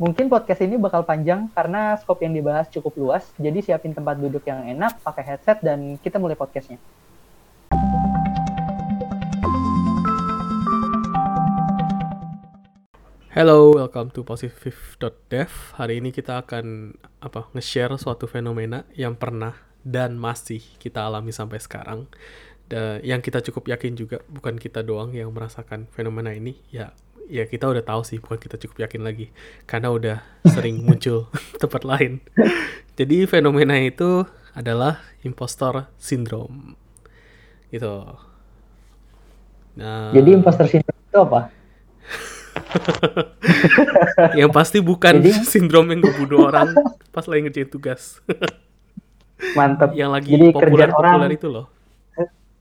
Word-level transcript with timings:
Mungkin 0.00 0.32
podcast 0.32 0.64
ini 0.64 0.80
bakal 0.80 1.04
panjang 1.04 1.52
karena 1.52 1.92
skop 2.00 2.24
yang 2.24 2.32
dibahas 2.32 2.72
cukup 2.72 2.96
luas, 2.96 3.28
jadi 3.36 3.60
siapin 3.60 3.92
tempat 3.92 4.16
duduk 4.16 4.40
yang 4.48 4.64
enak, 4.64 4.96
pakai 5.04 5.20
headset, 5.28 5.60
dan 5.60 6.00
kita 6.00 6.16
mulai 6.16 6.40
podcastnya. 6.40 6.80
Hello, 13.28 13.76
welcome 13.76 14.08
to 14.16 14.24
positive.dev. 14.24 15.52
Hari 15.76 16.00
ini 16.00 16.16
kita 16.16 16.48
akan 16.48 16.96
apa 17.20 17.52
nge-share 17.52 17.92
suatu 18.00 18.24
fenomena 18.24 18.88
yang 18.96 19.12
pernah 19.20 19.52
dan 19.84 20.16
masih 20.16 20.64
kita 20.80 21.04
alami 21.04 21.28
sampai 21.28 21.60
sekarang. 21.60 22.08
Dan 22.72 23.04
yang 23.04 23.20
kita 23.20 23.44
cukup 23.44 23.76
yakin 23.76 24.00
juga 24.00 24.24
bukan 24.32 24.56
kita 24.56 24.80
doang 24.80 25.12
yang 25.12 25.28
merasakan 25.28 25.92
fenomena 25.92 26.32
ini, 26.32 26.56
ya 26.72 26.96
ya 27.30 27.46
kita 27.46 27.64
udah 27.64 27.80
tahu 27.80 28.02
sih 28.02 28.18
bukan 28.18 28.36
kita 28.36 28.58
cukup 28.58 28.82
yakin 28.84 29.00
lagi 29.00 29.30
karena 29.64 29.88
udah 29.88 30.16
sering 30.44 30.82
muncul 30.86 31.30
tempat 31.62 31.82
lain. 31.82 32.18
Jadi 32.94 33.24
fenomena 33.24 33.78
itu 33.78 34.26
adalah 34.52 34.98
impostor 35.22 35.86
syndrome. 35.96 36.74
Gitu. 37.70 37.86
Nah, 39.78 40.10
Jadi 40.10 40.28
imposter 40.34 40.66
syndrome 40.66 40.98
itu 41.00 41.18
apa? 41.18 41.40
yang 44.40 44.50
pasti 44.50 44.78
bukan 44.80 45.22
Jadi- 45.22 45.46
sindrom 45.46 45.86
yang 45.88 46.02
ngebunuh 46.02 46.50
orang 46.50 46.74
pas 47.08 47.24
lagi 47.24 47.46
ngerjain 47.46 47.70
tugas. 47.70 48.18
Mantep. 49.56 49.96
yang 49.96 50.12
lagi 50.12 50.36
Jadi 50.36 50.52
populer 50.52 50.68
kerjaan 50.84 50.92
orang, 50.92 51.14
populer 51.16 51.32
itu 51.32 51.48
loh. 51.48 51.66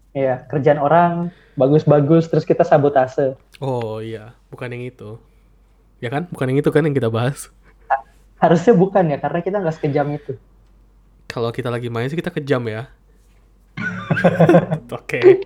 ya 0.09 0.41
kerjaan 0.47 0.79
orang 0.79 1.11
bagus-bagus, 1.59 2.31
terus 2.31 2.47
kita 2.47 2.63
sabotase. 2.63 3.35
Oh 3.59 3.99
iya, 3.99 4.31
bukan 4.47 4.71
yang 4.71 4.87
itu. 4.87 5.19
Ya 5.99 6.07
kan? 6.07 6.31
Bukan 6.31 6.55
yang 6.55 6.63
itu 6.63 6.71
kan 6.71 6.87
yang 6.87 6.95
kita 6.95 7.11
bahas. 7.11 7.51
Harusnya 8.39 8.71
bukan 8.71 9.11
ya, 9.11 9.19
karena 9.19 9.39
kita 9.43 9.59
nggak 9.59 9.75
sekejam 9.75 10.07
itu. 10.15 10.39
Kalau 11.27 11.51
kita 11.51 11.67
lagi 11.67 11.91
main 11.91 12.07
sih 12.07 12.15
kita 12.15 12.31
kejam 12.31 12.63
ya. 12.71 12.87
Oke. 14.99 15.43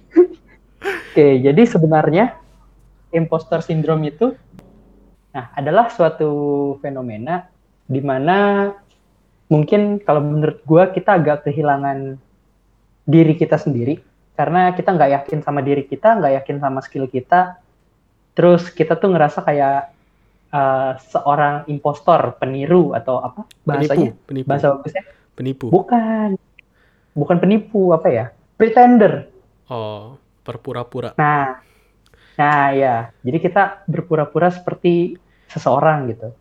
Oke, 0.84 1.28
jadi 1.42 1.62
sebenarnya 1.66 2.38
imposter 3.14 3.62
syndrome 3.62 4.10
itu 4.10 4.34
nah 5.34 5.50
adalah 5.58 5.90
suatu 5.90 6.30
fenomena 6.78 7.50
di 7.90 7.98
mana 8.06 8.70
mungkin 9.50 9.98
kalau 9.98 10.22
menurut 10.22 10.62
gua 10.62 10.94
kita 10.94 11.18
agak 11.18 11.50
kehilangan 11.50 12.22
diri 13.10 13.34
kita 13.34 13.58
sendiri 13.58 13.98
karena 14.34 14.74
kita 14.74 14.90
nggak 14.98 15.12
yakin 15.22 15.40
sama 15.46 15.62
diri 15.62 15.86
kita, 15.86 16.18
nggak 16.18 16.34
yakin 16.42 16.58
sama 16.58 16.80
skill 16.82 17.06
kita. 17.06 17.62
Terus 18.34 18.74
kita 18.74 18.98
tuh 18.98 19.14
ngerasa 19.14 19.46
kayak 19.46 19.80
eh, 20.54 20.92
seorang 21.14 21.70
impostor, 21.70 22.38
peniru 22.42 22.98
atau 22.98 23.22
apa 23.22 23.46
bahasanya? 23.66 24.14
Penipu, 24.18 24.28
penipu. 24.30 24.48
Bahasa 24.50 24.68
bagusnya? 24.74 25.04
Penipu. 25.34 25.66
Bukan. 25.70 26.30
Bukan 27.14 27.38
penipu, 27.38 27.94
apa 27.94 28.10
ya? 28.10 28.26
Pretender. 28.58 29.30
Oh, 29.70 30.18
berpura-pura. 30.42 31.14
Nah, 31.18 31.62
nah 32.38 32.74
ya. 32.74 33.14
Jadi 33.22 33.38
kita 33.38 33.86
berpura-pura 33.86 34.50
seperti 34.50 35.14
seseorang 35.50 36.10
gitu. 36.10 36.34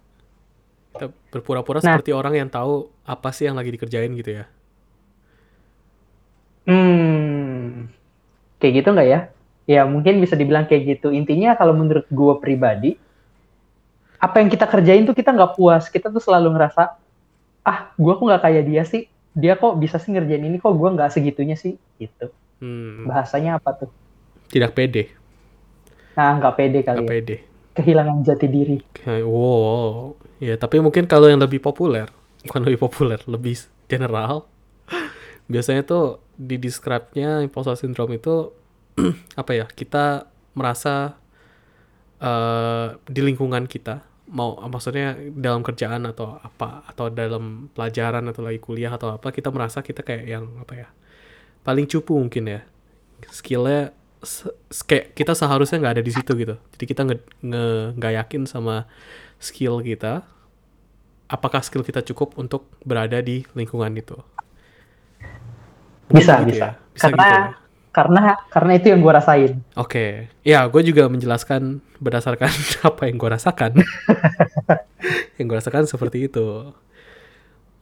Kita 0.96 1.06
berpura-pura 1.32 1.84
Nah. 1.84 1.92
seperti 1.92 2.12
orang 2.16 2.34
yang 2.36 2.48
tahu 2.48 2.88
apa 3.04 3.28
sih 3.36 3.48
yang 3.48 3.56
lagi 3.56 3.68
dikerjain 3.72 4.12
gitu 4.16 4.40
ya. 4.40 4.44
Hmm, 6.62 7.51
kayak 8.62 8.74
gitu 8.82 8.88
nggak 8.94 9.08
ya? 9.10 9.20
Ya 9.66 9.82
mungkin 9.86 10.22
bisa 10.22 10.38
dibilang 10.38 10.70
kayak 10.70 10.82
gitu. 10.98 11.10
Intinya 11.10 11.58
kalau 11.58 11.74
menurut 11.74 12.06
gue 12.06 12.34
pribadi, 12.38 12.90
apa 14.22 14.38
yang 14.38 14.48
kita 14.48 14.66
kerjain 14.70 15.02
tuh 15.02 15.14
kita 15.18 15.34
nggak 15.34 15.58
puas. 15.58 15.90
Kita 15.90 16.06
tuh 16.08 16.22
selalu 16.22 16.54
ngerasa, 16.54 16.82
ah, 17.66 17.78
gue 17.98 18.12
kok 18.14 18.22
nggak 18.22 18.42
kayak 18.42 18.62
dia 18.70 18.82
sih. 18.86 19.02
Dia 19.34 19.58
kok 19.58 19.74
bisa 19.80 19.98
sih 19.98 20.14
ngerjain 20.14 20.44
ini, 20.44 20.62
kok 20.62 20.74
gue 20.74 20.88
nggak 20.94 21.10
segitunya 21.10 21.58
sih. 21.58 21.74
Gitu. 21.98 22.30
Hmm, 22.62 23.10
Bahasanya 23.10 23.58
apa 23.58 23.70
tuh? 23.74 23.90
tidak 24.52 24.76
pede, 24.76 25.08
Nah, 26.16 26.36
nggak 26.38 26.54
pede 26.58 26.78
kali 26.84 27.00
nggak 27.00 27.08
ya. 27.08 27.12
pede. 27.12 27.36
Kehilangan 27.72 28.16
jati 28.20 28.46
diri. 28.48 28.76
Kayak, 28.92 29.24
wow, 29.24 30.12
ya 30.36 30.54
tapi 30.60 30.76
mungkin 30.84 31.08
kalau 31.08 31.26
yang 31.32 31.40
lebih 31.40 31.56
populer, 31.58 32.04
bukan 32.44 32.60
lebih 32.60 32.80
populer, 32.84 33.16
lebih 33.24 33.56
general, 33.88 34.44
biasanya 35.52 35.82
tuh 35.84 36.04
di 36.36 36.60
describe-nya 36.60 37.40
imposter 37.40 37.76
syndrome 37.76 38.20
itu 38.20 38.52
apa 39.40 39.52
ya? 39.56 39.66
Kita 39.70 40.28
merasa 40.56 41.16
eh, 42.20 42.86
di 43.08 43.20
lingkungan 43.24 43.64
kita, 43.68 44.02
mau 44.32 44.56
maksudnya 44.70 45.18
dalam 45.36 45.60
kerjaan 45.66 46.08
atau 46.08 46.38
apa, 46.40 46.86
atau 46.88 47.10
dalam 47.12 47.68
pelajaran 47.74 48.24
atau 48.30 48.42
lagi 48.46 48.60
kuliah 48.62 48.92
atau 48.94 49.16
apa, 49.18 49.28
kita 49.34 49.50
merasa 49.52 49.82
kita 49.84 50.00
kayak 50.06 50.24
yang 50.28 50.44
apa 50.62 50.74
ya? 50.86 50.88
Paling 51.66 51.86
cupu 51.90 52.18
mungkin 52.18 52.44
ya. 52.48 52.60
Skillnya 53.30 53.92
se- 54.22 54.54
kayak 54.88 55.14
kita 55.18 55.32
seharusnya 55.36 55.78
nggak 55.82 55.94
ada 56.00 56.04
di 56.04 56.12
situ 56.14 56.32
gitu. 56.38 56.56
Jadi 56.76 56.84
kita 56.88 57.02
nge, 57.08 57.16
nge- 57.44 57.88
nggak 57.98 58.14
yakin 58.24 58.42
sama 58.48 58.86
skill 59.42 59.80
kita. 59.84 60.24
Apakah 61.32 61.64
skill 61.64 61.82
kita 61.82 62.04
cukup 62.04 62.36
untuk 62.38 62.68
berada 62.84 63.18
di 63.24 63.42
lingkungan 63.56 63.92
itu? 63.96 64.14
Mungkin 66.10 66.26
Bisa, 66.26 66.34
begitu 66.34 66.50
bisa. 66.50 66.66
ya? 66.68 66.70
Bisa 66.92 67.08
Karena 67.08 67.24
gitu 67.24 67.32
ya? 67.40 67.48
Karena 67.92 68.40
karena 68.48 68.72
itu 68.80 68.88
yang 68.88 69.04
gue 69.04 69.12
rasain. 69.12 69.52
Oke, 69.76 70.32
ya 70.40 70.64
gue 70.64 70.82
juga 70.82 71.06
menjelaskan 71.12 71.84
berdasarkan 72.00 72.48
apa 72.88 73.02
yang 73.04 73.16
gue 73.20 73.30
rasakan. 73.30 73.72
yang 75.38 75.46
gue 75.46 75.56
rasakan 75.60 75.84
seperti 75.84 76.32
itu. 76.32 76.72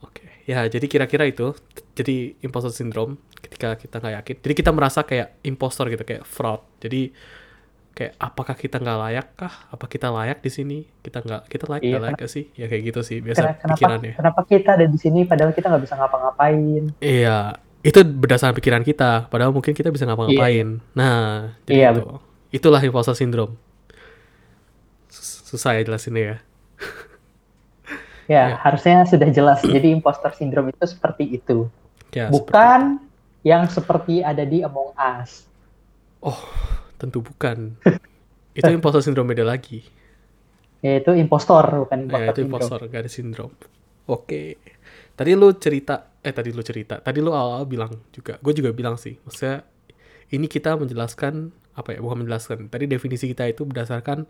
Oke, 0.03 0.43
ya 0.43 0.67
jadi 0.67 0.83
kira-kira 0.85 1.23
itu. 1.23 1.55
Jadi 1.95 2.35
imposter 2.43 2.75
syndrome 2.75 3.23
ketika 3.39 3.79
kita 3.79 4.03
nggak 4.03 4.15
yakin. 4.19 4.35
Jadi 4.43 4.53
kita 4.53 4.71
merasa 4.75 5.07
kayak 5.07 5.39
impostor 5.47 5.87
gitu, 5.87 6.03
kayak 6.03 6.27
fraud. 6.27 6.59
Jadi 6.83 7.15
kayak 7.91 8.15
apakah 8.19 8.55
kita 8.55 8.83
nggak 8.83 8.99
layak 9.07 9.27
kah? 9.39 9.53
Apa 9.71 9.87
kita 9.87 10.11
layak 10.11 10.43
di 10.43 10.51
sini? 10.51 10.77
Kita 10.99 11.23
nggak, 11.23 11.41
kita 11.47 11.65
layak 11.71 11.83
Iya, 11.83 11.91
nggak 11.95 12.03
layak 12.03 12.19
sih? 12.27 12.51
Ya 12.59 12.67
kayak 12.67 12.83
gitu 12.91 12.99
sih 13.03 13.23
biasa 13.23 13.59
kenapa, 13.59 13.79
pikirannya. 13.79 14.13
kenapa 14.19 14.41
kita 14.47 14.69
ada 14.75 14.85
di 14.87 14.97
sini 14.99 15.23
padahal 15.23 15.51
kita 15.55 15.71
nggak 15.71 15.83
bisa 15.87 15.95
ngapa-ngapain? 15.99 16.83
Iya, 16.99 17.59
itu 17.81 17.99
berdasarkan 18.01 18.53
pikiran 18.53 18.81
kita. 18.81 19.25
Padahal 19.27 19.49
mungkin 19.49 19.71
kita 19.71 19.89
bisa 19.89 20.05
ngapa-ngapain. 20.05 20.77
Nah, 20.93 21.55
jadi 21.63 21.73
Iya, 21.73 21.89
itu. 21.91 22.03
Itulah 22.51 22.79
imposter 22.79 23.13
syndrome. 23.13 23.55
Sus- 25.07 25.41
Susah 25.45 25.73
ya 25.73 25.81
jelasinnya 25.81 26.21
ya. 26.21 26.37
Ya, 28.29 28.43
Ya. 28.47 28.55
harusnya 28.57 29.03
sudah 29.03 29.27
jelas. 29.27 29.59
Jadi 29.59 29.91
imposter 29.91 30.31
syndrome 30.31 30.71
itu 30.71 30.85
seperti 30.85 31.35
itu. 31.35 31.67
Ya, 32.11 32.27
Bukan 32.27 32.99
yang 33.41 33.67
seperti 33.67 34.21
ada 34.21 34.43
di 34.43 34.61
Among 34.61 34.93
Us. 34.93 35.47
seperti- 36.21 36.47
tentu 36.95 37.19
bukan. 37.19 37.75
itu 38.57 38.67
imposter 38.67 39.01
syndrome 39.01 39.31
beda 39.31 39.43
lagi. 39.43 39.83
Yaitu 40.79 41.13
impostor, 41.13 41.85
bukan 41.85 41.97
Ya, 41.99 42.05
imposter 42.05 42.19
itu 42.21 42.31
syndrome. 42.37 42.47
impostor, 42.47 42.79
gak 42.87 43.01
ada 43.01 43.11
syndrome. 43.11 43.55
Oke. 44.05 44.43
Tadi 45.13 45.31
lu 45.33 45.49
cerita, 45.53 46.10
eh 46.21 46.33
tadi 46.33 46.49
lu 46.53 46.61
cerita, 46.61 47.01
tadi 47.01 47.19
lu 47.21 47.33
awal 47.33 47.65
bilang 47.65 47.91
juga, 48.13 48.37
gue 48.41 48.53
juga 48.53 48.69
bilang 48.73 48.95
sih, 48.97 49.17
maksudnya 49.25 49.65
ini 50.31 50.45
kita 50.47 50.77
menjelaskan 50.77 51.49
apa 51.75 51.95
ya, 51.95 51.99
bukan 52.03 52.23
menjelaskan. 52.25 52.67
Tadi 52.71 52.85
definisi 52.87 53.25
kita 53.31 53.47
itu 53.49 53.63
berdasarkan 53.67 54.27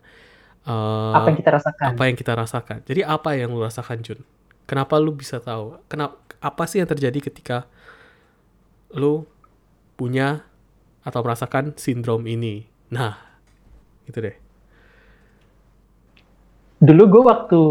eh, 0.66 1.16
Apa 1.18 1.28
yang 1.34 1.38
kita 1.42 1.52
rasakan? 1.58 1.92
apa 1.94 2.04
yang 2.08 2.18
kita 2.18 2.34
rasakan. 2.38 2.78
Jadi 2.88 3.02
apa 3.06 3.30
yang 3.38 3.50
lu 3.54 3.62
rasakan 3.66 4.00
Jun? 4.06 4.20
Kenapa 4.70 4.96
lu 5.02 5.12
bisa 5.14 5.38
tahu? 5.44 5.78
Kenapa 5.92 6.16
apa 6.42 6.64
sih 6.70 6.80
yang 6.82 6.90
terjadi 6.90 7.20
ketika 7.22 7.68
lu 8.96 9.28
punya 10.00 10.48
atau 11.04 11.20
merasakan 11.26 11.76
sindrom 11.78 12.24
ini? 12.26 12.66
Nah, 12.94 13.18
itu 14.08 14.18
deh. 14.22 14.36
Dulu 16.82 17.04
gue 17.08 17.24
waktu 17.30 17.62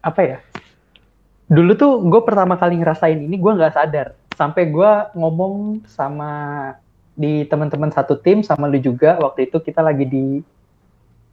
apa 0.00 0.20
ya? 0.24 0.38
Dulu 1.50 1.72
tuh 1.74 1.98
gue 2.06 2.20
pertama 2.22 2.54
kali 2.54 2.78
ngerasain 2.78 3.18
ini 3.18 3.34
gue 3.34 3.52
nggak 3.58 3.74
sadar. 3.74 4.14
Sampai 4.38 4.70
gue 4.70 4.90
ngomong 5.18 5.82
sama 5.90 6.30
di 7.18 7.42
teman-teman 7.44 7.90
satu 7.90 8.14
tim 8.16 8.46
sama 8.46 8.70
lu 8.70 8.78
juga 8.78 9.18
waktu 9.18 9.50
itu 9.50 9.58
kita 9.58 9.82
lagi 9.82 10.06
di 10.06 10.40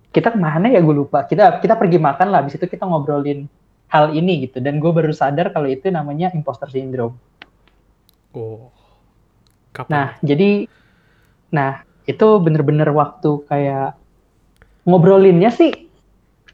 kita 0.10 0.34
ke 0.34 0.40
mana 0.42 0.74
ya 0.74 0.82
gue 0.82 0.96
lupa. 1.06 1.22
Kita 1.30 1.62
kita 1.62 1.78
pergi 1.78 2.02
makan 2.02 2.34
lah. 2.34 2.42
Habis 2.42 2.58
itu 2.58 2.66
kita 2.66 2.90
ngobrolin 2.90 3.46
hal 3.94 4.10
ini 4.10 4.50
gitu. 4.50 4.58
Dan 4.58 4.82
gue 4.82 4.90
baru 4.90 5.14
sadar 5.14 5.54
kalau 5.54 5.70
itu 5.70 5.94
namanya 5.94 6.34
imposter 6.34 6.66
syndrome. 6.74 7.14
Oh. 8.34 8.74
Kapan? 9.70 9.90
Nah, 9.94 10.08
jadi 10.26 10.66
nah, 11.54 11.86
itu 12.10 12.28
bener-bener 12.42 12.90
waktu 12.90 13.46
kayak 13.46 13.94
ngobrolinnya 14.88 15.54
sih 15.54 15.92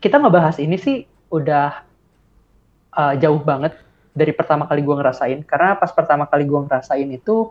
kita 0.04 0.20
ngebahas 0.20 0.60
ini 0.60 0.76
sih 0.76 1.08
udah 1.32 1.93
uh, 2.94 3.14
jauh 3.18 3.42
banget 3.42 3.76
dari 4.14 4.32
pertama 4.32 4.70
kali 4.70 4.86
gue 4.86 4.96
ngerasain. 4.96 5.42
Karena 5.44 5.76
pas 5.76 5.90
pertama 5.90 6.30
kali 6.30 6.46
gue 6.46 6.60
ngerasain 6.70 7.10
itu 7.10 7.50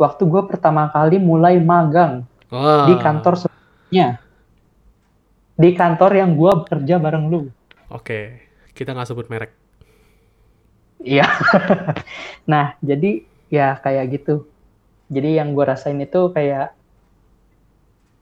waktu 0.00 0.22
gue 0.24 0.42
pertama 0.48 0.88
kali 0.88 1.20
mulai 1.20 1.60
magang 1.60 2.24
Wah. 2.48 2.88
di 2.88 2.96
kantor 2.96 3.36
sebelumnya. 3.36 4.18
Di 5.60 5.70
kantor 5.76 6.10
yang 6.16 6.32
gue 6.34 6.52
bekerja 6.64 6.96
bareng 6.96 7.24
lu. 7.28 7.52
Oke, 7.92 8.48
kita 8.72 8.96
nggak 8.96 9.08
sebut 9.12 9.28
merek. 9.28 9.52
Iya. 11.04 11.28
nah, 12.50 12.76
jadi 12.80 13.24
ya 13.52 13.76
kayak 13.76 14.20
gitu. 14.20 14.48
Jadi 15.12 15.36
yang 15.36 15.52
gue 15.52 15.64
rasain 15.66 16.00
itu 16.00 16.32
kayak 16.32 16.72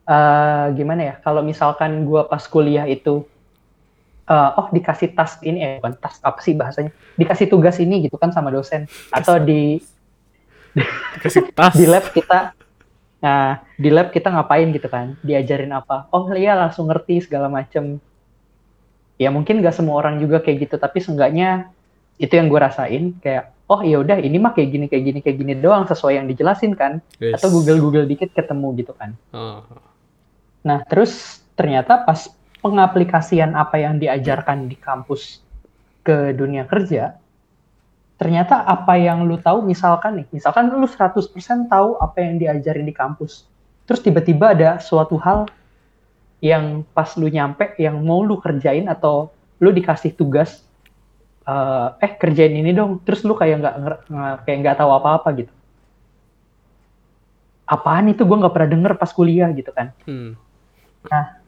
uh, 0.08 0.72
gimana 0.72 1.14
ya? 1.14 1.14
Kalau 1.22 1.44
misalkan 1.44 2.08
gue 2.08 2.22
pas 2.26 2.42
kuliah 2.48 2.88
itu, 2.88 3.22
uh, 4.28 4.60
oh 4.60 4.66
dikasih 4.70 5.16
task 5.16 5.42
ini, 5.42 5.58
eh 5.64 5.72
bukan 5.80 5.96
task 5.98 6.20
apa 6.22 6.38
sih 6.44 6.54
bahasanya? 6.54 6.92
Dikasih 7.16 7.48
tugas 7.48 7.80
ini 7.80 8.04
gitu 8.04 8.20
kan 8.20 8.30
sama 8.30 8.52
dosen, 8.52 8.84
atau 9.10 9.40
di 9.40 9.80
dikasih 11.16 11.50
tas 11.56 11.74
di 11.74 11.88
lab 11.88 12.06
kita, 12.12 12.52
nah 13.24 13.64
di 13.74 13.88
lab 13.88 14.12
kita 14.12 14.28
ngapain 14.30 14.68
gitu 14.70 14.86
kan? 14.86 15.16
Diajarin 15.24 15.72
apa? 15.72 16.06
Oh 16.14 16.28
iya 16.36 16.54
langsung 16.54 16.86
ngerti 16.92 17.24
segala 17.24 17.48
macem. 17.50 17.98
Ya 19.18 19.34
mungkin 19.34 19.58
gak 19.58 19.74
semua 19.74 19.98
orang 19.98 20.22
juga 20.22 20.38
kayak 20.38 20.70
gitu, 20.70 20.74
tapi 20.78 21.02
seenggaknya 21.02 21.74
itu 22.22 22.34
yang 22.34 22.46
gue 22.46 22.60
rasain 22.60 23.18
kayak 23.18 23.54
oh 23.70 23.80
ya 23.84 24.00
udah 24.02 24.18
ini 24.18 24.36
mah 24.42 24.52
kayak 24.56 24.68
gini 24.74 24.86
kayak 24.90 25.04
gini 25.06 25.18
kayak 25.22 25.36
gini 25.38 25.52
doang 25.54 25.86
sesuai 25.86 26.18
yang 26.18 26.26
dijelasin 26.26 26.74
kan 26.74 26.98
yes. 27.22 27.38
atau 27.38 27.54
Google 27.54 27.78
Google 27.78 28.06
dikit 28.10 28.34
ketemu 28.34 28.74
gitu 28.82 28.92
kan 28.98 29.14
uh. 29.30 29.62
nah 30.66 30.82
terus 30.88 31.44
ternyata 31.54 32.02
pas 32.02 32.26
pengaplikasian 32.68 33.56
apa 33.56 33.80
yang 33.80 33.96
diajarkan 33.96 34.68
di 34.68 34.76
kampus 34.76 35.40
ke 36.04 36.36
dunia 36.36 36.68
kerja 36.68 37.16
ternyata 38.20 38.60
apa 38.66 38.98
yang 39.00 39.24
lu 39.24 39.40
tahu 39.40 39.64
misalkan 39.64 40.20
nih 40.20 40.26
misalkan 40.34 40.68
lu 40.68 40.84
100% 40.84 41.32
tahu 41.70 41.96
apa 41.96 42.18
yang 42.20 42.36
diajarin 42.36 42.84
di 42.84 42.92
kampus 42.92 43.48
terus 43.88 44.04
tiba-tiba 44.04 44.52
ada 44.52 44.76
suatu 44.82 45.16
hal 45.16 45.48
yang 46.44 46.86
pas 46.94 47.08
lu 47.18 47.26
nyampe 47.26 47.74
yang 47.80 47.98
mau 48.04 48.22
lu 48.22 48.38
kerjain 48.38 48.86
atau 48.86 49.32
lu 49.58 49.74
dikasih 49.74 50.14
tugas 50.14 50.68
uh, 51.48 51.98
eh 51.98 52.12
kerjain 52.14 52.54
ini 52.54 52.70
dong 52.70 53.02
terus 53.02 53.26
lu 53.26 53.34
kayak 53.34 53.64
nggak 53.64 53.74
kayak 54.46 54.58
nggak 54.62 54.76
tahu 54.78 54.90
apa-apa 54.94 55.28
gitu. 55.34 55.52
Apaan 57.68 58.08
itu? 58.08 58.24
Gue 58.24 58.36
nggak 58.38 58.54
pernah 58.54 58.70
denger 58.70 58.92
pas 58.96 59.10
kuliah 59.12 59.48
gitu 59.52 59.72
kan. 59.72 59.92
Hmm. 60.04 60.36
nah 60.98 61.38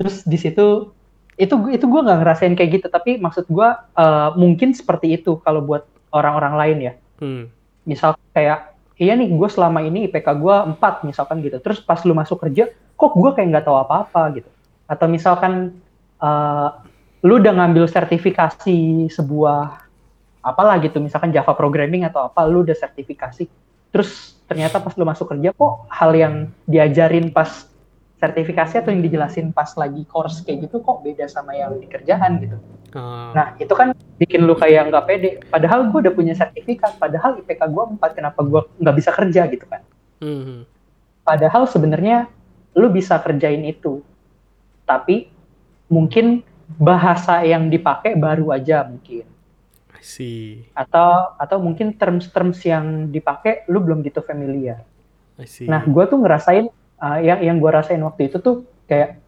terus 0.00 0.24
di 0.24 0.40
situ 0.40 0.96
itu 1.36 1.54
itu 1.68 1.84
gue 1.84 2.00
nggak 2.00 2.18
ngerasain 2.24 2.56
kayak 2.56 2.70
gitu. 2.80 2.86
Tapi 2.88 3.20
maksud 3.20 3.44
gue 3.52 3.68
uh, 3.76 4.30
mungkin 4.32 4.72
seperti 4.72 5.20
itu 5.20 5.36
kalau 5.44 5.60
buat 5.60 5.84
orang-orang 6.08 6.54
lain 6.56 6.78
ya. 6.80 6.94
Hmm. 7.20 7.52
misal 7.84 8.16
kayak 8.32 8.72
iya 8.96 9.12
nih 9.12 9.28
gue 9.28 9.48
selama 9.52 9.84
ini 9.84 10.08
IPK 10.08 10.40
gue 10.40 10.56
4 10.80 11.04
misalkan 11.04 11.44
gitu. 11.44 11.60
Terus 11.60 11.84
pas 11.84 12.00
lu 12.04 12.16
masuk 12.16 12.40
kerja 12.40 12.72
kok 12.72 13.12
gue 13.12 13.30
kayak 13.36 13.48
nggak 13.56 13.64
tahu 13.68 13.76
apa-apa 13.76 14.40
gitu? 14.40 14.48
Atau 14.88 15.08
misalkan 15.08 15.80
uh, 16.20 16.80
lu 17.20 17.40
udah 17.40 17.52
ngambil 17.56 17.84
sertifikasi 17.88 19.08
sebuah 19.12 19.84
apalah 20.40 20.80
gitu 20.80 20.96
misalkan 21.04 21.28
Java 21.36 21.52
programming 21.52 22.08
atau 22.08 22.28
apa 22.28 22.44
lu 22.48 22.64
udah 22.64 22.76
sertifikasi. 22.76 23.48
Terus 23.92 24.40
ternyata 24.48 24.80
pas 24.80 24.96
lu 24.96 25.04
masuk 25.04 25.28
kerja 25.28 25.52
kok 25.52 25.88
hal 25.92 26.10
yang 26.16 26.34
diajarin 26.64 27.32
pas 27.32 27.69
sertifikasi 28.20 28.84
atau 28.84 28.92
yang 28.92 29.00
dijelasin 29.00 29.50
pas 29.50 29.72
lagi 29.80 30.04
course 30.04 30.44
kayak 30.44 30.68
gitu 30.68 30.84
kok 30.84 31.00
beda 31.00 31.24
sama 31.26 31.56
yang 31.56 31.80
di 31.80 31.88
kerjaan 31.88 32.38
gitu 32.44 32.56
uh. 32.94 33.32
nah 33.32 33.56
itu 33.56 33.72
kan 33.72 33.96
bikin 34.20 34.44
lu 34.44 34.52
kayak 34.54 34.92
nggak 34.92 35.04
pede 35.08 35.30
padahal 35.48 35.88
gue 35.88 35.98
udah 36.04 36.14
punya 36.14 36.36
sertifikat 36.36 37.00
padahal 37.00 37.40
IPK 37.40 37.64
gue 37.64 37.84
4 37.96 38.18
kenapa 38.18 38.40
gue 38.44 38.60
nggak 38.78 38.96
bisa 38.96 39.10
kerja 39.10 39.48
gitu 39.48 39.64
kan 39.64 39.82
uh 40.20 40.62
padahal 41.20 41.68
sebenarnya 41.68 42.26
lu 42.74 42.90
bisa 42.90 43.14
kerjain 43.20 43.62
itu 43.62 44.02
tapi 44.84 45.30
mungkin 45.86 46.42
bahasa 46.78 47.42
yang 47.42 47.66
dipakai 47.66 48.14
baru 48.14 48.54
aja 48.54 48.86
mungkin. 48.86 49.26
I 49.90 50.02
see. 50.02 50.70
Atau 50.74 51.34
atau 51.34 51.58
mungkin 51.58 51.94
terms-terms 51.98 52.62
yang 52.62 53.10
dipakai 53.10 53.66
lu 53.66 53.82
belum 53.82 54.06
gitu 54.06 54.22
familiar. 54.22 54.86
I 55.38 55.46
see. 55.50 55.66
Nah, 55.66 55.82
gue 55.82 56.04
tuh 56.06 56.18
ngerasain 56.18 56.70
uh, 57.00 57.18
yang 57.18 57.40
yang 57.40 57.56
gue 57.58 57.70
rasain 57.72 58.00
waktu 58.04 58.28
itu 58.30 58.38
tuh 58.38 58.68
kayak 58.86 59.18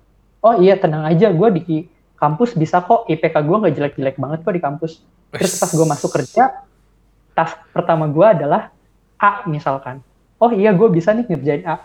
oh 0.45 0.61
iya 0.61 0.77
tenang 0.77 1.09
aja 1.09 1.33
gue 1.33 1.49
di 1.57 1.77
kampus 2.23 2.55
bisa 2.55 2.79
kok 2.85 3.11
IPK 3.11 3.35
gue 3.43 3.57
nggak 3.57 3.75
jelek-jelek 3.75 4.17
banget 4.21 4.39
kok 4.47 4.55
di 4.55 4.63
kampus. 4.63 5.03
Terus 5.33 5.59
pas 5.59 5.71
gue 5.73 5.87
masuk 5.89 6.11
kerja, 6.13 6.63
task 7.35 7.57
pertama 7.75 8.07
gue 8.07 8.23
adalah 8.23 8.71
A 9.19 9.43
misalkan. 9.51 10.05
Oh 10.39 10.55
iya 10.55 10.71
gue 10.71 10.87
bisa 10.93 11.11
nih 11.11 11.27
ngerjain 11.27 11.65
A. 11.67 11.83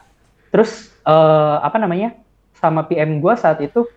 Terus 0.54 0.94
uh, 1.08 1.58
apa 1.64 1.82
namanya 1.82 2.14
sama 2.54 2.86
PM 2.86 3.18
gue 3.18 3.34
saat 3.34 3.62
itu 3.66 3.90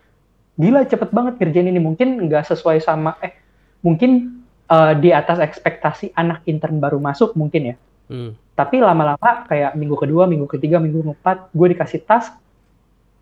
gila 0.57 0.85
cepet 0.85 1.09
banget 1.13 1.37
kerjaan 1.41 1.69
ini 1.69 1.81
mungkin 1.81 2.29
nggak 2.29 2.49
sesuai 2.53 2.81
sama 2.81 3.17
eh 3.21 3.33
mungkin 3.81 4.41
uh, 4.69 4.93
di 4.93 5.09
atas 5.09 5.41
ekspektasi 5.41 6.13
anak 6.13 6.45
intern 6.45 6.77
baru 6.77 7.01
masuk 7.01 7.33
mungkin 7.33 7.73
ya 7.73 7.75
hmm. 8.11 8.31
tapi 8.59 8.83
lama-lama 8.83 9.47
kayak 9.47 9.79
minggu 9.79 9.95
kedua 9.95 10.27
minggu 10.27 10.51
ketiga 10.51 10.83
minggu 10.83 11.01
keempat 11.01 11.55
gue 11.55 11.67
dikasih 11.71 12.03
task 12.03 12.35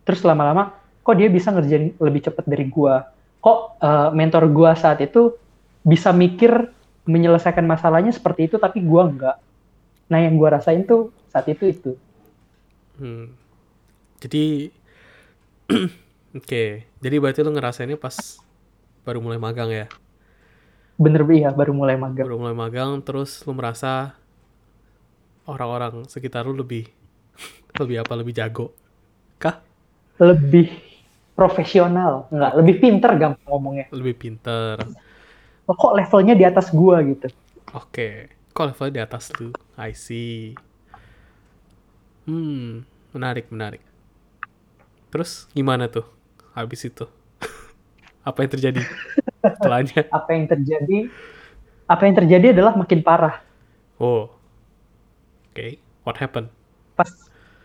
terus 0.03 0.25
lama-lama 0.25 0.74
kok 1.06 1.15
dia 1.15 1.30
bisa 1.30 1.53
ngerjain 1.53 1.94
lebih 2.01 2.25
cepet 2.25 2.45
dari 2.50 2.65
gue 2.65 2.95
kok 3.39 3.59
uh, 3.80 4.09
mentor 4.09 4.50
gue 4.50 4.71
saat 4.74 4.97
itu 5.06 5.38
bisa 5.86 6.09
mikir 6.09 6.74
menyelesaikan 7.06 7.63
masalahnya 7.63 8.12
seperti 8.12 8.50
itu 8.50 8.57
tapi 8.57 8.81
gue 8.81 9.01
enggak 9.06 9.38
nah 10.09 10.18
yang 10.18 10.36
gue 10.36 10.50
rasain 10.50 10.83
tuh 10.83 11.13
saat 11.30 11.45
itu 11.45 11.69
itu 11.69 11.91
hmm. 12.97 13.30
jadi 14.25 14.74
Oke, 16.30 16.86
jadi 17.01 17.15
berarti 17.18 17.41
lu 17.41 17.50
ngerasainnya 17.50 17.97
pas 17.97 18.13
baru 19.01 19.18
mulai 19.18 19.41
magang 19.41 19.74
ya? 19.74 19.89
Bener 20.94 21.25
iya, 21.33 21.50
baru 21.50 21.74
mulai 21.74 21.97
magang. 21.97 22.30
Baru 22.30 22.38
mulai 22.38 22.53
magang, 22.53 23.01
terus 23.01 23.41
lu 23.50 23.57
merasa 23.57 24.13
orang-orang 25.50 26.06
sekitar 26.06 26.46
lu 26.46 26.54
lebih 26.54 26.86
lebih 27.81 28.06
apa? 28.06 28.13
Lebih 28.13 28.34
jago? 28.38 28.72
Kah? 29.42 29.57
Lebih 30.22 30.69
profesional, 31.34 32.30
enggak? 32.30 32.54
Lebih 32.62 32.75
pinter 32.78 33.12
gampang 33.18 33.48
ngomongnya. 33.50 33.88
Lebih 33.90 34.16
pinter. 34.16 34.78
Oh, 35.66 35.74
kok 35.74 35.98
levelnya 35.98 36.38
di 36.38 36.46
atas 36.46 36.69
gua 36.69 37.01
gitu? 37.01 37.30
Oke, 37.74 38.30
kok 38.54 38.69
levelnya 38.69 38.94
di 38.94 39.04
atas 39.06 39.34
lu? 39.42 39.50
I 39.80 39.98
see. 39.98 40.54
Hmm, 42.30 42.86
menarik, 43.16 43.50
menarik. 43.50 43.81
Terus 45.10 45.50
gimana 45.56 45.90
tuh? 45.90 46.19
habis 46.60 46.81
itu 46.84 47.06
apa 48.30 48.38
yang 48.44 48.51
terjadi 48.51 48.81
setelahnya 49.56 50.01
apa 50.12 50.30
yang 50.36 50.46
terjadi 50.50 50.98
apa 51.89 52.01
yang 52.06 52.15
terjadi 52.20 52.46
adalah 52.53 52.74
makin 52.75 53.00
parah 53.00 53.39
oh 53.96 54.27
okay. 55.60 55.72
what 56.08 56.16
happened? 56.16 56.48
Pas 56.96 57.12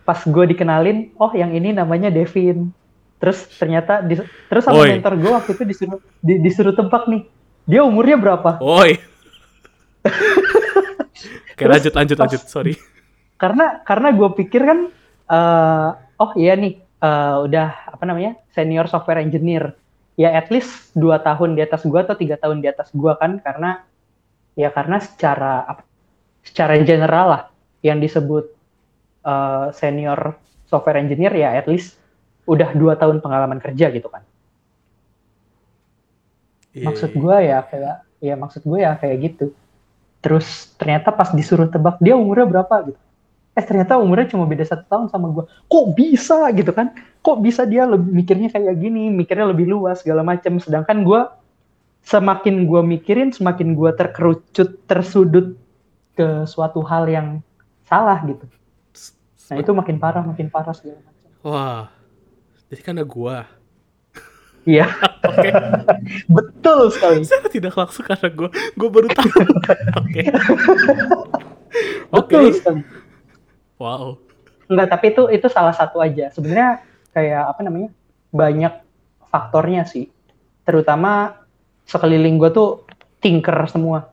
pas 0.05 0.19
gue 0.21 0.45
dikenalin 0.51 1.15
oh 1.17 1.31
yang 1.33 1.55
ini 1.55 1.71
namanya 1.71 2.11
Devin. 2.11 2.69
Terus 3.15 3.47
ternyata 3.55 4.03
di, 4.03 4.19
terus 4.51 4.63
sama 4.67 4.83
Oi. 4.83 4.99
mentor 4.99 5.15
gue 5.17 5.31
waktu 5.31 5.51
itu 5.55 5.63
disuruh 5.63 5.99
di, 6.19 6.33
disuruh 6.43 6.75
tebak 6.75 7.07
nih. 7.07 7.23
Dia 7.65 7.81
umurnya 7.87 8.19
berapa? 8.19 8.59
Oi. 8.59 8.99
Oke 11.55 11.63
lanjut 11.65 11.95
lanjut 11.95 12.17
lanjut 12.19 12.41
sorry. 12.51 12.75
karena 13.35 13.83
karena 13.83 14.15
gue 14.15 14.29
pikir 14.31 14.63
kan 14.63 14.79
uh, 15.27 15.89
oh 16.19 16.31
iya 16.39 16.55
nih 16.55 16.79
uh, 16.99 17.43
udah 17.47 17.95
apa 17.95 18.03
namanya 18.03 18.35
senior 18.53 18.87
software 18.91 19.23
engineer. 19.23 19.75
Ya 20.15 20.31
at 20.31 20.47
least 20.47 20.95
dua 20.95 21.19
tahun 21.19 21.59
di 21.59 21.61
atas 21.63 21.83
gua 21.83 22.07
atau 22.07 22.15
tiga 22.15 22.39
tahun 22.39 22.63
di 22.63 22.71
atas 22.71 22.87
gua 22.95 23.19
kan 23.19 23.43
karena 23.43 23.83
ya 24.55 24.71
karena 24.71 25.03
secara 25.03 25.67
secara 26.39 26.79
general 26.79 27.27
lah 27.27 27.43
yang 27.85 28.01
disebut 28.01 28.49
uh, 29.21 29.69
senior 29.69 30.33
software 30.65 30.97
engineer 30.97 31.29
ya 31.37 31.53
at 31.53 31.69
least 31.69 32.01
udah 32.49 32.73
dua 32.73 32.97
tahun 32.97 33.21
pengalaman 33.21 33.61
kerja 33.61 33.93
gitu 33.93 34.09
kan. 34.09 34.25
Yeah. 36.75 36.91
maksud 36.91 37.15
iya. 37.15 37.19
gua 37.21 37.37
ya 37.39 37.59
kayak 37.63 37.95
ya 38.25 38.33
maksud 38.33 38.65
gue 38.65 38.79
ya 38.81 38.97
kayak 38.97 39.17
gitu. 39.21 39.45
Terus 40.25 40.73
ternyata 40.81 41.13
pas 41.13 41.29
disuruh 41.29 41.69
tebak 41.69 42.01
dia 42.01 42.17
umurnya 42.17 42.49
berapa 42.49 42.89
gitu? 42.89 43.01
Eh 43.55 43.63
ternyata 43.63 44.01
umurnya 44.01 44.33
cuma 44.33 44.49
beda 44.49 44.65
satu 44.65 44.83
tahun 44.89 45.05
sama 45.13 45.31
gue 45.31 45.45
kok 45.45 45.85
bisa 45.93 46.49
gitu 46.57 46.71
kan? 46.73 46.91
Kok 47.21 47.37
bisa 47.45 47.63
dia 47.69 47.85
lebih 47.85 48.11
mikirnya 48.11 48.49
kayak 48.49 48.75
gini 48.81 49.13
mikirnya 49.13 49.47
lebih 49.53 49.69
luas 49.69 50.01
segala 50.01 50.25
macam 50.25 50.57
sedangkan 50.57 51.05
gue 51.05 51.21
semakin 52.05 52.65
gue 52.65 52.81
mikirin 52.81 53.29
semakin 53.31 53.77
gue 53.77 53.91
terkerucut 53.93 54.81
tersudut 54.89 55.57
ke 56.17 56.45
suatu 56.49 56.81
hal 56.85 57.05
yang 57.09 57.27
salah 57.85 58.19
gitu 58.25 58.45
nah 59.45 59.55
itu 59.61 59.71
makin 59.71 59.97
parah 60.01 60.25
makin 60.25 60.49
parah 60.49 60.73
segala 60.73 60.99
macam 61.05 61.29
wah 61.45 61.83
jadi 62.69 62.81
kan 62.81 62.97
ada 62.97 63.05
gue 63.05 63.37
Iya. 64.65 64.89
Oke. 65.29 65.49
Betul 66.25 66.89
sekali. 66.89 67.21
Saya 67.21 67.45
tidak 67.45 67.77
langsung 67.77 68.01
karena 68.01 68.33
gue, 68.33 68.49
gue 68.49 68.89
baru 68.89 69.07
tahu. 69.13 69.29
Oke. 70.01 70.21
Oke. 72.09 72.33
Okay. 72.33 72.81
Wow. 73.77 74.17
Enggak, 74.65 74.87
tapi 74.89 75.05
itu 75.13 75.29
itu 75.29 75.47
salah 75.53 75.69
satu 75.69 76.01
aja. 76.01 76.33
Sebenarnya 76.33 76.81
kayak 77.13 77.53
apa 77.53 77.61
namanya? 77.61 77.93
banyak 78.35 78.73
faktornya 79.31 79.87
sih. 79.87 80.11
Terutama 80.67 81.39
sekeliling 81.87 82.35
gue 82.35 82.51
tuh 82.51 82.83
tinker 83.23 83.55
semua. 83.71 84.11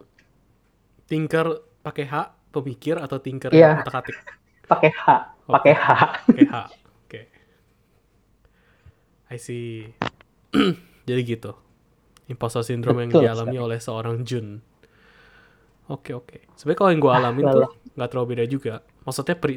Tinker 1.10 1.58
pakai 1.82 2.06
H, 2.06 2.14
pemikir 2.52 2.94
atau 2.96 3.16
tinker 3.16 3.48
Iya. 3.48 3.72
yang 3.72 3.80
otak-atik? 3.80 4.16
Pakai 4.70 4.88
H, 4.88 5.04
pakai 5.44 5.74
H. 5.74 5.86
Pakai 6.22 6.44
H. 6.46 6.54
Oke. 7.02 7.20
I 9.28 9.36
see. 9.36 9.88
Jadi 11.08 11.20
gitu. 11.26 11.52
Imposter 12.26 12.62
syndrome 12.62 13.02
yang 13.02 13.10
Betul 13.10 13.24
dialami 13.26 13.56
oleh 13.58 13.78
seorang 13.78 14.22
Jun. 14.22 14.62
Oke 15.88 16.12
oke. 16.12 16.46
Sebenarnya 16.54 16.78
kalau 16.78 16.90
yang 16.90 17.02
gue 17.02 17.12
alamin 17.12 17.42
lah 17.42 17.52
tuh 17.52 17.60
lah. 17.60 17.70
nggak 17.92 18.08
terlalu 18.08 18.26
beda 18.30 18.44
juga. 18.46 18.74
Maksudnya 19.02 19.34
pri 19.34 19.54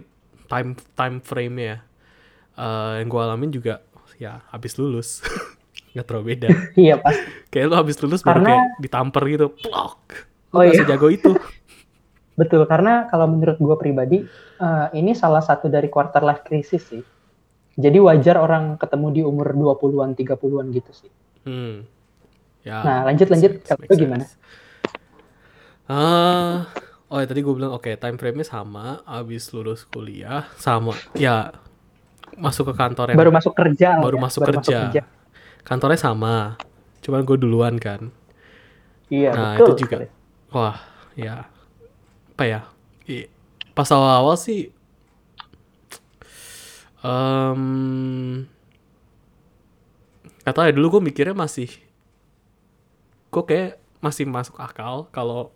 time 0.47 0.69
time 0.91 1.17
frame 1.21 1.55
ya. 1.55 1.77
Eh, 2.55 2.93
yang 2.99 3.07
gue 3.07 3.21
alamin 3.21 3.49
juga 3.49 3.73
ya 4.17 4.41
habis 4.49 4.75
lulus. 4.75 5.21
nggak 5.93 6.05
terlalu 6.05 6.25
beda. 6.33 6.47
Iya 6.75 6.99
pas. 6.99 7.15
Kayak 7.47 7.65
lu 7.69 7.75
habis 7.77 7.95
lulus 7.99 8.19
baru 8.19 8.41
Karena- 8.41 8.49
kayak 8.51 8.65
ditamper 8.81 9.23
gitu. 9.29 9.47
Plok. 9.53 9.99
Lu 10.51 10.55
Oh 10.55 10.63
iya. 10.63 10.75
sejago 10.75 11.07
itu. 11.07 11.31
Betul, 12.35 12.67
karena 12.67 13.07
kalau 13.07 13.31
menurut 13.31 13.55
gue 13.55 13.75
pribadi, 13.79 14.27
eh, 14.59 14.87
ini 14.95 15.15
salah 15.15 15.39
satu 15.39 15.71
dari 15.71 15.87
quarter 15.87 16.19
life 16.19 16.43
crisis 16.43 16.83
sih. 16.83 17.03
Jadi 17.75 17.97
wajar 17.99 18.39
orang 18.39 18.79
ketemu 18.79 19.07
di 19.11 19.21
umur 19.23 19.51
20-an, 19.51 20.15
30-an 20.15 20.67
gitu 20.71 20.91
sih. 20.95 21.11
Hmm. 21.47 21.83
Ya. 22.63 22.81
Nah, 22.83 22.99
lanjut, 23.07 23.27
lanjut. 23.31 23.51
makes 23.59 23.67
Kalau 23.67 23.83
lu 23.87 23.95
gimana? 23.95 24.25
Ah, 25.85 26.65
oh 27.13 27.21
ya 27.21 27.29
tadi 27.29 27.45
gue 27.45 27.53
bilang 27.53 27.77
oke 27.77 27.93
time 27.99 28.17
frame-nya 28.17 28.47
sama, 28.47 29.05
abis 29.05 29.53
lulus 29.53 29.85
kuliah 29.85 30.49
sama, 30.57 30.97
ya 31.13 31.53
masuk 32.35 32.73
ke 32.73 32.73
kantor 32.73 33.13
yang 33.13 33.19
Baru 33.21 33.31
masuk 33.31 33.53
kerja. 33.53 34.01
baru 34.01 34.17
ya, 34.17 34.23
masuk 34.25 34.41
kerja. 34.49 34.77
Kantornya 35.61 35.99
sama, 36.01 36.57
cuman 37.05 37.21
gue 37.21 37.37
duluan 37.37 37.77
kan. 37.77 38.09
Iya, 39.13 39.29
Nah 39.37 39.51
betul. 39.61 39.65
itu 39.69 39.71
juga, 39.85 39.97
wah 40.49 40.77
ya 41.13 41.45
apa 42.35 42.43
ya? 42.43 42.61
Pas 43.71 43.87
awal-awal 43.91 44.35
sih, 44.35 44.71
em 47.03 47.61
gak 50.43 50.53
tau 50.55 50.67
ya 50.67 50.73
dulu 50.75 50.99
gue 50.99 51.01
mikirnya 51.11 51.35
masih, 51.35 51.71
gue 53.31 53.43
kayak 53.47 53.79
masih 54.03 54.27
masuk 54.29 54.59
akal 54.59 55.07
kalau 55.15 55.51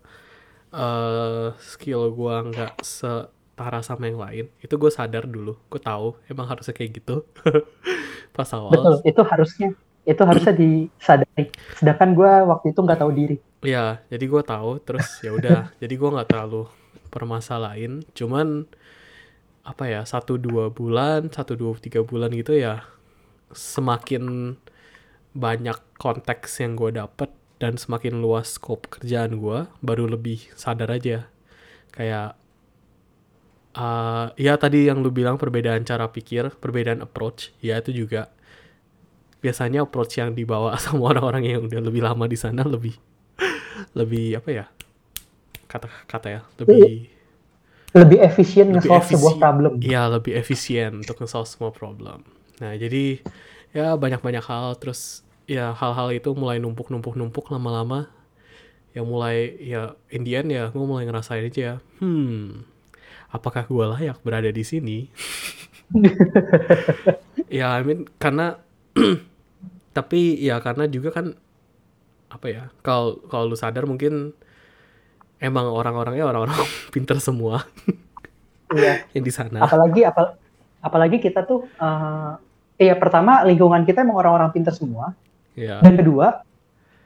eh 0.74 1.50
skill 1.60 2.14
gue 2.14 2.36
nggak 2.54 2.74
setara 2.86 3.80
sama 3.84 4.08
yang 4.10 4.20
lain. 4.22 4.46
Itu 4.64 4.80
gue 4.82 4.92
sadar 4.94 5.26
dulu, 5.28 5.58
gue 5.72 5.82
tahu 5.82 6.16
emang 6.32 6.48
harusnya 6.48 6.74
kayak 6.78 6.92
gitu. 7.02 7.28
Pas 8.36 8.50
awal, 8.56 8.72
Betul, 8.72 8.96
itu 9.10 9.22
harusnya 9.26 9.70
itu 10.10 10.22
harusnya 10.26 10.54
disadari. 10.58 11.54
Sedangkan 11.78 12.18
gue 12.18 12.32
waktu 12.50 12.74
itu 12.74 12.80
nggak 12.82 13.00
tahu 13.00 13.12
diri. 13.14 13.38
Ya, 13.62 14.02
jadi 14.10 14.26
gue 14.26 14.42
tahu 14.42 14.82
terus 14.82 15.06
ya 15.22 15.32
udah. 15.38 15.70
jadi 15.82 15.94
gue 15.94 16.10
nggak 16.10 16.30
terlalu 16.34 16.66
permasalahin. 17.14 18.02
Cuman 18.18 18.66
apa 19.62 19.86
ya 19.86 20.02
satu 20.02 20.42
dua 20.42 20.74
bulan, 20.74 21.30
satu 21.30 21.54
dua 21.54 21.78
tiga 21.78 22.02
bulan 22.02 22.34
gitu 22.34 22.58
ya 22.58 22.82
semakin 23.54 24.56
banyak 25.34 25.78
konteks 25.98 26.62
yang 26.62 26.74
gue 26.78 26.98
dapet 26.98 27.30
dan 27.62 27.76
semakin 27.78 28.22
luas 28.24 28.58
scope 28.58 28.90
kerjaan 28.90 29.38
gue, 29.38 29.70
baru 29.82 30.10
lebih 30.10 30.50
sadar 30.58 30.90
aja 30.94 31.28
kayak 31.94 32.38
eh 33.78 34.28
ya 34.40 34.58
tadi 34.58 34.90
yang 34.90 35.06
lu 35.06 35.14
bilang 35.14 35.38
perbedaan 35.38 35.86
cara 35.86 36.10
pikir, 36.10 36.50
perbedaan 36.58 37.06
approach, 37.06 37.54
ya 37.62 37.78
itu 37.78 37.94
juga 37.94 38.34
biasanya 39.40 39.88
approach 39.88 40.20
yang 40.20 40.36
dibawa 40.36 40.76
sama 40.84 41.16
orang-orang 41.16 41.44
yang 41.48 41.62
udah 41.66 41.82
lebih 41.82 42.04
lama 42.04 42.26
di 42.28 42.38
sana 42.38 42.64
lebih 42.64 42.96
lebih 43.96 44.40
apa 44.40 44.50
ya 44.52 44.66
kata-kata 45.70 46.28
ya 46.28 46.42
lebih 46.60 47.10
Lebih 47.90 48.22
efisien 48.22 48.70
nge-solve 48.70 49.18
sebuah 49.18 49.36
problem. 49.42 49.82
Iya 49.82 50.14
lebih 50.14 50.38
efisien 50.38 51.02
untuk 51.02 51.18
nge-solve 51.18 51.50
semua 51.50 51.74
problem. 51.74 52.22
Nah 52.62 52.78
jadi 52.78 53.18
ya 53.74 53.98
banyak-banyak 53.98 54.46
hal 54.46 54.78
terus 54.78 55.26
ya 55.50 55.74
hal-hal 55.74 56.14
itu 56.14 56.30
mulai 56.38 56.62
numpuk-numpuk-numpuk 56.62 57.50
lama-lama 57.50 58.06
yang 58.94 59.10
mulai 59.10 59.58
ya 59.58 59.98
in 60.14 60.22
the 60.22 60.38
end 60.38 60.54
ya 60.54 60.70
gue 60.70 60.82
mulai 60.82 61.06
ngerasain 61.06 61.46
aja 61.46 61.62
ya 61.62 61.76
hmm 62.02 62.66
apakah 63.30 63.66
gue 63.70 63.86
layak 63.98 64.18
berada 64.26 64.50
di 64.50 64.66
sini 64.66 65.06
ya 67.62 67.78
I 67.78 67.82
mean 67.86 68.10
karena 68.18 68.58
tapi 69.92 70.38
ya 70.38 70.58
karena 70.58 70.86
juga 70.86 71.10
kan 71.12 71.34
apa 72.30 72.46
ya 72.46 72.64
kalau 72.80 73.20
kalau 73.26 73.46
lu 73.46 73.58
sadar 73.58 73.84
mungkin 73.84 74.38
emang 75.38 75.66
orang-orangnya 75.68 76.24
orang-orang 76.24 76.58
pinter 76.94 77.18
semua 77.18 77.66
Iya. 78.70 79.02
yang 79.12 79.26
di 79.26 79.34
sana 79.34 79.66
Apalagi 79.66 80.06
apal 80.06 80.38
apalagi 80.80 81.18
kita 81.18 81.42
tuh 81.42 81.66
eh 81.76 82.32
iya 82.80 82.94
pertama 82.94 83.42
lingkungan 83.42 83.82
kita 83.82 84.00
emang 84.00 84.16
orang-orang 84.16 84.54
pintar 84.54 84.72
semua. 84.72 85.18
ya 85.52 85.82
Dan 85.82 85.98
kedua, 85.98 86.46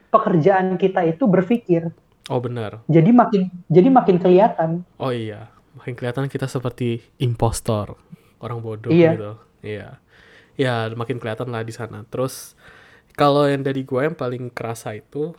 pekerjaan 0.09 0.75
kita 0.75 1.01
itu 1.03 1.23
berpikir. 1.23 1.87
oh 2.27 2.37
benar 2.37 2.83
Jadi 2.85 3.09
makin 3.09 3.41
jadi 3.65 3.87
makin 3.87 4.19
kelihatan. 4.19 4.83
oh 4.95 5.09
iya 5.09 5.47
makin 5.73 5.93
kelihatan 5.93 6.27
kita 6.27 6.45
seperti 6.45 6.99
impostor 7.17 7.95
orang 8.37 8.59
bodoh 8.59 8.91
Iya. 8.91 9.11
gitu 9.13 9.31
iya 9.63 9.87
ya 10.59 10.89
makin 10.93 11.17
kelihatan 11.17 11.49
lah 11.49 11.65
di 11.65 11.73
sana 11.73 12.05
terus 12.07 12.53
kalau 13.13 13.45
yang 13.45 13.61
dari 13.65 13.85
gue 13.85 14.01
yang 14.01 14.17
paling 14.17 14.49
kerasa 14.53 14.97
itu 14.97 15.33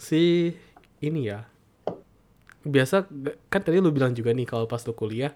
si 0.00 0.52
ini 1.00 1.28
ya 1.28 1.48
biasa 2.60 3.08
kan 3.48 3.60
tadi 3.64 3.80
lu 3.80 3.88
bilang 3.88 4.12
juga 4.12 4.36
nih 4.36 4.44
kalau 4.44 4.68
pas 4.68 4.84
lu 4.84 4.92
kuliah 4.92 5.32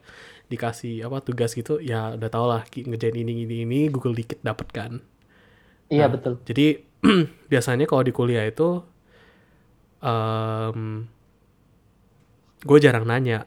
dikasih 0.52 1.08
apa 1.08 1.24
tugas 1.24 1.56
gitu 1.56 1.80
ya 1.80 2.12
udah 2.20 2.28
tau 2.28 2.44
lah 2.44 2.62
ngerjain 2.68 3.16
ini 3.16 3.48
ini 3.48 3.64
ini 3.64 3.80
Google 3.88 4.12
dikit 4.12 4.44
dapet 4.44 4.68
kan 4.72 5.00
Iya 5.92 6.08
Nah, 6.08 6.12
betul. 6.16 6.34
Jadi 6.48 6.66
biasanya 7.52 7.84
kalau 7.84 8.02
di 8.04 8.12
kuliah 8.14 8.44
itu 8.48 8.80
em 10.04 11.08
gue 12.64 12.78
jarang 12.80 13.04
nanya. 13.04 13.44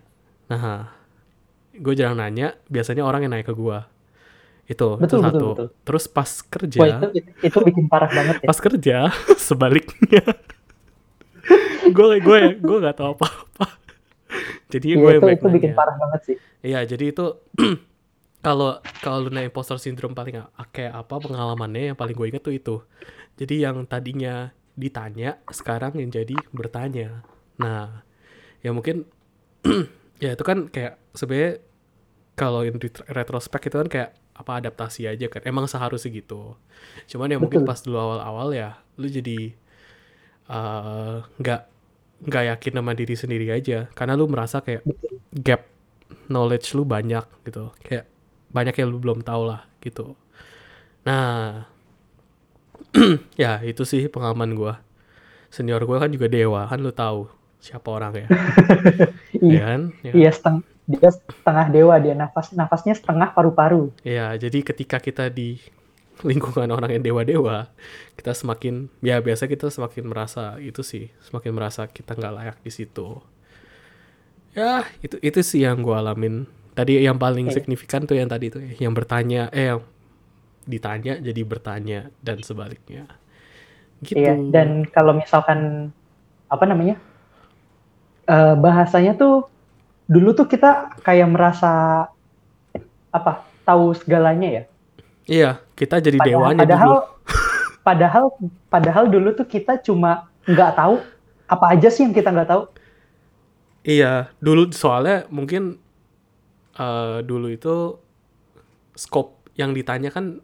Nah, 0.49 0.93
gue 1.73 1.93
jarang 1.97 2.17
nanya. 2.21 2.53
Biasanya 2.69 3.03
orang 3.05 3.25
yang 3.25 3.31
nanya 3.33 3.45
ke 3.47 3.55
gue. 3.57 3.79
Itu, 4.67 4.99
itu 5.03 5.03
Betul, 5.03 5.19
betul, 5.23 5.41
satu. 5.41 5.47
betul. 5.51 5.67
Terus 5.87 6.05
pas 6.11 6.31
kerja, 6.53 6.79
Wah 6.81 6.87
itu, 6.91 7.05
itu, 7.47 7.57
bikin 7.67 7.85
parah 7.91 8.11
banget 8.11 8.37
ya. 8.43 8.47
pas 8.47 8.57
kerja 8.59 8.97
sebaliknya. 9.47 10.23
gue 11.87 12.19
gue 12.19 12.39
gue 12.59 12.77
nggak 12.83 12.97
tahu 12.99 13.09
apa-apa. 13.15 13.65
Jadi 14.67 14.87
Iya, 14.95 14.99
gue 14.99 15.11
itu, 15.15 15.25
itu 15.35 15.45
bikin 15.55 15.71
parah 15.77 15.95
banget 16.01 16.21
sih. 16.27 16.35
Iya, 16.65 16.79
jadi 16.83 17.13
itu 17.15 17.25
kalau 18.45 18.79
kalau 19.03 19.17
lu 19.27 19.29
nanya 19.33 19.49
imposter 19.51 19.77
syndrome 19.79 20.15
paling 20.17 20.39
kayak 20.75 20.93
apa 20.93 21.15
pengalamannya 21.19 21.93
yang 21.93 21.97
paling 21.99 22.15
gue 22.15 22.27
inget 22.31 22.43
tuh 22.43 22.55
itu. 22.55 22.75
Jadi 23.39 23.55
yang 23.65 23.85
tadinya 23.87 24.51
ditanya 24.77 25.39
sekarang 25.49 25.97
yang 26.01 26.09
jadi 26.13 26.35
bertanya. 26.53 27.23
Nah, 27.61 28.03
ya 28.63 28.71
mungkin 28.75 29.05
ya 30.23 30.33
itu 30.35 30.43
kan 30.45 30.69
kayak 30.71 30.99
sebenarnya 31.15 31.61
kalau 32.37 32.61
in 32.65 32.77
ret- 32.77 33.05
retrospect 33.09 33.69
itu 33.71 33.77
kan 33.81 33.89
kayak 33.89 34.09
apa 34.37 34.61
adaptasi 34.61 35.09
aja 35.09 35.25
kan. 35.27 35.41
Emang 35.43 35.65
seharusnya 35.65 36.13
gitu. 36.13 36.53
Cuman 37.09 37.33
ya 37.33 37.37
mungkin 37.41 37.65
Betul. 37.65 37.69
pas 37.73 37.79
dulu 37.81 37.97
awal-awal 37.97 38.53
ya 38.53 38.69
lu 38.97 39.05
jadi 39.09 39.53
eh, 40.49 41.15
nggak 41.37 41.61
nggak 42.17 42.43
yakin 42.55 42.73
sama 42.81 42.91
diri 42.97 43.13
sendiri 43.13 43.47
aja 43.53 43.85
karena 43.93 44.17
lu 44.17 44.25
merasa 44.25 44.65
kayak 44.65 44.81
gap 45.37 45.69
knowledge 46.31 46.73
lu 46.73 46.81
banyak 46.81 47.21
gitu 47.45 47.69
kayak 47.85 48.09
banyak 48.49 48.73
yang 48.73 48.89
lu 48.89 48.97
belum 48.97 49.21
tahu 49.21 49.53
lah 49.53 49.69
gitu 49.85 50.17
nah 51.05 51.69
ya 53.41 53.61
itu 53.61 53.83
sih 53.85 54.09
pengalaman 54.09 54.57
gua 54.57 54.81
senior 55.53 55.83
gua 55.85 56.01
kan 56.01 56.09
juga 56.09 56.25
dewa 56.25 56.65
kan 56.65 56.79
lu 56.81 56.89
tahu 56.89 57.29
siapa 57.61 57.85
orang 57.89 58.13
ya 58.17 58.27
Iya. 59.37 59.53
ya 59.53 59.61
kan 59.69 59.81
ya. 60.01 60.11
Iya 60.17 60.31
seteng 60.33 60.57
dia 60.87 61.11
setengah 61.11 61.67
dewa 61.67 61.95
dia 61.99 62.15
nafas 62.15 62.55
nafasnya 62.55 62.95
setengah 62.95 63.35
paru-paru. 63.35 63.91
Ya, 64.07 64.31
jadi 64.39 64.63
ketika 64.63 65.03
kita 65.03 65.27
di 65.27 65.59
lingkungan 66.23 66.71
orang 66.71 66.97
yang 66.97 67.03
dewa-dewa, 67.03 67.69
kita 68.15 68.31
semakin 68.33 68.89
ya 69.03 69.19
biasa 69.19 69.45
kita 69.45 69.67
semakin 69.67 70.07
merasa 70.07 70.55
itu 70.63 70.81
sih, 70.81 71.11
semakin 71.27 71.51
merasa 71.53 71.85
kita 71.85 72.15
nggak 72.15 72.33
layak 72.33 72.57
di 72.63 72.71
situ. 72.71 73.19
Ya, 74.55 74.87
itu 75.03 75.19
itu 75.21 75.39
sih 75.43 75.67
yang 75.67 75.83
gue 75.83 75.93
alamin. 75.93 76.47
Tadi 76.73 77.03
yang 77.03 77.19
paling 77.19 77.51
Oke. 77.51 77.61
signifikan 77.61 78.07
tuh 78.07 78.17
yang 78.17 78.31
tadi 78.31 78.49
tuh 78.49 78.63
yang 78.79 78.95
bertanya, 78.95 79.51
eh 79.53 79.75
yang 79.75 79.83
ditanya 80.65 81.19
jadi 81.19 81.41
bertanya 81.43 81.99
dan 82.23 82.39
sebaliknya. 82.41 83.05
Gitu. 84.01 84.17
Iya. 84.17 84.39
Dan 84.49 84.87
kalau 84.89 85.13
misalkan 85.13 85.91
apa 86.47 86.63
namanya 86.63 86.95
eh, 88.29 88.55
bahasanya 88.55 89.19
tuh 89.19 89.56
dulu 90.13 90.29
tuh 90.37 90.47
kita 90.51 90.67
kayak 91.05 91.27
merasa 91.35 91.71
apa 93.11 93.31
tahu 93.67 93.91
segalanya 93.99 94.49
ya. 94.57 94.63
Iya, 95.27 95.59
kita 95.79 95.95
jadi 96.05 96.19
Padahal, 96.19 96.27
dewanya 96.27 96.65
padahal 96.65 96.91
dulu. 96.91 96.93
padahal 97.87 98.23
padahal 98.73 99.05
dulu 99.13 99.29
tuh 99.37 99.47
kita 99.47 99.79
cuma 99.85 100.29
nggak 100.49 100.71
tahu 100.77 100.95
apa 101.47 101.65
aja 101.77 101.87
sih 101.93 102.03
yang 102.05 102.15
kita 102.17 102.29
nggak 102.33 102.49
tahu 102.51 102.63
Iya, 103.87 104.33
dulu 104.43 104.61
soalnya 104.75 105.25
mungkin 105.31 105.79
eh, 106.77 107.19
dulu 107.25 107.47
itu 107.51 107.97
scope 108.97 109.31
yang 109.57 109.71
ditanya 109.77 110.09
kan 110.13 110.41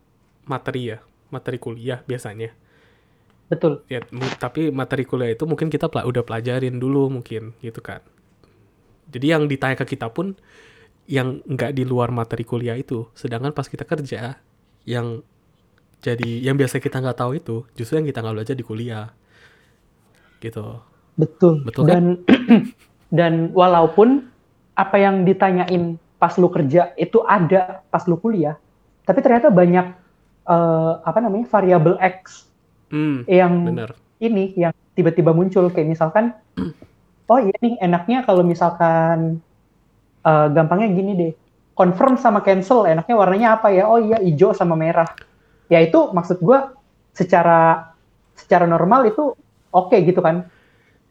materi 0.48 0.96
ya, 0.96 0.98
materi 1.34 1.58
kuliah 1.62 2.00
biasanya. 2.10 2.54
betul 3.50 3.86
Ya, 3.92 4.00
tapi 4.40 4.72
materi 4.74 5.04
kuliah 5.06 5.36
itu 5.36 5.44
mungkin 5.46 5.68
kita 5.70 5.86
udah 5.92 6.24
pelajarin 6.28 6.76
dulu 6.84 7.12
mungkin 7.12 7.54
gitu 7.62 7.80
kan. 7.84 8.02
Jadi 9.14 9.26
yang 9.34 9.44
ditanya 9.48 9.78
ke 9.78 9.86
kita 9.96 10.10
pun 10.10 10.34
yang 11.08 11.44
nggak 11.46 11.72
di 11.78 11.84
luar 11.86 12.10
materi 12.10 12.44
kuliah 12.48 12.76
itu. 12.80 13.08
Sedangkan 13.14 13.54
pas 13.54 13.68
kita 13.70 13.86
kerja 13.86 14.40
yang 14.88 15.22
jadi 16.04 16.30
yang 16.44 16.56
biasa 16.60 16.84
kita 16.84 17.00
nggak 17.00 17.18
tahu 17.22 17.32
itu 17.40 17.56
justru 17.78 18.00
yang 18.02 18.08
kita 18.10 18.20
nggak 18.24 18.36
belajar 18.42 18.56
di 18.58 18.66
kuliah. 18.66 19.08
Gitu. 20.44 20.66
betul 21.16 21.62
Betul 21.64 21.86
kan? 21.86 21.94
dan 21.94 22.04
dan 23.18 23.34
walaupun 23.54 24.26
apa 24.74 24.98
yang 24.98 25.24
ditanyain 25.24 25.96
pas 26.18 26.34
lu 26.42 26.50
kerja 26.50 26.92
itu 26.98 27.22
ada 27.24 27.86
pas 27.94 28.02
lu 28.10 28.18
kuliah 28.18 28.58
tapi 29.06 29.22
ternyata 29.22 29.54
banyak 29.54 29.94
eh, 30.48 30.94
apa 31.06 31.20
namanya 31.22 31.46
variabel 31.50 31.96
X 32.02 32.50
Hmm, 32.94 33.26
yang 33.26 33.74
bener. 33.74 33.98
ini 34.22 34.54
yang 34.54 34.70
tiba-tiba 34.94 35.34
muncul 35.34 35.66
kayak 35.74 35.98
misalkan 35.98 36.38
oh 37.28 37.40
iya 37.40 37.56
nih 37.60 37.80
enaknya 37.80 38.28
kalau 38.28 38.44
misalkan 38.44 39.40
eh, 40.24 40.48
gampangnya 40.52 40.90
gini 40.92 41.12
deh. 41.16 41.34
Confirm 41.74 42.22
sama 42.22 42.46
cancel 42.46 42.86
enaknya 42.86 43.16
warnanya 43.18 43.48
apa 43.58 43.74
ya? 43.74 43.90
Oh 43.90 43.98
iya 43.98 44.22
hijau 44.22 44.54
sama 44.54 44.78
merah. 44.78 45.10
Ya 45.72 45.82
itu 45.82 46.14
maksud 46.14 46.38
gua 46.44 46.78
secara 47.18 47.94
secara 48.38 48.66
normal 48.70 49.10
itu 49.10 49.34
oke 49.74 49.98
gitu 50.04 50.22
kan. 50.22 50.50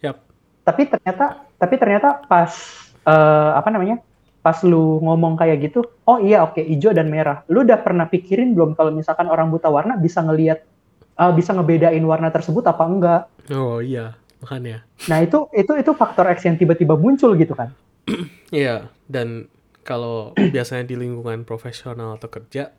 Yap. 0.03 0.19
tapi 0.67 0.91
ternyata 0.91 1.47
tapi 1.59 1.75
ternyata 1.79 2.23
pas 2.27 2.51
eh, 3.07 3.51
apa 3.59 3.69
namanya? 3.71 3.99
Pas 4.43 4.59
lu 4.67 4.99
ngomong 4.99 5.39
kayak 5.39 5.71
gitu 5.71 5.87
oh 6.03 6.19
iya 6.19 6.43
oke 6.47 6.63
hijau 6.63 6.95
dan 6.95 7.11
merah. 7.11 7.43
Lu 7.51 7.67
udah 7.67 7.79
pernah 7.83 8.07
pikirin 8.07 8.55
belum 8.55 8.79
kalau 8.79 8.95
misalkan 8.95 9.27
orang 9.27 9.51
buta 9.51 9.67
warna 9.67 9.99
bisa 9.99 10.23
ngelihat 10.23 10.63
eh, 11.19 11.33
bisa 11.35 11.51
ngebedain 11.55 12.03
warna 12.07 12.31
tersebut 12.31 12.63
apa 12.67 12.83
enggak? 12.87 13.23
Oh 13.51 13.83
iya, 13.83 14.15
makanya. 14.43 14.83
Nah 15.07 15.23
itu 15.23 15.47
itu 15.55 15.73
itu 15.79 15.91
faktor 15.95 16.27
X 16.35 16.45
yang 16.45 16.59
tiba-tiba 16.59 16.99
muncul 16.99 17.33
gitu 17.39 17.55
kan. 17.55 17.73
Iya, 18.53 18.93
dan 19.09 19.49
kalau 19.81 20.37
biasanya 20.55 20.85
di 20.85 20.99
lingkungan 20.99 21.49
profesional 21.49 22.21
atau 22.21 22.29
kerja 22.29 22.75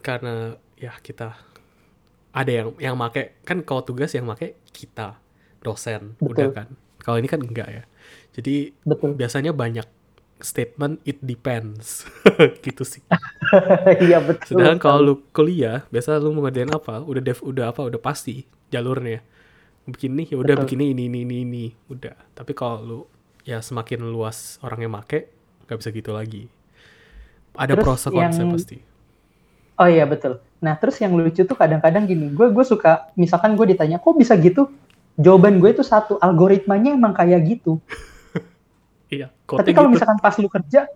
karena 0.00 0.56
ya 0.80 0.96
kita 1.04 1.36
ada 2.32 2.48
yang 2.48 2.72
yang 2.80 2.96
make 2.96 3.44
kan 3.44 3.60
kalau 3.60 3.84
tugas 3.84 4.16
yang 4.16 4.24
make 4.24 4.56
kita 4.72 5.20
dosen 5.60 6.16
udah 6.22 6.48
Betul. 6.48 6.56
kan. 6.56 6.68
Kalau 7.02 7.16
ini 7.20 7.28
kan 7.28 7.44
enggak 7.44 7.68
ya. 7.68 7.84
Jadi 8.32 8.72
Betul. 8.86 9.18
biasanya 9.18 9.52
banyak 9.52 9.84
statement 10.42 10.98
it 11.06 11.22
depends 11.22 12.04
gitu 12.66 12.82
sih. 12.82 13.02
Iya 14.02 14.24
betul. 14.24 14.56
Sedangkan 14.56 14.80
kalau 14.80 14.98
lu 15.04 15.14
kuliah, 15.30 15.84
biasa 15.92 16.16
lu 16.16 16.32
mau 16.32 16.48
ngerjain 16.48 16.72
apa, 16.72 17.04
udah 17.04 17.20
dev, 17.20 17.38
udah 17.44 17.68
apa, 17.68 17.84
udah 17.84 18.00
pasti 18.00 18.48
jalurnya. 18.72 19.20
Begini 19.82 20.22
ya 20.30 20.38
udah 20.38 20.54
begini 20.62 20.94
ini 20.94 21.10
ini 21.10 21.18
ini 21.26 21.36
ini 21.42 21.64
udah. 21.90 22.14
Tapi 22.32 22.52
kalau 22.54 22.78
lu 22.80 23.00
ya 23.42 23.58
semakin 23.58 24.06
luas 24.06 24.62
orang 24.62 24.86
yang 24.86 24.92
make, 24.94 25.26
nggak 25.66 25.78
bisa 25.78 25.90
gitu 25.90 26.10
lagi. 26.14 26.46
Ada 27.52 27.74
Terus 27.74 27.84
pros 27.84 28.02
and 28.06 28.14
cons-nya 28.14 28.44
yang- 28.46 28.54
pasti. 28.54 28.78
Oh 29.76 29.88
iya 29.90 30.04
betul. 30.06 30.38
Nah 30.62 30.78
terus 30.78 30.94
yang 31.02 31.10
lucu 31.12 31.42
tuh 31.42 31.58
kadang-kadang 31.58 32.06
gini, 32.06 32.30
gue 32.30 32.46
gue 32.48 32.64
suka 32.64 33.10
misalkan 33.18 33.58
gue 33.58 33.74
ditanya 33.74 33.98
kok 33.98 34.14
bisa 34.14 34.38
gitu, 34.38 34.70
jawaban 35.18 35.58
gue 35.58 35.74
itu 35.74 35.82
satu 35.82 36.16
algoritmanya 36.22 36.94
emang 36.94 37.12
kayak 37.12 37.42
gitu. 37.46 37.78
Iya, 39.12 39.28
Tapi 39.44 39.76
kalau 39.76 39.92
gitu. 39.92 40.00
misalkan 40.00 40.16
pas 40.24 40.32
lu 40.40 40.48
kerja, 40.48 40.88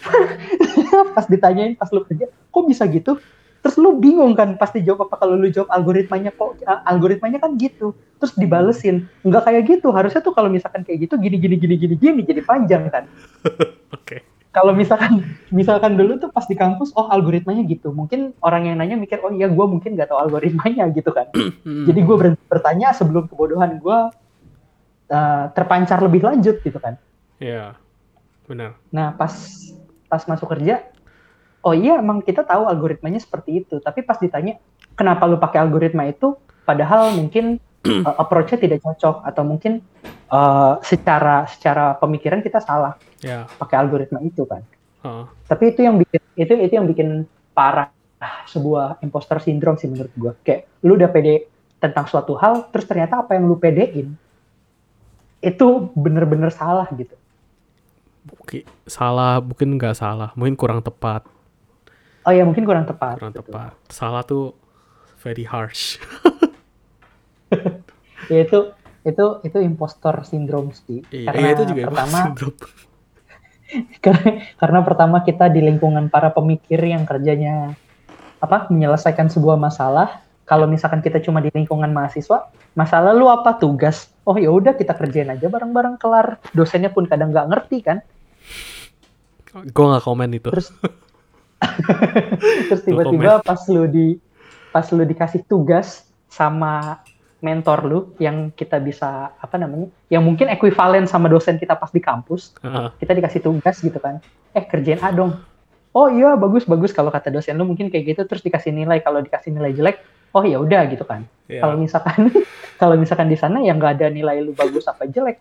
pas 1.16 1.28
ditanyain 1.28 1.76
pas 1.76 1.92
lu 1.92 2.00
kerja, 2.00 2.24
kok 2.32 2.64
bisa 2.64 2.88
gitu? 2.88 3.20
Terus 3.58 3.74
lu 3.76 3.96
bingung 3.96 4.32
kan 4.32 4.54
pasti 4.54 4.80
jawab 4.80 5.10
apa 5.10 5.18
kalau 5.18 5.34
lu 5.34 5.48
jawab 5.48 5.68
algoritmanya 5.68 6.30
kok 6.30 6.58
algoritmanya 6.84 7.38
kan 7.38 7.54
gitu. 7.56 7.90
Terus 8.16 8.34
dibalesin, 8.34 9.06
nggak 9.22 9.42
kayak 9.44 9.62
gitu. 9.66 9.90
Harusnya 9.90 10.20
tuh 10.20 10.30
kalau 10.30 10.46
misalkan 10.46 10.82
kayak 10.82 11.04
gitu 11.04 11.14
gini 11.16 11.36
gini 11.36 11.56
gini 11.56 11.74
gini 11.74 11.94
gini 11.94 12.20
jadi 12.22 12.40
panjang 12.42 12.86
kan. 12.88 13.04
Oke. 13.96 14.22
kalau 14.48 14.72
misalkan 14.72 15.22
misalkan 15.52 15.94
dulu 15.94 16.18
tuh 16.18 16.32
pas 16.32 16.42
di 16.42 16.56
kampus 16.56 16.90
oh 16.96 17.06
algoritmanya 17.06 17.62
gitu 17.68 17.92
mungkin 17.92 18.32
orang 18.40 18.66
yang 18.66 18.80
nanya 18.80 18.96
mikir 18.96 19.20
oh 19.20 19.30
iya 19.30 19.46
gue 19.46 19.66
mungkin 19.68 19.94
nggak 19.94 20.08
tahu 20.08 20.18
algoritmanya 20.18 20.88
gitu 20.98 21.12
kan 21.12 21.28
Hmm. 21.62 21.84
jadi 21.86 22.00
gue 22.02 22.16
bertanya 22.48 22.90
sebelum 22.90 23.28
kebodohan 23.28 23.76
gue 23.78 23.98
uh, 25.08 25.44
terpancar 25.52 26.00
lebih 26.00 26.24
lanjut 26.24 26.58
gitu 26.58 26.78
kan 26.80 26.96
Iya. 27.38 27.76
Benar. 28.48 28.74
nah 28.88 29.12
pas 29.12 29.30
pas 30.08 30.22
masuk 30.24 30.48
kerja 30.48 30.80
oh 31.64 31.74
iya 31.74 31.98
emang 31.98 32.22
kita 32.22 32.44
tahu 32.46 32.66
algoritmanya 32.68 33.18
seperti 33.18 33.64
itu. 33.64 33.78
Tapi 33.82 34.02
pas 34.06 34.18
ditanya 34.18 34.58
kenapa 34.94 35.26
lu 35.26 35.38
pakai 35.40 35.62
algoritma 35.62 36.06
itu? 36.06 36.36
Padahal 36.62 37.14
mungkin 37.16 37.58
uh, 37.86 38.14
approach-nya 38.22 38.58
tidak 38.60 38.84
cocok. 38.84 39.24
Atau 39.26 39.42
mungkin 39.46 39.80
uh, 40.30 40.78
secara 40.84 41.46
secara 41.50 41.96
pemikiran 41.98 42.40
kita 42.44 42.60
salah 42.62 42.94
Ya. 43.18 43.50
pakai 43.58 43.82
algoritma 43.82 44.22
itu 44.22 44.46
kan. 44.46 44.62
Heeh. 44.98 45.24
tapi 45.46 45.70
itu 45.70 45.86
yang 45.86 45.94
bikin 45.94 46.18
itu 46.34 46.52
itu 46.58 46.74
yang 46.74 46.86
bikin 46.90 47.22
parah 47.54 47.86
sebuah 48.50 48.98
imposter 49.02 49.38
syndrome 49.38 49.78
sih 49.78 49.86
menurut 49.90 50.10
gua. 50.18 50.32
Kayak 50.42 50.66
lu 50.82 50.94
udah 50.98 51.10
pede 51.10 51.46
tentang 51.78 52.06
suatu 52.10 52.34
hal 52.34 52.66
terus 52.74 52.86
ternyata 52.86 53.22
apa 53.22 53.38
yang 53.38 53.46
lu 53.46 53.54
pedein 53.58 54.14
itu 55.38 55.66
bener-bener 55.94 56.50
salah 56.50 56.86
gitu. 56.94 57.14
Oke, 58.42 58.66
salah, 58.84 59.40
mungkin 59.40 59.78
nggak 59.78 59.96
salah, 59.96 60.34
mungkin 60.36 60.58
kurang 60.58 60.82
tepat, 60.84 61.24
oh 62.28 62.32
ya 62.36 62.44
mungkin 62.44 62.68
kurang 62.68 62.84
tepat 62.84 63.16
kurang 63.16 63.32
gitu. 63.32 63.48
tepat. 63.48 63.72
Salah 63.88 64.20
tuh 64.20 64.52
very 65.24 65.48
harsh. 65.48 65.96
ya 68.32 68.44
itu 68.44 68.58
itu 69.08 69.24
itu 69.40 69.58
impostor 69.64 70.20
syndrome 70.28 70.76
sih 70.76 71.00
Iya, 71.08 71.32
karena 71.32 71.46
iya, 71.48 71.54
itu 71.56 71.64
juga 71.72 71.82
pertama 71.88 72.18
karena, 74.04 74.28
karena 74.60 74.80
pertama 74.84 75.16
kita 75.24 75.48
di 75.48 75.60
lingkungan 75.64 76.12
para 76.12 76.28
pemikir 76.36 76.76
yang 76.84 77.08
kerjanya 77.08 77.72
apa 78.38 78.68
menyelesaikan 78.68 79.32
sebuah 79.32 79.56
masalah 79.56 80.20
kalau 80.44 80.68
misalkan 80.68 81.00
kita 81.00 81.20
cuma 81.24 81.40
di 81.40 81.48
lingkungan 81.52 81.88
mahasiswa 81.88 82.52
masalah 82.76 83.16
lu 83.16 83.32
apa 83.32 83.56
tugas 83.56 84.12
oh 84.28 84.36
ya 84.36 84.52
udah 84.52 84.76
kita 84.76 84.92
kerjain 84.92 85.32
aja 85.32 85.48
bareng-bareng 85.48 85.96
kelar 85.96 86.36
dosennya 86.52 86.92
pun 86.92 87.08
kadang 87.08 87.32
nggak 87.32 87.48
ngerti 87.48 87.78
kan 87.80 87.98
Gue 89.48 89.86
nggak 89.88 90.04
komen 90.04 90.28
itu. 90.36 90.52
terus 90.52 90.68
terus 92.68 92.82
tiba-tiba 92.82 93.42
pas 93.42 93.60
lu 93.68 93.84
di 93.86 94.16
pas 94.70 94.86
lu 94.92 95.02
dikasih 95.02 95.42
tugas 95.44 96.06
sama 96.28 97.02
mentor 97.38 97.78
lu 97.86 97.98
yang 98.18 98.50
kita 98.50 98.82
bisa 98.82 99.30
apa 99.34 99.54
namanya 99.54 99.86
yang 100.10 100.26
mungkin 100.26 100.50
ekuivalen 100.50 101.06
sama 101.06 101.30
dosen 101.30 101.54
kita 101.56 101.78
pas 101.78 101.90
di 101.90 102.02
kampus 102.02 102.54
Heeh. 102.60 102.88
kita 102.98 103.12
dikasih 103.14 103.40
tugas 103.42 103.78
gitu 103.78 103.98
kan 103.98 104.18
eh 104.52 104.64
kerjain 104.66 104.98
A 104.98 105.14
dong 105.14 105.38
oh 105.94 106.08
iya 106.10 106.34
bagus 106.34 106.66
bagus 106.66 106.90
kalau 106.90 107.14
kata 107.14 107.30
dosen 107.30 107.54
lu 107.54 107.62
mungkin 107.64 107.90
kayak 107.90 108.14
gitu 108.14 108.22
terus 108.26 108.42
dikasih 108.42 108.74
nilai 108.74 108.98
kalau 108.98 109.22
dikasih 109.22 109.54
nilai 109.54 109.70
jelek 109.70 110.02
oh 110.34 110.42
ya 110.42 110.58
udah 110.58 110.82
gitu 110.90 111.06
kan 111.06 111.24
Iya. 111.48 111.64
kalau 111.64 111.80
misalkan 111.80 112.28
kalau 112.82 112.94
misalkan 113.00 113.32
di 113.32 113.38
sana 113.40 113.64
yang 113.64 113.80
nggak 113.80 113.96
ada 113.96 114.12
nilai 114.12 114.44
lu 114.44 114.52
bagus 114.52 114.84
apa 114.84 115.08
jelek 115.08 115.40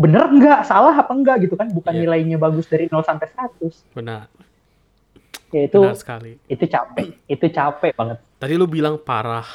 bener 0.00 0.24
nggak 0.32 0.64
salah 0.64 0.96
apa 0.96 1.12
enggak 1.12 1.44
gitu 1.44 1.60
kan 1.60 1.68
bukan 1.68 1.92
Iya. 1.92 2.00
nilainya 2.08 2.40
bagus 2.40 2.64
dari 2.64 2.88
0 2.88 3.04
sampai 3.04 3.28
100 3.60 3.92
Benar, 3.92 4.32
ya 5.52 5.68
itu 5.68 5.78
benar 5.78 5.94
sekali. 5.94 6.40
itu 6.48 6.64
capek 6.64 7.06
itu 7.28 7.46
capek 7.48 7.92
banget 7.94 8.18
Tadi 8.36 8.54
lu 8.58 8.66
bilang 8.66 8.98
parah. 8.98 9.46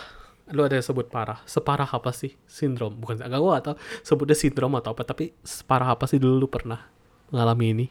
Lu 0.48 0.64
ada 0.64 0.80
yang 0.80 0.86
sebut 0.86 1.12
parah. 1.12 1.44
Separah 1.44 1.84
apa 1.84 2.16
sih 2.16 2.32
sindrom? 2.48 2.96
Bukan 2.96 3.20
enggak 3.20 3.42
gua 3.44 3.60
atau 3.60 3.74
sebutnya 4.00 4.32
sindrom 4.32 4.72
atau 4.80 4.96
apa, 4.96 5.04
tapi 5.04 5.36
separah 5.44 5.92
apa 5.92 6.08
sih 6.08 6.16
dulu 6.16 6.40
lu 6.40 6.48
pernah 6.48 6.88
mengalami 7.28 7.66
ini? 7.76 7.88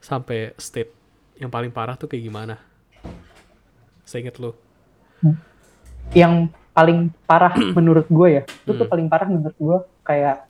Sampai 0.00 0.56
state 0.56 0.88
yang 1.36 1.52
paling 1.52 1.68
parah 1.68 1.92
tuh 1.92 2.08
kayak 2.08 2.24
gimana? 2.24 2.56
Saya 4.02 4.24
inget 4.24 4.40
lu. 4.40 4.56
yang 6.14 6.48
paling 6.72 7.12
parah 7.28 7.52
menurut 7.76 8.08
gue 8.08 8.28
ya 8.32 8.42
itu 8.46 8.72
tuh 8.72 8.86
Hmm. 8.86 8.88
paling 8.88 9.06
parah 9.06 9.28
menurut 9.28 9.56
gue 9.58 9.76
kayak 10.02 10.48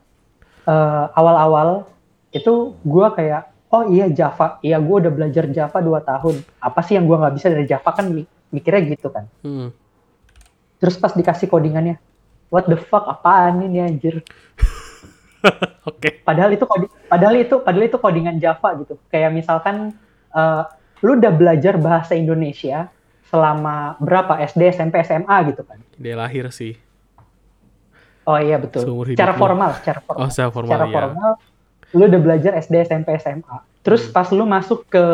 eh, 0.64 1.04
awal-awal 1.16 1.88
itu 2.30 2.76
gue 2.78 3.06
kayak 3.16 3.50
oh 3.68 3.84
iya 3.86 4.08
Java 4.08 4.56
iya 4.60 4.76
gue 4.76 4.96
udah 4.98 5.10
belajar 5.10 5.44
Java 5.48 5.78
2 5.78 6.00
tahun 6.02 6.34
apa 6.58 6.80
sih 6.80 6.94
yang 6.94 7.04
gue 7.04 7.16
nggak 7.16 7.34
bisa 7.34 7.46
dari 7.48 7.64
Java 7.64 7.90
kan 7.90 8.06
mi- 8.06 8.24
mikirnya 8.48 8.82
gitu 8.88 9.08
kan 9.08 9.28
Hmm. 9.40 9.68
terus 10.76 10.94
pas 10.94 11.10
dikasih 11.10 11.46
codingannya 11.46 12.00
what 12.48 12.64
the 12.64 12.78
fuck 12.78 13.04
apaan 13.04 13.60
ini 13.60 13.78
anjir 13.78 14.22
Oke. 15.84 16.20
padahal 16.20 16.50
itu 16.50 16.64
padahal 17.06 17.36
itu 17.36 17.54
padahal 17.58 17.84
itu 17.84 17.96
codingan 17.96 18.36
Java 18.36 18.68
gitu 18.76 18.98
kayak 19.06 19.30
misalkan 19.30 19.94
eh, 20.30 20.62
lu 21.00 21.14
udah 21.14 21.30
belajar 21.30 21.76
bahasa 21.76 22.12
Indonesia 22.12 22.90
selama 23.24 23.94
berapa 23.98 24.40
SD 24.40 24.72
SMP 24.72 24.98
SMA 25.02 25.36
gitu 25.46 25.62
kan 25.62 25.78
Dia 25.94 26.16
lahir 26.16 26.48
sih. 26.48 26.74
Oh 28.24 28.36
iya 28.36 28.56
betul. 28.56 28.84
Seumur 28.84 29.06
hidup 29.06 29.16
Secara 29.16 29.32
lu. 29.32 29.40
formal, 29.40 29.70
secara 29.74 30.00
formal. 30.00 30.20
Oh, 30.20 30.28
secara 30.28 30.50
formal, 30.50 30.68
secara 30.70 30.86
iya. 30.86 30.94
formal, 30.94 31.32
lu 31.92 32.04
udah 32.04 32.20
belajar 32.20 32.52
SD, 32.54 32.84
SMP, 32.84 33.16
SMA. 33.16 33.56
Terus 33.80 34.08
Hmm. 34.08 34.12
pas 34.12 34.28
lu 34.32 34.44
masuk 34.44 34.84
ke 34.86 35.04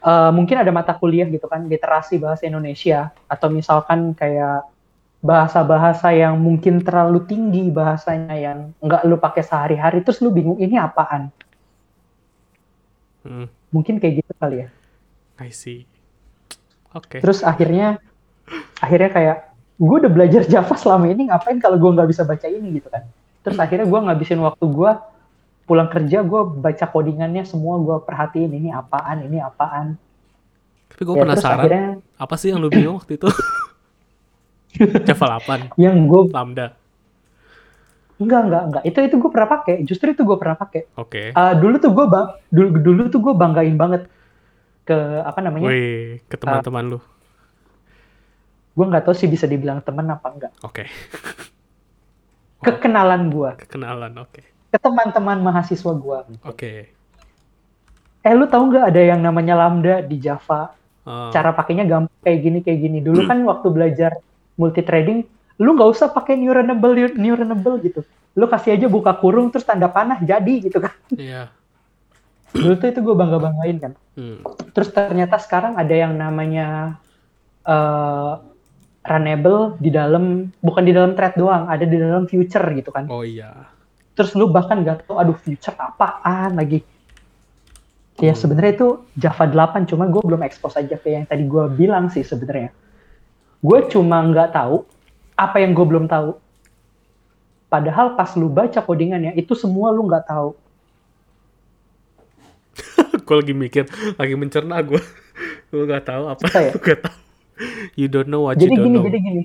eh, 0.00 0.30
mungkin 0.32 0.56
ada 0.56 0.72
mata 0.72 0.96
kuliah 0.96 1.28
gitu 1.28 1.44
kan, 1.44 1.60
literasi 1.68 2.16
bahasa 2.16 2.48
Indonesia 2.48 3.12
atau 3.28 3.52
misalkan 3.52 4.16
kayak 4.16 4.64
bahasa-bahasa 5.20 6.08
yang 6.16 6.40
mungkin 6.40 6.80
terlalu 6.80 7.20
tinggi 7.28 7.68
bahasanya 7.68 8.32
yang 8.32 8.58
nggak 8.80 9.04
lu 9.04 9.20
pakai 9.20 9.44
sehari-hari, 9.44 10.00
terus 10.00 10.24
lu 10.24 10.32
bingung 10.32 10.56
ini 10.56 10.80
apaan? 10.80 11.28
Hmm, 13.20 13.46
Mungkin 13.70 14.00
kayak 14.00 14.24
gitu 14.24 14.32
kali 14.40 14.64
ya. 14.64 14.68
I 15.38 15.52
see. 15.52 15.84
Oke. 16.96 17.20
Terus 17.20 17.44
akhirnya 17.44 18.00
akhirnya 18.80 19.10
kayak 19.12 19.36
gue 19.76 19.96
udah 20.00 20.12
belajar 20.12 20.42
Java 20.48 20.74
selama 20.74 21.06
ini 21.12 21.28
ngapain 21.28 21.60
kalau 21.60 21.76
gue 21.76 21.90
nggak 21.92 22.08
bisa 22.08 22.24
baca 22.24 22.48
ini 22.48 22.80
gitu 22.80 22.88
kan. 22.88 23.04
Terus 23.44 23.60
akhirnya 23.60 23.84
gue 23.84 24.00
ngabisin 24.00 24.40
waktu 24.40 24.64
gue 24.64 24.90
pulang 25.70 25.86
kerja 25.86 26.20
gue 26.20 26.40
baca 26.58 26.84
codingannya 26.84 27.44
semua 27.44 27.78
gue 27.78 27.96
perhatiin 28.00 28.50
ini 28.50 28.68
apaan 28.68 29.22
ini 29.22 29.38
apaan. 29.38 29.94
Tapi 30.90 31.00
gue 31.00 31.14
Ya, 31.14 31.22
penasaran, 31.22 31.58
akhirnya 31.60 31.86
apa 32.16 32.34
sih 32.34 32.50
yang 32.50 32.58
lu 32.58 32.66
bingung 32.66 32.98
waktu 32.98 33.14
itu? 33.14 33.30
Java 35.06 35.38
8, 35.38 35.74
yang 35.76 35.94
gue 36.04 36.26
Lambda. 36.28 36.74
enggak 38.16 38.40
enggak 38.44 38.62
enggak 38.66 38.82
itu 38.84 38.98
itu 39.00 39.16
gue 39.16 39.30
pernah 39.30 39.48
pakai 39.48 39.74
justru 39.82 40.10
itu 40.10 40.22
gue 40.22 40.36
pernah 40.36 40.52
pakai. 40.54 40.90
Oke. 40.94 41.30
Eh, 41.30 41.54
dulu 41.56 41.78
tuh 41.78 41.90
gue 41.90 42.04
bang 42.04 42.26
dulu 42.48 42.68
dulu 42.76 43.00
tuh 43.08 43.20
gue 43.20 43.32
banggain 43.32 43.74
banget 43.74 44.02
ke 44.82 44.92
apa 45.22 45.38
namanya 45.40 45.66
Wih, 45.66 46.18
ke 46.24 46.34
teman-teman 46.34 46.84
lu. 46.86 46.98
gue 48.70 48.86
nggak 48.86 49.02
tahu 49.02 49.14
sih 49.14 49.26
bisa 49.26 49.44
dibilang 49.44 49.80
teman 49.80 50.06
apa 50.06 50.26
enggak 50.28 50.52
Oke. 50.60 50.84
kekenalan 52.60 53.28
gue 53.28 53.50
Kenalan, 53.66 54.12
oke. 54.16 54.42
Ke 54.70 54.78
teman-teman 54.78 55.38
mahasiswa 55.38 55.92
gue 55.92 56.18
Oke. 56.42 56.72
eh 58.20 58.32
lu 58.32 58.46
tahu 58.46 58.70
nggak 58.70 58.86
ada 58.86 59.02
yang 59.02 59.20
namanya 59.20 59.54
lambda 59.58 60.00
di 60.00 60.16
Java 60.16 60.74
Oh, 61.00 61.32
cara 61.32 61.56
pakainya 61.56 61.88
gampang 61.88 62.12
kayak 62.20 62.38
gini 62.38 62.58
kayak 62.60 62.78
gini 62.78 62.98
dulu 63.00 63.24
kan 63.24 63.40
waktu 63.42 63.72
belajar 63.72 64.20
multi 64.54 64.84
trading 64.84 65.24
lu 65.56 65.72
nggak 65.72 65.90
usah 65.90 66.12
pakai 66.12 66.36
neuronable 66.36 66.92
neuronable 67.16 67.80
gitu 67.80 68.04
lu 68.36 68.44
kasih 68.44 68.76
aja 68.76 68.84
buka 68.84 69.16
kurung 69.16 69.48
terus 69.48 69.64
tanda 69.64 69.88
panah 69.88 70.20
jadi 70.20 70.60
gitu 70.60 70.76
kan 70.76 70.92
Iya. 71.10 71.48
dulu 72.52 72.74
tuh 72.76 72.88
itu 72.92 73.00
gue 73.00 73.16
bangga 73.16 73.38
banggain 73.40 73.76
kan 73.80 73.92
Hmm. 74.12 74.44
terus 74.76 74.92
ternyata 74.92 75.40
sekarang 75.40 75.80
ada 75.80 75.94
yang 75.96 76.12
namanya 76.12 77.00
eh 77.64 78.32
runnable 79.00 79.80
di 79.80 79.88
dalam 79.88 80.52
bukan 80.60 80.84
di 80.84 80.92
dalam 80.92 81.16
trade 81.16 81.40
doang 81.40 81.64
ada 81.64 81.82
di 81.82 81.96
dalam 81.96 82.28
future 82.28 82.76
gitu 82.76 82.92
kan 82.92 83.08
Oh 83.08 83.24
iya. 83.24 83.72
Terus 84.20 84.36
lu 84.36 84.52
bahkan 84.52 84.84
gak 84.84 85.08
tahu 85.08 85.16
aduh 85.16 85.32
future 85.40 85.72
apaan 85.80 86.60
lagi 86.60 86.84
ya 88.20 88.36
Hmm. 88.36 88.36
sebenarnya 88.36 88.72
itu 88.76 88.88
Java 89.16 89.48
8 89.48 89.88
cuma 89.88 90.04
gue 90.04 90.20
belum 90.20 90.44
expose 90.44 90.76
aja 90.76 91.00
kayak 91.00 91.14
yang 91.16 91.24
tadi 91.24 91.48
gue 91.48 91.64
bilang 91.72 92.12
sih 92.12 92.20
sebenarnya 92.20 92.68
gue 93.64 93.78
cuma 93.88 94.20
nggak 94.20 94.52
tahu 94.52 94.84
apa 95.40 95.56
yang 95.64 95.72
gue 95.72 95.86
belum 95.88 96.04
tahu 96.04 96.36
padahal 97.72 98.20
pas 98.20 98.28
lu 98.36 98.52
baca 98.52 98.84
codingannya 98.84 99.32
itu 99.40 99.56
semua 99.56 99.88
lu 99.88 100.04
nggak 100.04 100.28
tahu 100.28 100.52
gue 103.26 103.36
lagi 103.36 103.54
mikir, 103.54 103.84
lagi 104.18 104.34
mencerna 104.34 104.82
gue. 104.82 104.98
gue 105.70 105.84
gak 105.86 106.02
tahu 106.10 106.24
apa. 106.26 106.44
Ya? 106.50 106.74
Gue 106.82 106.96
tahu. 106.98 107.18
You 107.94 108.08
don't 108.10 108.26
know 108.26 108.48
what 108.48 108.58
jadi 108.58 108.74
you 108.74 108.74
don't 108.74 108.86
gini 108.88 108.98
know. 108.98 109.06
jadi 109.06 109.18
gini 109.20 109.42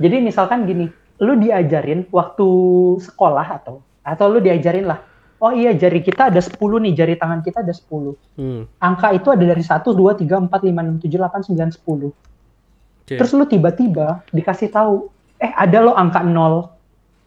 jadi 0.00 0.16
misalkan 0.24 0.64
gini 0.64 0.88
lu 1.20 1.36
diajarin 1.38 2.08
waktu 2.10 2.46
sekolah 3.04 3.46
atau 3.62 3.84
atau 4.04 4.28
lu 4.28 4.38
diajarin 4.38 4.84
lah 4.84 5.00
oh 5.36 5.50
iya 5.50 5.72
jari 5.72 5.98
kita 5.98 6.28
ada 6.28 6.38
10 6.38 6.54
nih 6.54 6.92
jari 6.94 7.14
tangan 7.16 7.40
kita 7.40 7.60
ada 7.60 7.72
10 7.72 8.14
Hmm. 8.36 8.62
angka 8.78 9.10
itu 9.10 9.28
ada 9.28 9.42
dari 9.42 9.60
1, 9.60 9.80
2, 9.82 10.14
3, 10.14 10.38
4, 10.38 10.46
5, 10.46 11.00
6, 11.00 11.00
7, 11.00 11.18
8, 11.18 11.42
9, 11.48 11.72
10 11.74 12.12
Oke. 13.04 13.20
Terus 13.20 13.32
lu 13.32 13.44
tiba-tiba 13.44 14.24
dikasih 14.30 14.72
tahu, 14.72 15.12
eh 15.36 15.52
ada 15.52 15.76
lo 15.78 15.92
angka 15.92 16.24
0. 16.24 16.72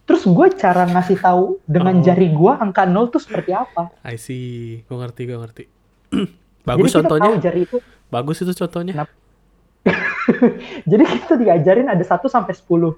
Terus 0.05 0.25
gue 0.25 0.47
cara 0.51 0.87
ngasih 0.87 1.21
tahu 1.21 1.61
dengan 1.63 1.97
Oh. 1.97 2.01
jari 2.01 2.27
gue 2.27 2.49
angka 2.49 2.81
0 2.81 3.05
tuh 3.07 3.21
seperti 3.21 3.53
apa. 3.53 3.93
I 4.01 4.17
see. 4.17 4.81
Gue 4.83 4.97
ngerti, 4.97 5.21
gue 5.23 5.37
ngerti. 5.37 5.63
Jadi 6.17 6.65
Bagus 6.65 6.89
kita 6.89 6.97
contohnya. 6.99 7.29
tahu 7.29 7.35
jari 7.37 7.61
itu. 7.61 7.77
Bagus 8.09 8.37
itu 8.41 8.53
contohnya. 8.55 8.93
Jadi 10.89 11.03
kita 11.05 11.33
diajarin 11.35 11.87
ada 11.87 12.01
1 12.01 12.25
sampai 12.25 12.53
10. 12.53 12.97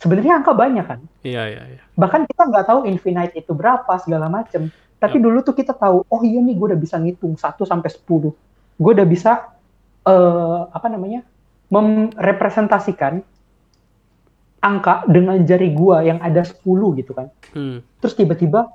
Sebenarnya 0.00 0.40
angka 0.40 0.56
banyak 0.56 0.86
kan. 0.88 1.00
Iya, 1.20 1.42
iya, 1.52 1.62
iya. 1.76 1.80
Bahkan 1.94 2.24
kita 2.24 2.42
nggak 2.48 2.66
tahu 2.66 2.80
infinite 2.88 3.36
itu 3.36 3.52
berapa 3.52 3.92
segala 4.00 4.32
macem. 4.32 4.72
Tapi 4.96 5.16
Yap. 5.20 5.24
dulu 5.24 5.38
tuh 5.44 5.54
kita 5.56 5.76
tahu, 5.76 6.08
oh 6.08 6.20
iya 6.24 6.40
nih 6.40 6.56
gue 6.56 6.66
udah 6.72 6.80
bisa 6.80 6.96
ngitung 6.96 7.36
1 7.36 7.64
sampai 7.68 7.88
10. 7.92 8.32
Gue 8.80 8.92
udah 8.96 9.06
bisa 9.08 9.52
eh 10.08 10.60
apa 10.72 10.88
namanya? 10.88 11.20
merepresentasikan 11.70 13.22
angka 14.60 15.06
dengan 15.08 15.40
jari 15.46 15.72
gua 15.72 16.04
yang 16.04 16.20
ada 16.20 16.44
10 16.44 16.60
gitu 17.00 17.14
kan. 17.16 17.32
Hmm. 17.56 17.80
Terus 18.02 18.14
tiba-tiba 18.18 18.68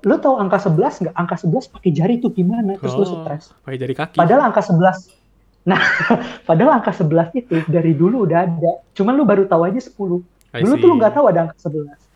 lu 0.00 0.16
tahu 0.16 0.40
angka 0.40 0.62
11 0.64 1.10
nggak? 1.10 1.14
Angka 1.18 1.36
11 1.44 1.74
pakai 1.74 1.90
jari 1.92 2.14
tuh 2.22 2.32
gimana? 2.32 2.78
Terus 2.80 2.96
lu 2.96 3.04
Oh, 3.04 3.20
stres. 3.20 3.52
Pakai 3.66 3.76
jari 3.76 3.94
kaki. 3.98 4.16
Padahal 4.16 4.48
angka 4.48 4.64
11 4.64 5.20
Nah, 5.60 5.76
padahal 6.48 6.80
angka 6.80 6.96
11 6.96 7.36
itu 7.36 7.60
dari 7.68 7.92
dulu 7.92 8.24
udah 8.24 8.48
ada. 8.48 8.80
Cuman 8.96 9.12
lu 9.12 9.28
baru 9.28 9.44
tahu 9.44 9.68
aja 9.68 9.76
10. 9.76 9.92
Dulu 10.50 10.74
tuh 10.78 10.88
lu 10.90 10.94
nggak 10.98 11.14
tahu 11.14 11.24
ada 11.30 11.46
angka 11.46 11.56
11. 11.70 12.10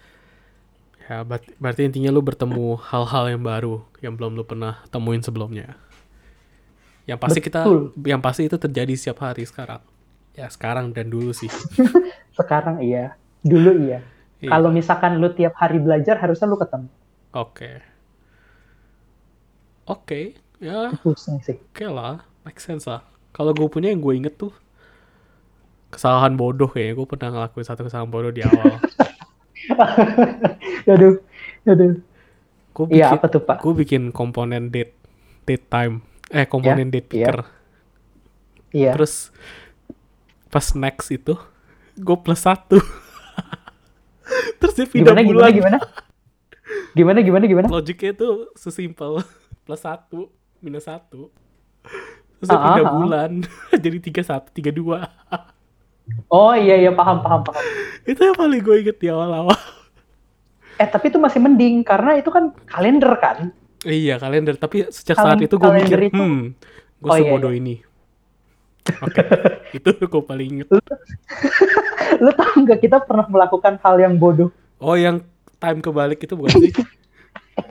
Ya, 1.05 1.21
berarti, 1.21 1.51
berarti 1.61 1.81
intinya 1.85 2.11
lu 2.11 2.25
bertemu 2.25 2.81
hal-hal 2.81 3.25
yang 3.37 3.43
baru 3.45 3.85
yang 4.01 4.17
belum 4.17 4.41
lu 4.41 4.45
pernah 4.49 4.81
temuin 4.89 5.21
sebelumnya. 5.21 5.77
Yang 7.05 7.19
pasti 7.21 7.41
kita, 7.45 7.61
Betul. 7.69 7.93
yang 8.09 8.21
pasti 8.25 8.49
itu 8.49 8.57
terjadi 8.57 8.93
setiap 8.97 9.29
hari 9.29 9.45
sekarang. 9.45 9.85
Ya 10.35 10.49
sekarang 10.49 10.91
dan 10.97 11.13
dulu 11.13 11.31
sih. 11.31 11.53
Sekarang 12.39 12.83
iya, 12.83 13.15
dulu 13.47 13.87
iya. 13.87 14.03
Iya. 14.43 14.51
Kalau 14.51 14.75
misalkan 14.75 15.23
lu 15.23 15.31
tiap 15.31 15.55
hari 15.55 15.79
belajar 15.79 16.19
harusnya 16.19 16.51
lu 16.51 16.59
ketemu. 16.59 16.91
Oke. 17.31 17.73
Oke, 19.85 20.35
ya 20.59 20.91
Pusing 21.05 21.39
sih. 21.45 21.61
oke 21.61 21.87
lah, 21.87 22.25
make 22.43 22.59
sense 22.59 22.89
lah. 22.89 23.05
Kalau 23.37 23.53
gue 23.53 23.69
punya 23.69 23.93
yang 23.93 24.01
gue 24.01 24.17
inget 24.17 24.35
tuh 24.35 24.51
kesalahan 25.95 26.35
bodoh 26.35 26.69
kayaknya 26.69 26.95
gue 26.95 27.07
pernah 27.07 27.29
ngelakuin 27.33 27.65
satu 27.65 27.83
kesalahan 27.83 28.11
bodoh 28.11 28.31
di 28.31 28.43
awal. 28.43 28.75
Aduh, 30.85 31.17
aduh. 31.65 31.97
Gue 32.75 32.85
Iya 32.91 33.09
bikin, 33.09 33.17
apa 33.17 33.27
tuh 33.31 33.41
pak? 33.41 33.57
gue 33.63 33.73
bikin 33.73 34.03
komponen 34.11 34.69
date 34.69 34.93
date 35.47 35.65
time, 35.67 36.03
eh 36.29 36.45
komponen 36.45 36.91
date 36.91 37.09
iya. 37.09 37.31
picker. 37.31 37.37
Iya. 38.71 38.91
Terus 38.99 39.31
pas 40.51 40.67
next 40.75 41.09
itu 41.09 41.35
gue 41.97 42.17
plus 42.21 42.43
satu. 42.43 42.77
Terus 44.61 44.75
dia 44.75 44.87
pindah 44.87 45.15
Gimana 45.15 45.25
bulan. 45.25 45.51
gimana? 45.51 45.79
Gimana 46.93 47.19
gimana 47.23 47.45
gimana? 47.47 47.67
Logiknya 47.71 48.13
tuh 48.13 48.51
sesimpel 48.55 49.23
plus 49.65 49.81
satu 49.81 50.29
minus 50.59 50.85
satu. 50.85 51.31
Terus 52.37 52.49
dia 52.51 52.59
Ah, 52.59 52.61
pindah 52.61 52.85
ah, 52.85 52.91
ah. 52.91 52.93
bulan 52.93 53.31
jadi 53.73 53.97
tiga 54.03 54.21
satu 54.21 54.51
tiga 54.51 54.69
dua. 54.69 55.09
Oh 56.29 56.53
iya 56.53 56.77
iya 56.77 56.91
paham 56.91 57.21
paham 57.21 57.41
paham. 57.43 57.65
itu 58.05 58.21
yang 58.21 58.37
paling 58.37 58.61
gue 58.61 58.77
inget 58.79 58.97
di 58.97 59.09
awal-awal. 59.09 59.57
Eh 60.75 60.85
tapi 60.85 61.09
itu 61.09 61.17
masih 61.17 61.39
mending 61.39 61.81
karena 61.81 62.19
itu 62.19 62.29
kan 62.29 62.53
kalender 62.65 63.15
kan. 63.17 63.51
iya 63.83 64.17
kalender 64.17 64.57
tapi 64.57 64.89
sejak 64.89 65.13
saat 65.15 65.37
itu 65.39 65.55
gue 65.55 65.71
mikir 65.71 66.09
itu- 66.09 66.17
hmm 66.17 66.57
gue 66.99 67.09
Oh, 67.09 67.17
iya, 67.17 67.29
sebodoh 67.29 67.53
ini. 67.53 67.85
Oke 69.01 69.21
itu 69.77 69.89
gue 69.95 70.23
paling 70.23 70.49
inget. 70.51 70.69
Lu 72.25 72.31
tahu 72.33 72.65
nggak 72.65 72.81
kita 72.81 73.01
pernah 73.01 73.25
melakukan 73.25 73.77
hal 73.79 73.97
yang 73.97 74.17
bodoh? 74.17 74.49
Oh 74.77 74.93
yang 74.95 75.21
time 75.57 75.81
kebalik 75.81 76.21
itu 76.21 76.35
bukan 76.35 76.53
sih? 76.61 76.73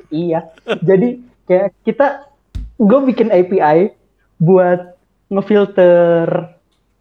Iya. 0.10 0.46
Jadi 0.80 1.18
kayak 1.44 1.74
kita 1.82 2.30
gue 2.78 3.00
bikin 3.04 3.28
API 3.28 3.92
buat 4.38 4.94
ngefilter 5.28 6.54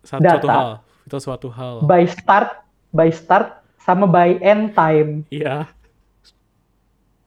Satu, 0.03 0.18
Data. 0.18 0.33
suatu 0.35 0.49
hal 0.49 0.71
itu 1.12 1.20
suatu 1.20 1.53
hal. 1.53 1.85
by 1.85 2.09
start, 2.09 2.64
by 2.88 3.12
start 3.12 3.61
sama 3.85 4.09
by 4.09 4.40
end 4.40 4.72
time. 4.72 5.29
Iya. 5.29 5.68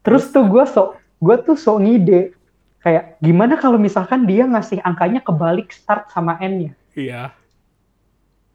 Terus 0.02 0.34
tuh 0.34 0.50
gue 0.50 0.65
so, 0.65 0.98
gue 1.21 1.38
tuh 1.45 1.54
so 1.54 1.78
ngide 1.78 2.34
kayak 2.82 3.21
gimana 3.21 3.62
kalau 3.62 3.78
misalkan 3.78 4.26
dia 4.26 4.50
ngasih 4.50 4.82
angkanya 4.82 5.21
kebalik 5.21 5.69
start 5.69 6.10
sama 6.10 6.34
end-nya. 6.41 6.74
Iya. 6.98 7.30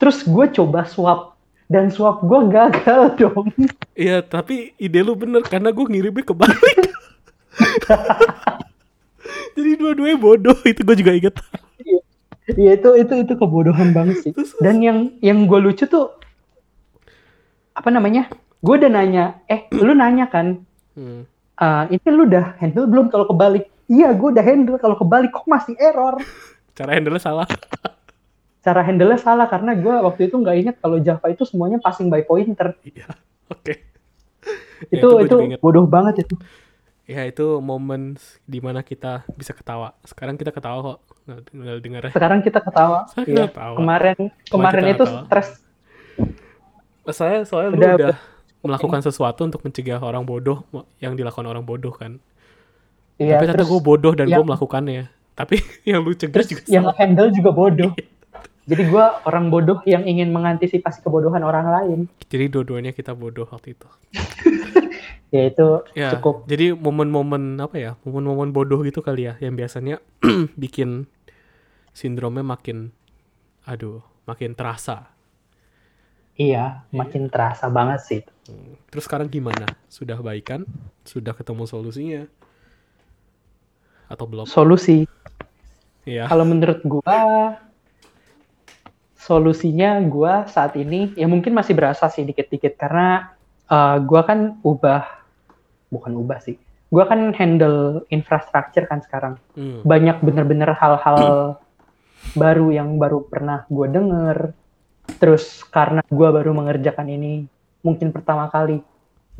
Terus 0.03 0.27
gue 0.27 0.51
coba 0.51 0.83
swap 0.90 1.38
dan 1.71 1.95
swap 1.95 2.27
gue 2.27 2.40
gagal 2.51 3.03
dong. 3.23 3.55
Iya, 3.95 4.27
tapi 4.27 4.75
ide 4.83 4.99
lu 5.07 5.14
bener 5.14 5.47
karena 5.47 5.71
gue 5.71 5.87
ngirimnya 5.87 6.27
kebalik. 6.27 6.90
Jadi 9.55 9.71
dua-duanya 9.79 10.19
bodoh 10.19 10.59
itu 10.66 10.83
gue 10.83 10.97
juga 10.99 11.14
inget. 11.14 11.38
Iya 11.87 12.00
itu 12.53 12.89
itu 12.97 13.15
itu 13.19 13.33
kebodohan 13.35 13.91
banget 13.91 14.17
sih. 14.21 14.33
Dan 14.59 14.79
yang 14.79 14.99
yang 15.19 15.45
gue 15.45 15.59
lucu 15.59 15.85
tuh 15.85 16.15
apa 17.73 17.89
namanya? 17.89 18.27
gue 18.61 18.75
udah 18.77 18.91
nanya 18.91 19.25
eh 19.47 19.73
lu 19.73 19.93
nanya 19.93 20.27
kan 20.27 20.61
Hmm. 20.91 21.25
"Ah, 21.55 21.87
ini 21.87 22.03
lu 22.07 22.27
udah 22.27 22.59
handle 22.59 22.85
belum 22.85 23.09
kalau 23.09 23.25
kebalik 23.25 23.73
iya 23.87 24.11
gue 24.11 24.29
udah 24.29 24.43
handle 24.43 24.77
kalau 24.77 24.93
kebalik 24.95 25.31
kok 25.31 25.47
masih 25.47 25.73
error 25.77 26.19
Cara 26.75 26.93
handle 26.93 27.17
salah. 27.17 27.49
cara 28.61 28.81
handle 28.83 29.17
salah 29.17 29.47
karena 29.47 29.73
gue 29.73 29.95
waktu 29.95 30.27
itu 30.27 30.37
nggak 30.37 30.57
inget 30.59 30.77
kalau 30.77 30.99
Java 30.99 31.25
itu 31.27 31.43
semuanya 31.43 31.79
passing 31.79 32.07
by 32.07 32.21
pointer 32.21 32.77
Iya. 32.83 33.07
Oke. 33.49 33.73
Ya, 34.89 34.99
itu 34.99 35.09
gua 35.09 35.23
itu 35.23 35.37
inget. 35.43 35.59
bodoh 35.59 35.87
banget 35.87 36.25
itu 36.25 36.35
Ya 37.11 37.27
itu 37.27 37.59
momen 37.59 38.14
di 38.46 38.62
mana 38.62 38.81
kita 38.81 39.27
bisa 39.35 39.51
ketawa. 39.51 39.99
Sekarang 40.03 40.38
kita 40.38 40.55
ketawa 40.55 40.94
kok. 40.94 40.99
Nggak, 41.27 41.79
denger 41.81 42.03
ya. 42.03 42.11
sekarang 42.11 42.40
kita 42.40 42.59
ketawa 42.59 43.07
Sekarang 43.07 43.29
Iya. 43.29 43.44
ketawa. 43.46 43.75
kemarin 43.77 44.18
kemarin 44.46 44.85
itu 44.88 45.05
ketawa. 45.05 45.23
stres 45.27 45.49
Saya 47.11 47.42
soalnya 47.44 47.70
lu 47.70 47.79
Udah- 47.79 47.96
udah 47.96 48.16
melakukan 48.61 49.01
sesuatu 49.01 49.40
untuk 49.42 49.61
mencegah 49.61 49.99
orang 49.99 50.23
bodoh 50.23 50.62
yang 50.99 51.14
dilakukan 51.14 51.44
orang 51.44 51.62
bodoh 51.62 51.90
kan. 51.90 52.18
iya 53.16 53.37
Tapi 53.37 53.46
ternyata 53.46 53.64
gue 53.64 53.81
bodoh 53.81 54.12
dan 54.12 54.27
gue 54.27 54.42
melakukannya. 54.42 55.07
Tapi 55.33 55.57
yang 55.88 56.03
lu 56.03 56.12
cegah 56.12 56.42
juga 56.42 56.62
yang 56.66 56.85
salah. 56.87 56.96
handle 56.96 57.31
juga 57.31 57.51
bodoh 57.51 57.92
jadi 58.64 58.83
gue 58.87 59.05
orang 59.25 59.51
bodoh 59.51 59.79
yang 59.83 60.03
ingin 60.03 60.31
mengantisipasi 60.31 61.01
kebodohan 61.01 61.42
orang 61.42 61.66
lain 61.68 61.99
Jadi 62.27 62.46
dua-duanya 62.49 62.90
kita 62.90 63.12
bodoh 63.12 63.44
waktu 63.44 63.75
itu. 63.75 63.87
ya 65.31 65.43
itu 65.51 65.69
Ya, 65.95 66.11
cukup 66.19 66.45
jadi 66.47 66.75
momen-momen 66.75 67.59
apa 67.59 67.77
ya? 67.79 67.93
Momen-momen 68.07 68.51
bodoh 68.51 68.83
gitu 68.83 69.01
kali 69.03 69.31
ya 69.31 69.35
yang 69.38 69.55
biasanya 69.55 69.99
bikin 70.62 71.07
sindromnya 71.95 72.43
makin 72.47 72.90
aduh, 73.66 74.03
makin 74.27 74.55
terasa. 74.55 75.11
iya 76.40 76.88
makin 76.90 77.29
terasa 77.29 77.69
banget 77.69 78.01
sih 78.03 78.23
Hmm. 78.51 78.75
Terus 78.90 79.07
sekarang 79.07 79.31
gimana? 79.31 79.79
Sudah 79.87 80.19
baikan? 80.19 80.66
Sudah 81.07 81.31
ketemu 81.38 81.71
solusinya? 81.71 82.27
Atau 84.11 84.27
belum? 84.27 84.51
solusi 84.51 85.07
Iya. 86.03 86.27
kalau 86.27 86.43
menurut 86.49 86.83
gua 86.83 87.55
solusinya 89.14 90.01
gua 90.09 90.49
saat 90.49 90.75
ini 90.81 91.12
ya 91.14 91.29
mungkin 91.29 91.53
masih 91.53 91.77
berasa 91.77 92.09
sih 92.09 92.25
dikit-dikit 92.25 92.75
karena 92.75 93.37
uh, 93.69 94.01
gua 94.01 94.25
kan 94.27 94.59
ubah 94.64 95.19
bukan 95.90 96.14
ubah 96.16 96.38
sih. 96.40 96.57
Gua 96.90 97.07
kan 97.07 97.31
handle 97.35 98.07
infrastruktur 98.11 98.87
kan 98.87 99.03
sekarang. 99.03 99.35
Hmm. 99.55 99.83
banyak 99.87 100.22
bener-bener 100.22 100.70
hal-hal 100.74 101.59
baru 102.42 102.70
yang 102.70 102.98
baru 102.98 103.26
pernah 103.26 103.66
gua 103.70 103.87
denger. 103.90 104.55
Terus 105.18 105.66
karena 105.68 106.03
gua 106.11 106.31
baru 106.31 106.55
mengerjakan 106.55 107.07
ini 107.11 107.44
mungkin 107.83 108.11
pertama 108.14 108.46
kali. 108.50 108.83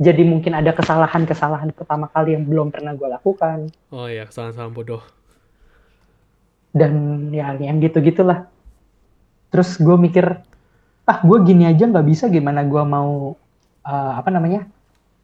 Jadi 0.01 0.25
mungkin 0.25 0.57
ada 0.57 0.73
kesalahan-kesalahan 0.73 1.71
pertama 1.77 2.09
kali 2.09 2.33
yang 2.35 2.43
belum 2.47 2.71
pernah 2.73 2.95
gua 2.95 3.19
lakukan. 3.19 3.71
Oh 3.91 4.07
iya, 4.07 4.27
kesalahan-kesalahan 4.27 4.75
bodoh. 4.75 5.03
dan 6.71 7.27
ya 7.35 7.51
yang 7.59 7.83
gitu 7.83 7.99
gitulah 7.99 8.47
terus 9.51 9.75
gue 9.75 9.91
mikir 9.99 10.39
ah 11.03 11.19
gue 11.19 11.37
gini 11.43 11.67
aja 11.67 11.83
nggak 11.83 12.07
bisa. 12.07 12.31
Gimana 12.31 12.63
gue 12.63 12.83
mau 12.87 13.35
uh, 13.83 14.13
apa 14.15 14.29
namanya 14.31 14.63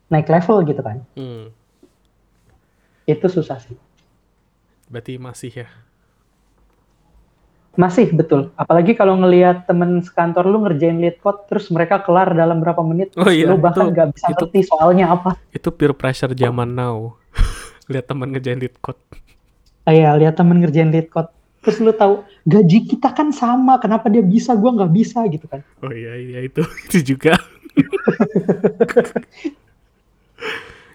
naik 0.08 0.28
level 0.28 0.64
gitu 0.64 0.80
kan 0.80 1.04
Hmm. 1.14 1.52
itu 3.04 3.28
susah 3.28 3.58
sih 3.58 3.76
Berarti 4.88 5.16
masih 5.18 5.52
ya. 5.54 5.68
masih 7.74 8.10
betul 8.10 8.50
apalagi 8.56 8.92
kalau 8.92 9.14
ngelihat 9.16 9.64
temen 9.64 10.02
sekantor 10.02 10.44
lu 10.44 10.58
ngerjain 10.60 10.98
lead 10.98 11.20
code 11.20 11.46
terus 11.46 11.68
mereka 11.68 12.00
kelar 12.00 12.34
dalam 12.34 12.58
berapa 12.58 12.82
menit 12.82 13.14
Oh 13.16 13.30
iya, 13.30 13.46
lu 13.46 13.56
bahkan 13.56 13.86
itu- 13.86 13.94
nggak 13.94 14.08
bisa 14.12 14.26
itu- 14.28 14.38
ngerti 14.44 14.60
soalnya 14.66 15.06
apa 15.12 15.38
Itu 15.52 15.70
peer 15.70 15.92
pressure 15.92 16.34
zaman 16.34 16.72
now. 16.72 17.14
Lihat 17.88 18.06
teman 18.06 18.30
ngejain 18.30 18.58
lead 18.58 18.74
code. 18.78 18.98
Ah, 19.84 19.94
iya 19.94 20.12
lihat 20.14 20.36
temen 20.36 20.58
ngerjain 20.58 20.90
lead 20.90 21.08
code 21.08 21.30
terus 21.58 21.78
lu 21.78 21.92
tahu 21.92 22.20
gaji 22.44 22.80
kita 22.88 23.08
kan 23.10 23.30
sama 23.30 23.78
kenapa 23.78 24.08
dia 24.08 24.20
bisa 24.20 24.52
gua 24.52 24.72
nggak 24.74 24.92
bisa 24.94 25.20
gitu 25.28 25.46
kan 25.46 25.62
Oh 25.80 25.92
iya, 25.92 26.16
iya 26.16 26.40
itu. 26.42 26.66
itu 26.90 27.14
juga. 27.14 27.38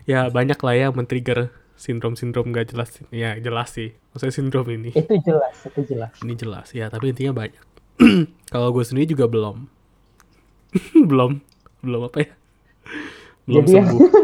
ya 0.05 0.29
banyak 0.29 0.57
lah 0.57 0.75
ya 0.75 0.87
men-trigger 0.89 1.49
sindrom-sindrom 1.75 2.51
gak 2.51 2.71
jelas. 2.71 2.91
Ya 3.11 3.35
jelas 3.37 3.71
sih. 3.71 3.91
Maksudnya 4.11 4.35
sindrom 4.35 4.67
ini. 4.69 4.91
itu 4.93 5.15
jelas 5.23 5.57
itu 5.65 5.81
jelas 5.89 6.13
Ini 6.21 6.35
jelas 6.35 6.69
ya, 6.71 6.87
tapi 6.87 7.11
intinya 7.11 7.33
banyak. 7.37 7.65
Kalau 8.53 8.71
gue 8.71 8.83
sendiri 8.83 9.11
juga 9.11 9.27
belum. 9.27 9.67
belum. 11.11 11.41
Belum 11.81 12.01
apa 12.07 12.19
ya? 12.21 12.31
Belum 13.45 13.63
Jadi 13.63 13.73
yang- 13.75 13.89
sembuh. 13.89 14.11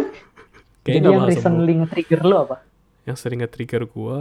Kayaknya 0.78 1.02
jadi 1.02 1.12
yang 1.12 1.28
recently 1.28 1.72
nge-trigger 1.76 2.20
lu 2.22 2.36
apa 2.38 2.56
Yang 3.04 3.16
sering 3.20 3.40
nge-trigger 3.42 3.82
gue. 3.84 4.16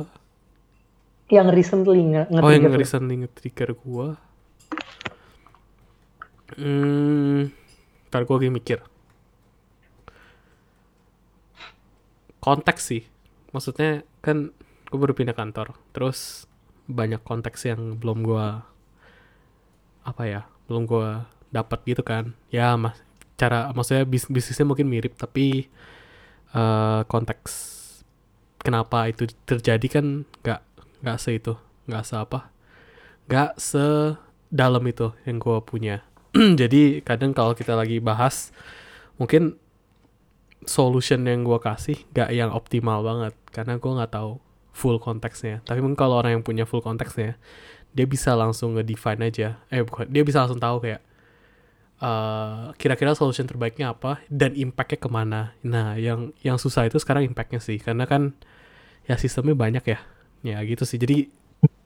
yang 1.27 1.47
recently 1.47 2.01
nge- 2.05 2.27
Oh 2.33 2.47
yang 2.47 2.63
nge-trigger 2.65 2.75
recently 2.77 3.15
nge-trigger 3.17 3.69
gue. 3.73 4.07
Hmm, 6.57 7.51
ntar 8.07 8.23
gue 8.23 8.35
lagi 8.35 8.49
mikir. 8.49 8.79
Konteks 12.47 12.81
sih. 12.87 13.03
Maksudnya 13.51 14.07
kan 14.23 14.55
gue 14.87 14.99
baru 14.99 15.11
pindah 15.11 15.35
kantor. 15.35 15.75
Terus 15.91 16.47
banyak 16.87 17.19
konteks 17.27 17.67
yang 17.67 17.99
belum 17.99 18.23
gue 18.23 18.47
apa 20.07 20.23
ya 20.23 20.47
belum 20.71 20.87
gue 20.87 21.07
dapat 21.51 21.79
gitu 21.83 21.99
kan 21.99 22.31
ya 22.47 22.79
mas 22.79 22.95
cara 23.35 23.67
maksudnya 23.75 24.07
bis 24.07 24.23
bisnisnya 24.31 24.63
mungkin 24.63 24.87
mirip 24.87 25.19
tapi 25.19 25.67
eh, 26.55 27.01
konteks 27.11 27.51
kenapa 28.63 29.11
itu 29.11 29.27
terjadi 29.43 29.87
kan 29.99 30.05
nggak 30.43 30.61
nggak 31.03 31.17
se 31.19 31.35
itu 31.35 31.53
nggak 31.91 32.03
se 32.07 32.15
apa 32.15 32.49
nggak 33.27 33.51
sedalam 33.59 34.83
itu 34.87 35.11
yang 35.27 35.43
gue 35.43 35.57
punya 35.67 36.07
jadi 36.59 37.03
kadang 37.03 37.35
kalau 37.35 37.51
kita 37.51 37.75
lagi 37.75 37.99
bahas 37.99 38.55
mungkin 39.19 39.59
solution 40.67 41.23
yang 41.23 41.47
gue 41.47 41.57
kasih 41.57 41.97
nggak 42.11 42.29
yang 42.35 42.51
optimal 42.51 42.99
banget 43.01 43.33
karena 43.49 43.79
gue 43.79 43.91
nggak 43.91 44.11
tahu 44.13 44.37
full 44.75 44.99
konteksnya. 45.01 45.63
Tapi 45.65 45.79
mungkin 45.81 45.97
kalau 45.97 46.19
orang 46.19 46.37
yang 46.37 46.43
punya 46.45 46.67
full 46.67 46.83
konteksnya 46.83 47.39
dia 47.95 48.05
bisa 48.05 48.37
langsung 48.37 48.77
nge-define 48.77 49.25
aja. 49.25 49.57
Eh 49.73 49.81
bukan 49.81 50.05
dia 50.05 50.21
bisa 50.21 50.43
langsung 50.45 50.61
tahu 50.61 50.83
kayak 50.83 51.01
eh, 51.97 52.63
kira-kira 52.77 53.17
solution 53.17 53.47
terbaiknya 53.49 53.95
apa 53.95 54.21
dan 54.29 54.53
impactnya 54.53 54.99
ke 55.01 55.09
mana. 55.09 55.41
Nah 55.65 55.97
yang 55.97 56.29
yang 56.45 56.61
susah 56.61 56.85
itu 56.85 56.99
sekarang 57.01 57.25
impactnya 57.25 57.57
sih 57.57 57.81
karena 57.81 58.05
kan 58.05 58.37
ya 59.09 59.17
sistemnya 59.17 59.57
banyak 59.57 59.83
ya. 59.87 59.99
Ya 60.45 60.61
gitu 60.61 60.85
sih. 60.85 61.01
Jadi 61.01 61.31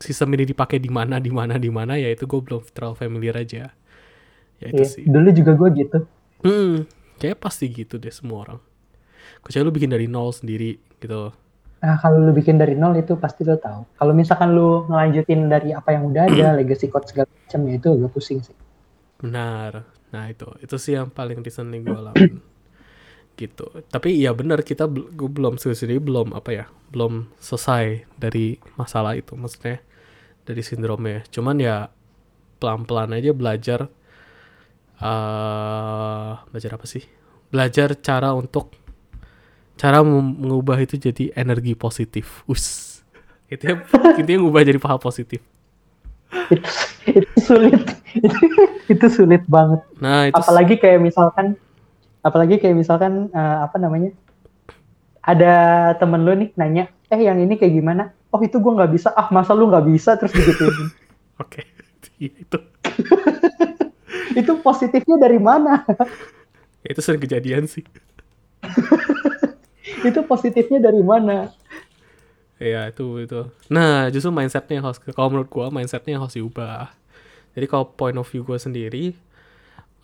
sistem 0.02 0.36
ini 0.36 0.52
dipakai 0.52 0.82
di 0.82 0.92
mana 0.92 1.22
di 1.22 1.32
mana 1.32 1.56
di 1.56 1.72
mana 1.72 1.96
ya 1.96 2.12
itu 2.12 2.28
gue 2.28 2.42
belum 2.44 2.66
terlalu 2.76 2.96
familiar 3.00 3.40
aja. 3.40 3.72
Ya 4.60 4.68
itu 4.68 4.84
Iya, 4.84 4.90
sih. 4.90 5.04
dulu 5.08 5.30
juga 5.32 5.52
gue 5.56 5.70
gitu. 5.80 5.98
Hmm, 6.44 6.76
kayak 7.22 7.38
pasti 7.40 7.70
gitu 7.70 7.96
deh 7.96 8.12
semua 8.12 8.44
orang 8.44 8.60
kecuali 9.42 9.64
lu 9.68 9.74
bikin 9.74 9.92
dari 9.92 10.06
nol 10.06 10.30
sendiri 10.34 10.78
gitu. 11.02 11.34
Nah 11.82 11.98
kalau 11.98 12.22
lu 12.22 12.32
bikin 12.32 12.62
dari 12.62 12.78
nol 12.78 12.94
itu 12.98 13.18
pasti 13.18 13.42
lu 13.42 13.58
tahu. 13.58 13.98
Kalau 13.98 14.14
misalkan 14.14 14.54
lu 14.54 14.86
ngelanjutin 14.86 15.50
dari 15.50 15.74
apa 15.74 15.98
yang 15.98 16.14
udah 16.14 16.30
ada 16.30 16.48
legacy 16.62 16.88
code 16.88 17.10
segala 17.10 17.28
macam 17.30 17.60
ya 17.66 17.74
itu 17.82 17.88
agak 17.90 18.12
pusing 18.14 18.40
sih. 18.46 18.56
Benar. 19.22 19.86
Nah 20.14 20.24
itu. 20.30 20.46
Itu 20.62 20.78
sih 20.78 20.94
yang 20.94 21.10
paling 21.10 21.42
recently 21.42 21.82
gue 21.82 22.00
lakuin 22.08 22.38
gitu. 23.34 23.66
Tapi 23.90 24.22
ya 24.22 24.38
benar 24.38 24.62
kita 24.62 24.86
gue 24.92 25.30
belum 25.30 25.58
sendiri 25.58 25.98
belum 25.98 26.38
apa 26.38 26.50
ya 26.54 26.66
belum 26.94 27.34
selesai 27.42 28.06
dari 28.20 28.62
masalah 28.78 29.18
itu 29.18 29.34
maksudnya 29.34 29.82
dari 30.46 30.62
sindromnya 30.62 31.24
cuman 31.32 31.56
ya 31.58 31.88
pelan-pelan 32.62 33.16
aja 33.18 33.32
belajar 33.34 33.80
eh 35.02 36.34
belajar 36.54 36.72
apa 36.78 36.86
sih? 36.86 37.02
Belajar 37.50 37.98
cara 37.98 38.38
untuk 38.38 38.81
cara 39.82 40.06
mengubah 40.06 40.78
itu 40.78 41.02
jadi 41.02 41.34
energi 41.34 41.74
positif. 41.74 42.46
Us. 42.46 43.02
Itu 43.50 43.82
intinya 44.22 44.46
ngubah 44.46 44.62
jadi 44.62 44.78
hal 44.78 45.02
positif. 45.02 45.42
Itu 46.54 46.70
itu 47.10 47.36
sulit. 47.42 47.82
Itu 48.94 49.08
sulit 49.08 49.42
banget. 49.48 49.82
Nah 50.04 50.28
itu 50.28 50.36
apalagi 50.36 50.76
kayak 50.76 51.00
misalkan 51.00 51.56
apalagi 52.22 52.60
kayak 52.60 52.76
misalkan 52.76 53.32
eh, 53.32 53.58
apa 53.64 53.80
namanya 53.80 54.12
ada 55.24 55.54
temen 55.96 56.28
lu 56.28 56.36
nih 56.36 56.52
nanya 56.60 56.92
eh 57.08 57.24
yang 57.24 57.40
ini 57.40 57.56
kayak 57.56 57.72
gimana? 57.72 58.12
Oh 58.36 58.40
itu 58.44 58.60
gua 58.60 58.84
nggak 58.84 58.92
bisa. 58.92 59.16
Ah 59.16 59.32
masa 59.32 59.56
lu 59.56 59.72
nggak 59.72 59.88
bisa? 59.88 60.20
Terus 60.20 60.36
digituin. 60.36 60.92
Oke. 61.44 61.64
Iya, 62.22 62.32
itu. 62.38 62.58
Itu 64.36 64.52
positifnya 64.60 65.18
dari 65.18 65.40
mana? 65.40 65.88
Itu 66.84 67.00
sering 67.00 67.24
kejadian 67.24 67.66
sih 67.66 67.82
itu 70.06 70.20
positifnya 70.26 70.80
dari 70.82 71.02
mana 71.02 71.54
Iya 72.62 72.94
itu 72.94 73.18
itu. 73.26 73.50
Nah 73.74 74.06
justru 74.14 74.30
mindsetnya 74.30 74.78
yang 74.78 74.86
harus 74.86 75.02
kalau 75.02 75.34
menurut 75.34 75.50
gua 75.50 75.74
mindsetnya 75.74 76.14
yang 76.14 76.22
harus 76.22 76.38
diubah. 76.38 76.94
Jadi 77.58 77.66
kalau 77.66 77.90
point 77.90 78.14
of 78.14 78.30
view 78.30 78.46
gua 78.46 78.62
sendiri, 78.62 79.18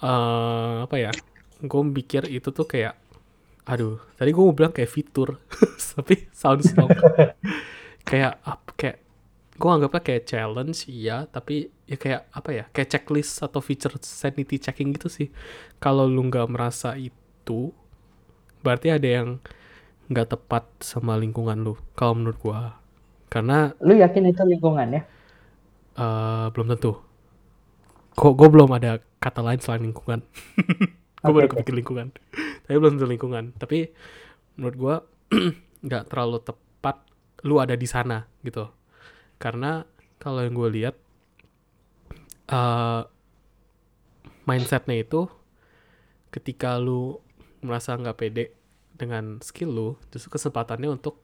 eh 0.02 0.76
apa 0.82 0.98
ya? 0.98 1.14
gue 1.58 1.82
mikir 1.82 2.30
itu 2.30 2.54
tuh 2.54 2.70
kayak 2.70 2.94
aduh 3.68 3.98
tadi 4.16 4.30
gue 4.32 4.44
mau 4.44 4.54
bilang 4.54 4.72
kayak 4.72 4.94
fitur 4.94 5.42
tapi 5.98 6.30
sounds 6.32 6.72
wrong 6.78 6.94
kayak 8.08 8.40
apa 8.46 8.70
kayak 8.78 8.98
gue 9.58 9.70
anggapnya 9.70 10.02
kayak 10.06 10.24
challenge 10.30 10.86
iya 10.88 11.26
tapi 11.26 11.74
ya 11.90 11.98
kayak 11.98 12.30
apa 12.30 12.50
ya 12.54 12.66
kayak 12.70 12.90
checklist 12.94 13.42
atau 13.42 13.60
feature 13.60 13.98
sanity 14.00 14.62
checking 14.62 14.94
gitu 14.94 15.10
sih 15.10 15.28
kalau 15.82 16.06
lu 16.06 16.30
nggak 16.30 16.48
merasa 16.48 16.94
itu 16.96 17.74
berarti 18.62 18.94
ada 18.94 19.10
yang 19.10 19.30
nggak 20.12 20.28
tepat 20.34 20.64
sama 20.90 21.14
lingkungan 21.24 21.58
lu 21.66 21.74
kalau 21.98 22.14
menurut 22.18 22.38
gue 22.46 22.60
karena 23.34 23.58
Lu 23.86 23.94
yakin 24.04 24.24
itu 24.32 24.42
lingkungan 24.52 24.88
ya? 24.96 25.02
eh 25.98 26.46
belum 26.54 26.68
tentu. 26.74 26.92
Kok 28.18 28.34
gue 28.34 28.48
belum 28.50 28.70
ada 28.74 28.98
kata 29.22 29.42
lain 29.46 29.62
selain 29.62 29.84
lingkungan. 29.86 30.20
Gue 31.26 31.32
Oke, 31.32 31.44
baru 31.44 31.48
kepikir 31.52 31.74
lingkungan. 31.76 32.14
Tapi 32.66 32.76
belum 32.80 32.98
tentu 32.98 33.08
lingkungan. 33.10 33.46
Tapi 33.58 33.90
menurut 34.58 34.76
gue 34.78 34.96
nggak 35.88 36.04
terlalu 36.12 36.40
tepat 36.44 36.98
lu 37.48 37.60
ada 37.62 37.76
di 37.78 37.88
sana 37.90 38.26
gitu. 38.46 38.70
Karena 39.42 39.84
kalau 40.22 40.44
yang 40.46 40.56
gue 40.58 40.70
lihat 40.82 40.96
eh 42.48 43.02
mindsetnya 44.48 44.96
itu 45.04 45.28
ketika 46.34 46.78
lu 46.78 47.20
merasa 47.64 47.96
nggak 47.98 48.18
pede 48.20 48.44
dengan 48.98 49.40
skill 49.46 49.70
lu 49.72 49.90
justru 50.10 50.34
kesempatannya 50.34 50.90
untuk 50.90 51.22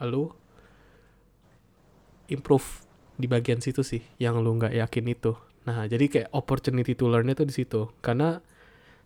lu 0.00 0.32
improve 2.32 2.84
di 3.16 3.28
bagian 3.28 3.62
situ 3.62 3.80
sih 3.84 4.02
yang 4.20 4.40
lu 4.40 4.56
nggak 4.56 4.74
yakin 4.74 5.04
itu. 5.12 5.32
Nah 5.68 5.84
jadi 5.86 6.04
kayak 6.08 6.28
opportunity 6.32 6.96
to 6.96 7.06
learn 7.08 7.28
itu 7.30 7.44
di 7.44 7.54
situ. 7.54 7.92
Karena 8.00 8.40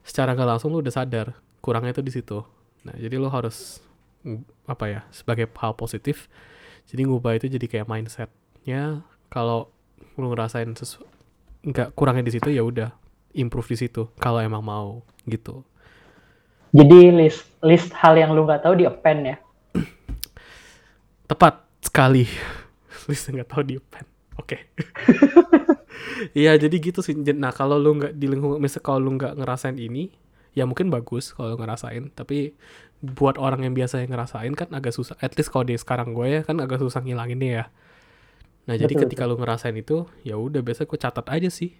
secara 0.06 0.32
nggak 0.32 0.48
langsung 0.56 0.72
lu 0.72 0.80
udah 0.80 0.94
sadar 0.94 1.36
kurangnya 1.60 1.98
itu 1.98 2.02
di 2.02 2.12
situ. 2.14 2.42
Nah 2.86 2.94
jadi 2.96 3.18
lu 3.18 3.28
harus 3.28 3.82
apa 4.68 4.84
ya 4.86 5.00
sebagai 5.08 5.48
hal 5.56 5.72
positif 5.80 6.28
jadi 6.84 7.08
ngubah 7.08 7.38
itu 7.38 7.46
jadi 7.50 7.66
kayak 7.66 7.86
mindsetnya. 7.90 9.04
Kalau 9.30 9.70
lu 10.18 10.30
ngerasain 10.34 10.74
nggak 11.60 11.92
kurangnya 11.94 12.24
di 12.24 12.32
situ 12.34 12.48
ya 12.50 12.64
udah 12.64 12.90
improve 13.36 13.68
di 13.70 13.86
situ 13.86 14.10
kalau 14.18 14.42
emang 14.42 14.64
mau 14.64 15.06
gitu 15.28 15.62
Jadi 16.70 17.10
list 17.10 17.50
list 17.66 17.90
hal 17.98 18.14
yang 18.14 18.30
lu 18.30 18.46
nggak 18.46 18.62
tahu 18.62 18.74
di 18.78 18.86
append 18.86 19.20
ya. 19.26 19.36
tepat 21.26 21.62
sekali. 21.82 22.26
List 23.10 23.30
nggak 23.30 23.50
tahu 23.50 23.62
di 23.62 23.76
pen 23.78 24.06
oke. 24.38 24.56
Iya 26.36 26.52
jadi 26.60 26.76
gitu 26.78 27.00
sih. 27.00 27.16
Nah 27.16 27.48
kalau 27.48 27.80
lu 27.80 27.96
nggak 27.96 28.12
di 28.12 28.28
lingkungan 28.28 28.60
misal 28.60 28.84
kalau 28.84 29.00
lu 29.00 29.16
nggak 29.16 29.40
ngerasain 29.40 29.78
ini 29.80 30.12
ya 30.52 30.68
mungkin 30.68 30.92
bagus 30.92 31.32
kalau 31.32 31.56
lu 31.56 31.58
ngerasain. 31.58 32.12
Tapi 32.12 32.52
buat 33.00 33.40
orang 33.40 33.64
yang 33.64 33.72
biasa 33.72 34.04
yang 34.04 34.12
ngerasain 34.12 34.52
kan 34.52 34.68
agak 34.76 34.92
susah. 34.92 35.16
At 35.24 35.34
least 35.40 35.48
kalau 35.48 35.64
di 35.64 35.80
sekarang 35.80 36.12
gue 36.12 36.28
ya 36.28 36.40
kan 36.44 36.60
agak 36.60 36.82
susah 36.82 37.00
ngilanginnya 37.00 37.50
ya. 37.50 37.64
Nah 38.68 38.74
jadi 38.76 38.92
Betul, 38.92 39.02
ketika 39.08 39.22
lu 39.24 39.40
ngerasain 39.40 39.74
itu 39.80 40.04
ya 40.20 40.36
udah 40.36 40.60
biasa 40.60 40.84
gue 40.84 40.98
catat 41.00 41.26
aja 41.32 41.48
sih. 41.48 41.72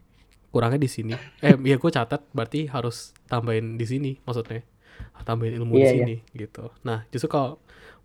Kurangnya 0.51 0.81
di 0.81 0.89
sini. 0.89 1.13
Eh 1.45 1.55
ya 1.61 1.77
gue 1.77 1.91
catat 1.93 2.25
berarti 2.33 2.65
harus 2.71 3.13
tambahin 3.29 3.77
di 3.77 3.85
sini 3.85 4.11
maksudnya 4.25 4.65
tambahin 5.23 5.61
ilmu 5.61 5.77
di 5.77 5.81
Iya, 5.81 5.87
iya. 5.87 5.93
sini 5.95 6.17
gitu. 6.35 6.65
Nah 6.83 7.05
justru 7.13 7.29
kalau 7.29 7.61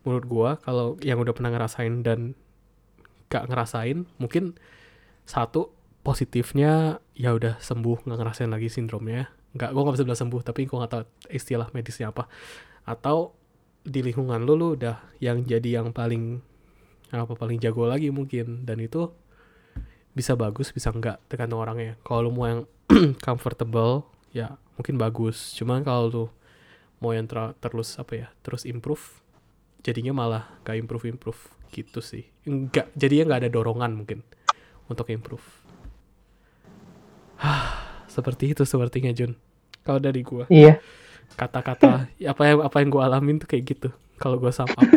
menurut 0.05 0.25
gua 0.27 0.49
kalau 0.61 0.99
yang 1.01 1.17
udah 1.17 1.33
pernah 1.33 1.49
ngerasain 1.49 2.05
dan 2.05 2.37
gak 3.25 3.49
ngerasain 3.49 4.05
mungkin 4.21 4.53
satu 5.25 5.73
positifnya 6.05 7.01
ya 7.17 7.33
udah 7.33 7.57
sembuh 7.57 8.05
nggak 8.05 8.19
ngerasain 8.21 8.51
lagi 8.51 8.69
sindromnya. 8.69 9.33
Nggak 9.57 9.69
gua 9.73 9.81
nggak 9.89 9.95
bisa 9.97 10.05
bilang 10.05 10.21
sembuh 10.21 10.41
tapi 10.45 10.69
gua 10.69 10.85
nggak 10.85 10.91
tahu 10.93 11.03
istilah 11.33 11.67
medisnya 11.73 12.13
apa. 12.13 12.29
Atau 12.85 13.33
di 13.81 14.01
lingkungan 14.05 14.41
lu 14.45 14.53
lu 14.53 14.67
udah 14.77 15.01
yang 15.17 15.41
jadi 15.41 15.81
yang 15.81 15.89
paling 15.89 16.41
apa 17.09 17.33
paling 17.33 17.57
jago 17.57 17.89
lagi 17.89 18.13
mungkin. 18.13 18.67
Dan 18.69 18.77
itu 18.83 19.09
bisa 20.15 20.37
bagus 20.37 20.69
bisa 20.69 20.93
enggak 20.93 21.17
tergantung 21.25 21.59
orangnya. 21.59 21.97
Kalau 22.05 22.29
lu 22.29 22.31
mau 22.31 22.45
yang 22.45 22.61
comfortable 23.25 24.05
ya 24.29 24.53
mungkin 24.77 25.01
bagus. 25.01 25.57
Cuman 25.57 25.81
kalau 25.81 26.05
lu 26.07 26.25
mau 27.05 27.13
yang 27.13 27.29
ter- 27.29 27.53
terus 27.61 28.01
apa 28.01 28.13
ya 28.17 28.27
terus 28.41 28.65
improve 28.65 29.21
jadinya 29.85 30.17
malah 30.17 30.49
gak 30.65 30.81
improve 30.81 31.05
improve 31.13 31.37
gitu 31.69 32.01
sih. 32.01 32.25
Enggak 32.49 32.89
jadinya 32.97 33.29
nggak 33.29 33.41
ada 33.45 33.49
dorongan 33.53 33.91
mungkin 33.93 34.25
untuk 34.89 35.13
improve. 35.13 35.45
Seperti 38.09 38.55
itu 38.55 38.63
sepertinya 38.65 39.11
Jun. 39.13 39.37
Kalau 39.85 40.01
dari 40.01 40.25
gua. 40.25 40.49
Iya. 40.49 40.81
kata-kata 41.25 42.05
apa 42.31 42.41
yang 42.45 42.59
apa 42.61 42.77
yang 42.81 42.89
gua 42.93 43.09
alamin 43.09 43.41
tuh 43.41 43.49
kayak 43.49 43.63
gitu 43.75 43.89
kalau 44.17 44.41
gua 44.41 44.49
sum 44.49 44.65
up. 44.65 44.81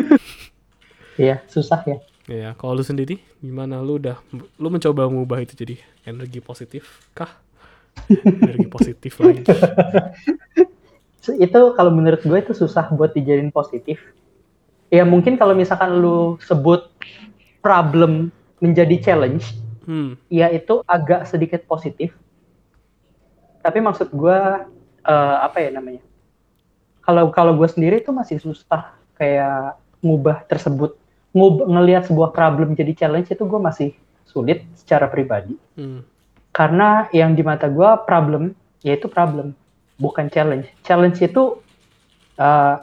Iya, 1.19 1.43
susah 1.51 1.83
ya. 1.83 1.99
ya 2.31 2.49
kalau 2.55 2.79
lu 2.79 2.83
sendiri 2.85 3.19
gimana? 3.43 3.83
Lu 3.83 3.99
udah 3.99 4.23
lu 4.31 4.67
mencoba 4.71 5.03
mengubah 5.11 5.43
itu 5.43 5.51
jadi 5.51 5.75
energi 6.07 6.39
positif 6.39 7.11
kah? 7.11 7.27
Energi 8.07 8.71
positif 8.71 9.19
lagi 9.19 9.43
Itu 11.19 11.75
kalau 11.75 11.91
menurut 11.91 12.23
gue 12.23 12.39
itu 12.39 12.55
susah 12.55 12.87
buat 12.95 13.11
dijadiin 13.11 13.51
positif. 13.51 13.99
Ya 14.89 15.05
mungkin 15.05 15.37
kalau 15.37 15.53
misalkan 15.53 16.01
lu 16.01 16.39
sebut 16.41 16.89
problem 17.59 18.33
menjadi 18.57 19.11
challenge, 19.11 19.53
hmm 19.85 20.17
ya 20.31 20.49
itu 20.49 20.81
agak 20.87 21.27
sedikit 21.27 21.61
positif. 21.67 22.15
Tapi 23.59 23.79
maksud 23.83 24.09
gue 24.15 24.39
eh, 25.05 25.37
apa 25.43 25.57
ya 25.59 25.69
namanya? 25.75 26.01
Kalau 27.03 27.29
kalau 27.29 27.53
gue 27.59 27.67
sendiri 27.69 28.01
itu 28.01 28.09
masih 28.15 28.39
susah 28.39 28.95
kayak 29.19 29.77
ngubah 29.99 30.47
tersebut, 30.47 30.95
ngub 31.35 31.67
ngelihat 31.67 32.07
sebuah 32.07 32.31
problem 32.31 32.73
jadi 32.73 32.95
challenge 32.95 33.29
itu 33.29 33.43
gue 33.43 33.59
masih 33.59 33.89
sulit 34.25 34.63
secara 34.73 35.05
pribadi. 35.11 35.53
hmm 35.75 36.01
Karena 36.49 37.05
yang 37.13 37.37
di 37.37 37.45
mata 37.45 37.69
gue 37.69 37.89
problem 38.09 38.57
yaitu 38.81 39.05
problem, 39.05 39.53
bukan 39.99 40.31
challenge. 40.31 40.67
Challenge 40.81 41.19
itu 41.19 41.59
eh, 42.39 42.75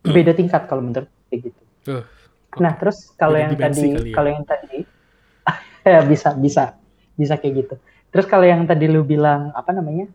beda 0.00 0.32
tingkat 0.32 0.64
kalau 0.70 0.80
menurut 0.86 1.06
gue 1.10 1.26
kayak 1.28 1.40
gitu. 1.50 1.62
Uh, 1.90 2.04
Nah, 2.58 2.74
terus 2.74 3.14
kalau 3.14 3.38
yang 3.38 3.54
tadi 3.54 3.94
ya. 3.94 4.10
kalau 4.10 4.26
yang 4.34 4.42
tadi 4.42 4.82
ya 5.86 6.02
bisa 6.02 6.34
bisa 6.34 6.74
bisa 7.14 7.38
kayak 7.38 7.54
gitu. 7.62 7.74
Terus 8.10 8.26
kalau 8.26 8.42
yang 8.42 8.66
tadi 8.66 8.90
lu 8.90 9.06
bilang 9.06 9.54
apa 9.54 9.70
namanya? 9.70 10.10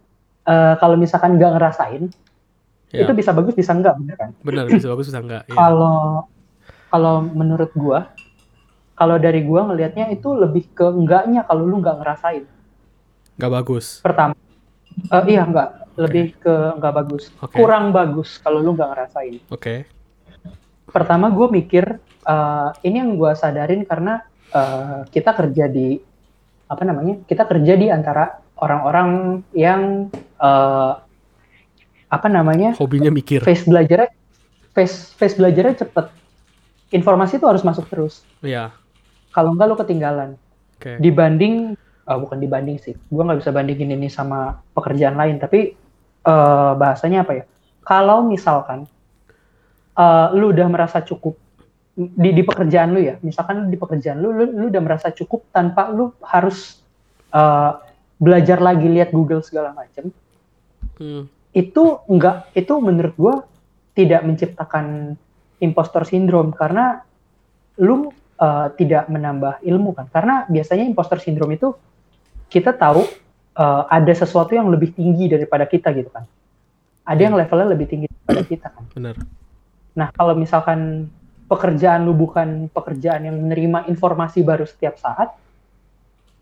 eh, 0.45 0.75
kalau 0.77 0.99
misalkan 0.99 1.39
nggak 1.39 1.57
ngerasain, 1.57 2.11
ya, 2.91 3.07
itu 3.07 3.11
bisa 3.15 3.31
bagus 3.31 3.55
bisa 3.55 3.71
enggak 3.71 3.95
bener 3.97 4.15
kan? 4.19 4.29
benar 4.43 4.67
bisa 4.67 4.91
bagus 4.91 5.07
bisa 5.07 5.23
enggak 5.23 5.47
ya. 5.47 5.55
Kalau 5.55 6.27
kalau 6.91 7.23
menurut 7.23 7.71
gua 7.71 8.11
kalau 8.99 9.15
dari 9.15 9.41
gua 9.47 9.71
ngelihatnya 9.71 10.11
itu 10.11 10.35
lebih 10.35 10.69
ke 10.75 10.85
enggaknya 10.85 11.47
kalau 11.47 11.63
lu 11.63 11.79
nggak 11.79 11.97
ngerasain. 12.03 12.43
nggak 13.35 13.51
bagus 13.51 13.99
Pertama 14.03 14.35
eh, 15.11 15.23
iya 15.27 15.43
enggak, 15.47 15.84
lebih 15.95 16.35
ke 16.39 16.55
enggak 16.75 16.93
bagus. 16.93 17.31
Oke. 17.39 17.55
Kurang 17.55 17.95
bagus 17.95 18.39
kalau 18.39 18.59
lu 18.61 18.75
nggak 18.75 18.89
ngerasain. 18.91 19.35
oke. 19.51 19.75
Pertama 20.91 21.27
gue 21.31 21.47
mikir 21.51 21.85
eh, 22.23 22.69
ini 22.87 22.95
yang 23.01 23.15
gue 23.19 23.31
sadarin 23.35 23.83
karena 23.83 24.23
eh, 24.53 24.99
kita 25.11 25.35
kerja 25.35 25.65
di 25.67 25.99
apa 26.65 26.81
namanya 26.81 27.21
kita 27.29 27.45
kerja 27.45 27.73
di 27.77 27.87
antara 27.93 28.41
orang-orang 28.59 29.41
yang 29.53 30.11
eh, 30.19 30.93
apa 32.05 32.27
namanya 32.29 32.77
hobinya 32.77 33.09
mikir. 33.11 33.41
face 33.43 33.65
belajarnya 33.67 34.11
face 34.71 35.11
face 35.15 35.35
belajarnya 35.35 35.85
cepet. 35.87 36.07
Informasi 36.93 37.41
itu 37.41 37.47
harus 37.49 37.65
masuk 37.65 37.89
terus. 37.89 38.21
Ya 38.45 38.71
kalau 39.35 39.51
enggak 39.51 39.67
lu 39.67 39.75
ketinggalan. 39.75 40.29
Oke. 40.79 40.95
Dibanding 41.03 41.75
eh, 42.07 42.17
bukan 42.17 42.39
dibanding 42.39 42.79
sih. 42.79 42.95
Gue 43.11 43.23
nggak 43.27 43.43
bisa 43.43 43.51
bandingin 43.51 43.91
ini 43.91 44.07
sama 44.07 44.63
pekerjaan 44.71 45.19
lain 45.19 45.43
tapi 45.43 45.75
eh, 46.25 46.71
bahasanya 46.75 47.23
apa 47.23 47.33
ya? 47.37 47.45
Kalau 47.85 48.25
misalkan 48.25 48.89
eh, 49.95 50.27
lu 50.33 50.51
udah 50.51 50.67
merasa 50.67 51.05
cukup 51.05 51.37
di, 51.95 52.35
di 52.35 52.43
pekerjaan 52.43 52.91
lu 52.91 52.99
ya 52.99 53.15
misalkan 53.23 53.71
di 53.71 53.79
pekerjaan 53.79 54.19
lu, 54.19 54.35
lu 54.35 54.51
lu 54.51 54.65
udah 54.67 54.83
merasa 54.83 55.15
cukup 55.15 55.47
tanpa 55.55 55.87
lu 55.93 56.11
harus 56.19 56.83
eh, 57.31 57.71
belajar 58.19 58.59
lagi 58.59 58.87
lihat 58.91 59.15
Google 59.15 59.39
segala 59.39 59.71
macam 59.71 60.11
Hmm, 60.95 61.27
itu 61.51 61.83
enggak 62.07 62.55
itu 62.55 62.73
menurut 62.79 63.15
gua 63.19 63.35
tidak 63.95 64.23
menciptakan 64.23 65.15
impostor 65.59 66.07
syndrome 66.07 66.55
karena 66.55 67.03
lu 67.79 68.11
uh, 68.39 68.71
tidak 68.79 69.11
menambah 69.11 69.59
ilmu 69.63 69.91
kan. 69.95 70.07
Karena 70.07 70.47
biasanya 70.47 70.87
impostor 70.87 71.19
syndrome 71.19 71.59
itu 71.59 71.75
kita 72.47 72.71
tahu 72.75 73.03
uh, 73.55 73.83
ada 73.89 74.13
sesuatu 74.13 74.53
yang 74.53 74.67
lebih 74.69 74.93
tinggi 74.93 75.31
daripada 75.31 75.65
kita 75.65 75.91
gitu 75.95 76.11
kan 76.11 76.27
ada 77.05 77.21
yang 77.21 77.35
levelnya 77.35 77.73
lebih 77.73 77.87
tinggi 77.89 78.07
daripada 78.11 78.41
kita 78.45 78.67
kan 78.71 78.83
benar 78.93 79.15
nah 79.95 80.07
kalau 80.11 80.35
misalkan 80.35 81.09
pekerjaan 81.45 82.03
lu 82.05 82.13
bukan 82.17 82.67
pekerjaan 82.73 83.27
yang 83.27 83.37
menerima 83.37 83.85
informasi 83.89 84.41
baru 84.41 84.65
setiap 84.65 84.97
saat 84.97 85.33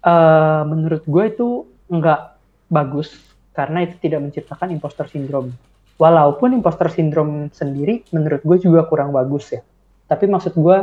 uh, 0.04 0.64
menurut 0.68 1.04
gue 1.04 1.24
itu 1.28 1.48
enggak 1.92 2.40
bagus 2.72 3.14
karena 3.54 3.86
itu 3.86 3.96
tidak 4.02 4.20
menciptakan 4.26 4.74
imposter 4.74 5.06
syndrome. 5.08 5.54
Walaupun 6.02 6.58
imposter 6.58 6.90
syndrome 6.90 7.54
sendiri 7.54 8.02
menurut 8.10 8.42
gue 8.42 8.58
juga 8.66 8.84
kurang 8.90 9.14
bagus 9.14 9.54
ya. 9.54 9.62
Tapi 10.10 10.26
maksud 10.26 10.58
gue 10.58 10.78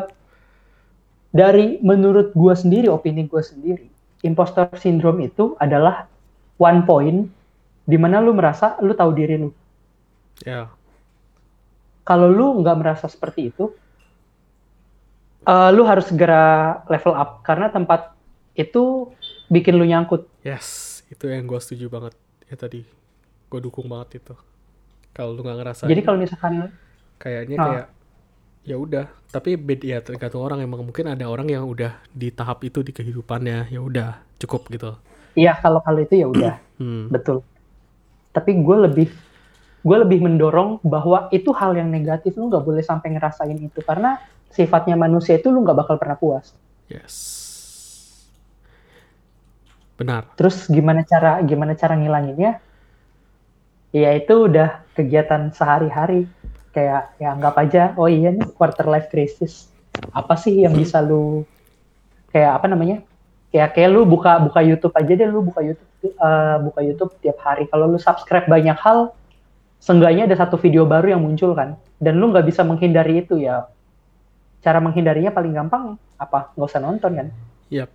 dari 1.31 1.79
menurut 1.83 2.35
gue 2.35 2.55
sendiri, 2.55 2.87
opini 2.91 3.27
gue 3.27 3.43
sendiri, 3.43 3.87
imposter 4.23 4.71
syndrome 4.79 5.27
itu 5.27 5.55
adalah 5.59 6.07
one 6.61 6.85
point 6.85 7.19
di 7.89 7.97
mana 7.97 8.21
lu 8.21 8.37
merasa 8.37 8.77
lu 8.85 8.93
tahu 8.93 9.11
diri 9.17 9.41
lu. 9.41 9.51
Ya. 10.45 10.69
Kalau 12.05 12.29
lu 12.29 12.61
nggak 12.61 12.77
merasa 12.77 13.07
seperti 13.09 13.49
itu, 13.49 13.73
uh, 15.49 15.71
lu 15.73 15.83
harus 15.89 16.07
segera 16.11 16.79
level 16.87 17.17
up 17.17 17.41
karena 17.43 17.73
tempat 17.73 18.13
itu 18.55 19.09
bikin 19.49 19.81
lu 19.81 19.89
nyangkut. 19.89 20.29
Yes, 20.45 21.01
itu 21.09 21.27
yang 21.31 21.49
gue 21.49 21.59
setuju 21.59 21.89
banget 21.89 22.15
ya 22.51 22.57
tadi. 22.61 22.85
Gue 23.51 23.61
dukung 23.63 23.89
banget 23.89 24.21
itu. 24.23 24.35
Kalau 25.17 25.35
lu 25.35 25.41
nggak 25.43 25.59
ngerasa. 25.59 25.83
Jadi 25.89 26.03
kalau 26.05 26.19
misalkan 26.21 26.71
kayaknya 27.19 27.57
Ah. 27.59 27.65
kayak 27.67 27.87
ya 28.61 28.77
udah, 28.77 29.07
tapi 29.33 29.57
beda 29.57 29.87
ya 29.89 29.99
tergantung 30.05 30.45
orang 30.45 30.61
emang 30.61 30.85
mungkin 30.85 31.09
ada 31.09 31.25
orang 31.25 31.49
yang 31.49 31.65
udah 31.65 31.97
di 32.13 32.29
tahap 32.29 32.61
itu 32.61 32.85
di 32.85 32.93
kehidupannya 32.93 33.73
ya 33.73 33.81
udah 33.81 34.21
cukup 34.37 34.69
gitu. 34.69 34.95
Iya, 35.35 35.59
kalau 35.59 35.81
kalau 35.83 36.01
itu 36.03 36.15
ya 36.19 36.27
udah, 36.29 36.55
Hmm. 36.81 37.13
betul. 37.13 37.45
Tapi 38.33 38.57
gue 38.57 38.77
lebih 38.89 39.09
gue 39.81 39.97
lebih 40.01 40.25
mendorong 40.25 40.81
bahwa 40.81 41.29
itu 41.29 41.53
hal 41.53 41.77
yang 41.77 41.93
negatif 41.93 42.37
lu 42.41 42.49
nggak 42.49 42.65
boleh 42.65 42.81
sampai 42.81 43.17
ngerasain 43.17 43.57
itu 43.57 43.81
karena 43.85 44.17
sifatnya 44.49 44.97
manusia 44.97 45.37
itu 45.37 45.53
lu 45.53 45.61
nggak 45.61 45.77
bakal 45.77 45.97
pernah 46.01 46.17
puas. 46.17 46.57
Yes. 46.89 47.17
Benar. 50.01 50.33
Terus 50.41 50.65
gimana 50.73 51.05
cara 51.05 51.45
gimana 51.45 51.77
cara 51.77 52.01
ngilanginnya? 52.01 52.65
Ya 53.93 54.17
itu 54.17 54.49
udah 54.49 54.81
kegiatan 54.97 55.53
sehari-hari. 55.53 56.25
Kayak 56.73 57.13
ya 57.19 57.35
anggap 57.35 57.55
aja, 57.61 57.83
oh 57.99 58.07
iya 58.07 58.33
nih 58.33 58.47
quarter 58.57 58.89
life 58.89 59.13
crisis. 59.13 59.69
Apa 60.15 60.39
sih 60.39 60.65
yang 60.65 60.73
bisa 60.73 61.03
lu 61.05 61.45
kayak 62.33 62.63
apa 62.63 62.67
namanya? 62.71 63.05
Kayak 63.51 63.75
kayak 63.75 63.91
lu 63.91 64.07
buka 64.07 64.39
buka 64.39 64.63
YouTube 64.63 64.95
aja 64.95 65.11
deh, 65.11 65.27
lu 65.27 65.43
buka 65.43 65.61
YouTube 65.61 65.91
eh, 66.07 66.57
buka 66.63 66.81
YouTube 66.87 67.13
tiap 67.19 67.39
hari. 67.43 67.67
Kalau 67.67 67.91
lu 67.91 67.99
subscribe 67.99 68.47
banyak 68.47 68.79
hal, 68.79 69.11
seenggaknya 69.83 70.31
ada 70.31 70.37
satu 70.39 70.55
video 70.55 70.87
baru 70.87 71.13
yang 71.13 71.23
muncul 71.23 71.51
kan. 71.53 71.75
Dan 71.99 72.23
lu 72.23 72.31
nggak 72.31 72.47
bisa 72.47 72.63
menghindari 72.63 73.21
itu 73.21 73.43
ya. 73.43 73.67
Cara 74.63 74.79
menghindarinya 74.79 75.35
paling 75.35 75.51
gampang 75.51 75.99
apa? 76.15 76.55
Nggak 76.55 76.69
usah 76.71 76.81
nonton 76.81 77.11
kan? 77.17 77.29
Yap. 77.75 77.91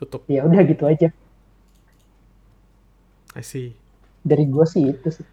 Tutup. 0.00 0.24
Ya 0.26 0.44
udah 0.48 0.60
gitu 0.64 0.88
aja. 0.88 1.12
I 3.36 3.42
see. 3.44 3.76
Dari 4.24 4.48
gue 4.48 4.64
sih 4.64 4.88
itu 4.88 5.08
sih. 5.12 5.26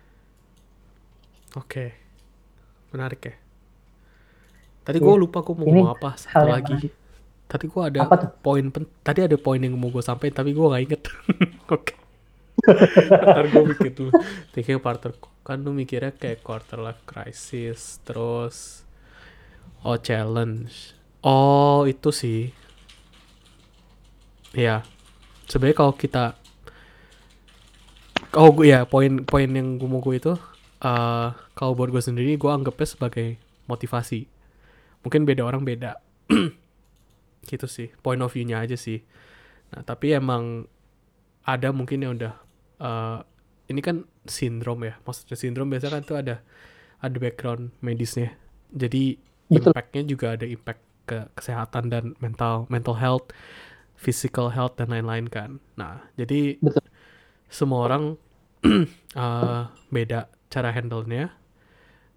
Oke. 1.56 1.96
Menarik 2.92 3.22
ya. 3.24 3.36
Tadi 4.84 5.00
gue 5.00 5.08
Iya. 5.08 5.22
lupa 5.24 5.40
gue 5.40 5.56
mau 5.56 5.64
ngomong 5.64 5.90
apa 5.96 6.10
satu 6.20 6.44
lagi. 6.44 6.76
menarik. 6.76 6.94
Tadi 7.54 7.70
gue 7.70 7.82
ada 7.86 7.99
Apa 8.01 8.16
tuh? 8.18 8.30
poin 8.41 8.66
pen 8.74 8.89
tadi 9.06 9.22
ada 9.22 9.38
poin 9.38 9.62
yang 9.62 9.78
mau 9.78 9.93
gue 9.93 10.01
sampaikan 10.01 10.41
tapi 10.41 10.58
gue 10.58 10.66
nggak 10.66 10.84
inget. 10.89 11.01
Oke. 11.76 11.93
Ntar 12.66 13.45
gue 13.54 13.64
mikir 13.70 13.93
dulu. 13.93 14.10
Thinking 14.58 14.82
partner 14.82 15.14
kan 15.45 15.62
lu 15.62 15.70
mikirnya 15.70 16.16
kayak 16.16 16.41
quarter 16.41 16.80
life 16.82 17.04
crisis 17.06 18.01
terus 18.01 18.82
oh 19.86 20.01
challenge. 20.01 20.97
Oh 21.22 21.86
itu 21.86 22.10
sih. 22.10 22.49
Ya. 24.58 24.82
Sebenarnya 25.45 25.78
kalau 25.78 25.93
kita 25.93 26.34
Oh 28.34 28.49
gue 28.49 28.74
ya 28.74 28.89
poin-poin 28.89 29.45
yang 29.45 29.78
gue 29.78 29.86
mau 29.86 30.01
gue 30.01 30.18
itu 30.18 30.34
eh 30.82 31.30
kalau 31.54 31.78
buat 31.78 31.93
gue 31.93 32.01
sendiri 32.01 32.34
gue 32.34 32.49
anggapnya 32.49 32.89
sebagai 32.89 33.38
motivasi. 33.70 34.26
Mungkin 35.06 35.30
beda 35.30 35.45
orang 35.45 35.62
beda. 35.62 36.01
gitu 37.44 37.68
sih 37.68 37.91
point 38.02 38.20
of 38.24 38.32
view-nya 38.32 38.64
aja 38.64 38.78
sih. 38.80 39.04
Nah 39.74 39.82
tapi 39.84 40.16
emang 40.16 40.68
ada 41.44 41.70
mungkin 41.76 42.04
yang 42.04 42.16
udah 42.16 42.34
eh, 42.80 43.20
ini 43.72 43.82
kan 43.84 44.08
sindrom 44.28 44.84
ya. 44.84 45.00
Maksudnya 45.04 45.38
sindrom 45.38 45.68
biasanya 45.72 46.00
kan 46.00 46.04
tuh 46.04 46.18
ada 46.20 46.36
ada 47.04 47.18
background 47.20 47.76
medisnya. 47.84 48.36
Jadi 48.74 49.20
impact-nya 49.52 50.02
juga 50.08 50.34
ada 50.34 50.48
impact 50.48 50.82
ke 51.04 51.28
kesehatan 51.36 51.91
dan 51.91 52.16
mental 52.24 52.64
mental 52.72 52.96
health 52.96 53.36
physical 54.00 54.52
health 54.52 54.80
dan 54.80 54.91
lain-lain 54.91 55.28
kan. 55.28 55.60
Nah 55.76 56.04
jadi 56.16 56.60
Betul. 56.64 56.84
semua 57.52 57.88
orang 57.91 58.04
eh, 59.24 59.62
beda 59.91 60.32
cara 60.48 60.70
handle-nya. 60.72 61.36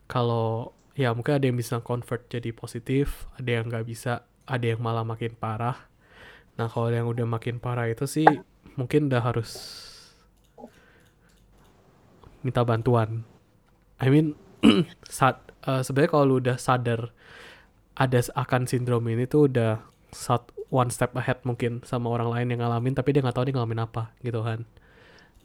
Kalau 0.06 0.76
ya 0.96 1.12
mungkin 1.12 1.36
ada 1.36 1.44
yang 1.44 1.60
bisa 1.60 1.78
convert 1.84 2.24
jadi 2.32 2.56
positif 2.56 3.28
ada 3.36 3.60
yang 3.60 3.68
nggak 3.68 3.84
bisa 3.84 4.24
ada 4.46 4.64
yang 4.72 4.80
malah 4.82 5.04
makin 5.06 5.32
parah. 5.36 5.76
Nah 6.58 6.68
kalau 6.72 6.88
yang 6.92 7.06
udah 7.10 7.26
makin 7.28 7.56
parah 7.64 7.86
itu 7.90 8.06
sih 8.08 8.42
mungkin 8.78 9.08
udah 9.10 9.22
harus 9.24 9.50
minta 12.44 12.62
bantuan. 12.62 13.24
I 14.00 14.08
mean 14.12 14.36
saat 15.08 15.40
eh, 15.66 15.82
sebenarnya 15.84 16.10
kalau 16.12 16.24
lu 16.28 16.36
udah 16.42 16.56
sadar 16.60 17.12
ada 17.96 18.20
akan 18.36 18.68
sindrom 18.68 19.04
ini 19.08 19.24
tuh 19.28 19.48
udah 19.50 19.80
sat, 20.12 20.44
one 20.72 20.90
step 20.92 21.12
ahead 21.16 21.40
mungkin 21.48 21.80
sama 21.86 22.12
orang 22.12 22.28
lain 22.32 22.48
yang 22.56 22.60
ngalamin 22.66 22.94
tapi 22.96 23.12
dia 23.16 23.22
nggak 23.24 23.36
tahu 23.36 23.46
dia 23.48 23.56
ngalamin 23.56 23.82
apa 23.86 24.12
gitu 24.24 24.40
kan. 24.44 24.64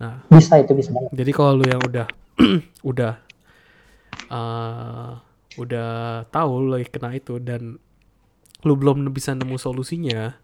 Nah 0.02 0.26
Bisa 0.32 0.54
itu 0.64 0.74
bisa. 0.74 0.90
banget. 0.96 1.14
jadi 1.14 1.32
kalau 1.36 1.60
lu 1.62 1.66
yang 1.68 1.82
udah 1.84 2.08
udah 2.92 3.14
eh, 4.32 5.12
udah 5.60 5.90
tahu 6.32 6.52
lu 6.64 6.68
lagi 6.80 6.88
kena 6.88 7.12
itu 7.16 7.38
dan 7.44 7.76
lu 8.62 8.74
belum 8.78 9.10
bisa 9.10 9.34
nemu 9.34 9.58
solusinya, 9.58 10.38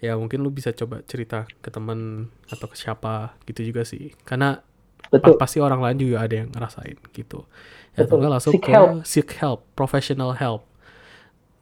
ya 0.00 0.12
mungkin 0.20 0.44
lu 0.44 0.52
bisa 0.52 0.72
coba 0.76 1.00
cerita 1.08 1.48
ke 1.64 1.68
teman 1.72 2.28
atau 2.52 2.66
ke 2.68 2.76
siapa 2.76 3.36
gitu 3.48 3.64
juga 3.64 3.82
sih. 3.88 4.12
Karena 4.28 4.60
Betul. 5.08 5.38
pasti 5.38 5.62
orang 5.62 5.80
lain 5.80 5.98
juga 6.02 6.26
ada 6.26 6.34
yang 6.44 6.50
ngerasain 6.52 6.98
gitu. 7.14 7.46
Ya 7.96 8.04
atau 8.04 8.16
Betul. 8.16 8.18
nggak 8.20 8.32
langsung 8.32 8.52
Seek 8.52 8.62
ke 8.64 8.70
help. 8.74 8.90
seek 9.06 9.28
help, 9.40 9.60
professional 9.78 10.30
help. 10.36 10.62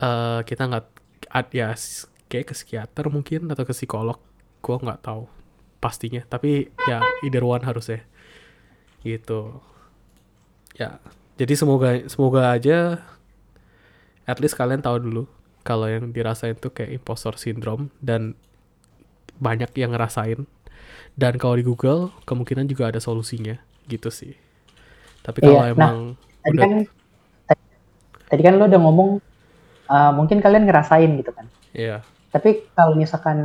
Eh 0.03 0.41
kita 0.49 0.67
nggak 0.67 0.87
ad- 1.31 1.55
ya 1.55 1.75
kayak 2.27 2.51
ke 2.51 2.55
psikiater 2.57 3.07
mungkin 3.13 3.47
atau 3.53 3.63
ke 3.63 3.75
psikolog, 3.77 4.19
gua 4.65 4.77
nggak 4.83 5.01
tahu 5.07 5.31
pastinya. 5.79 6.25
Tapi 6.27 6.73
ya 6.91 6.99
either 7.23 7.45
one 7.47 7.63
harus 7.63 7.87
ya 7.93 8.01
gitu. 9.05 9.61
Ya, 10.75 10.99
jadi 11.39 11.55
semoga 11.55 12.03
semoga 12.11 12.51
aja 12.51 12.99
at 14.25 14.41
least 14.41 14.57
kalian 14.57 14.81
tahu 14.83 14.99
dulu 14.99 15.25
kalau 15.69 15.87
yang 15.91 16.12
dirasain 16.17 16.57
tuh 16.65 16.73
kayak 16.77 16.93
impostor 16.99 17.35
syndrome 17.41 17.85
dan 18.09 18.37
banyak 19.39 19.71
yang 19.77 19.93
ngerasain 19.95 20.47
dan 21.19 21.35
kalau 21.43 21.57
di 21.59 21.65
Google 21.67 22.12
kemungkinan 22.29 22.67
juga 22.71 22.91
ada 22.93 23.01
solusinya 23.03 23.59
gitu 23.91 24.11
sih. 24.12 24.35
Tapi 25.27 25.41
Iya, 25.45 25.47
kalau 25.47 25.65
nah, 25.79 25.91
emang 25.91 26.17
Tadi 26.45 26.57
udah 26.57 26.65
kan 26.65 26.73
tadi, 27.49 27.62
tadi 28.31 28.43
kan 28.47 28.55
lo 28.59 28.65
udah 28.71 28.81
ngomong 28.85 29.11
uh, 29.93 30.11
mungkin 30.19 30.39
kalian 30.45 30.65
ngerasain 30.69 31.11
gitu 31.21 31.31
kan. 31.39 31.47
ya 31.75 32.05
Tapi 32.35 32.49
kalau 32.77 32.95
misalkan 33.03 33.39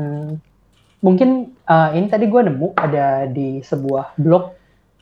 mungkin 1.05 1.30
uh, 1.67 1.89
ini 1.95 2.07
tadi 2.11 2.26
gue 2.28 2.41
nemu 2.47 2.67
ada 2.76 3.28
di 3.32 3.63
sebuah 3.63 4.20
blog 4.20 4.43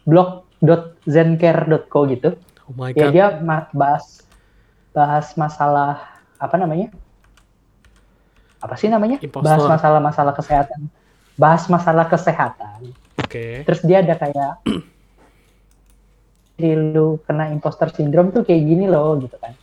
blog.zencare.co 0.09 1.99
gitu. 2.13 2.29
oh 2.69 2.73
my 2.75 2.93
Ya 2.97 3.03
god 3.03 3.15
dia 3.15 3.25
ma- 3.43 3.69
bahas 3.73 4.05
bahas 4.95 5.27
masalah 5.39 6.21
apa 6.41 6.55
namanya? 6.61 6.87
Apa 8.61 8.75
sih 8.75 8.89
namanya? 8.89 9.21
Impostor. 9.21 9.45
Bahas 9.45 9.63
masalah-masalah 9.65 10.33
kesehatan. 10.33 10.79
Bahas 11.37 11.63
masalah 11.69 12.05
kesehatan. 12.09 12.91
oke 13.17 13.45
Terus 13.65 13.81
dia 13.85 14.01
ada 14.01 14.13
kayak 14.17 14.51
jadi 16.57 16.73
lu 16.73 17.21
kena 17.25 17.53
imposter 17.53 17.93
syndrome 17.93 18.33
tuh 18.33 18.41
kayak 18.41 18.65
gini 18.65 18.89
loh 18.89 19.17
gitu 19.21 19.37
kan. 19.37 19.53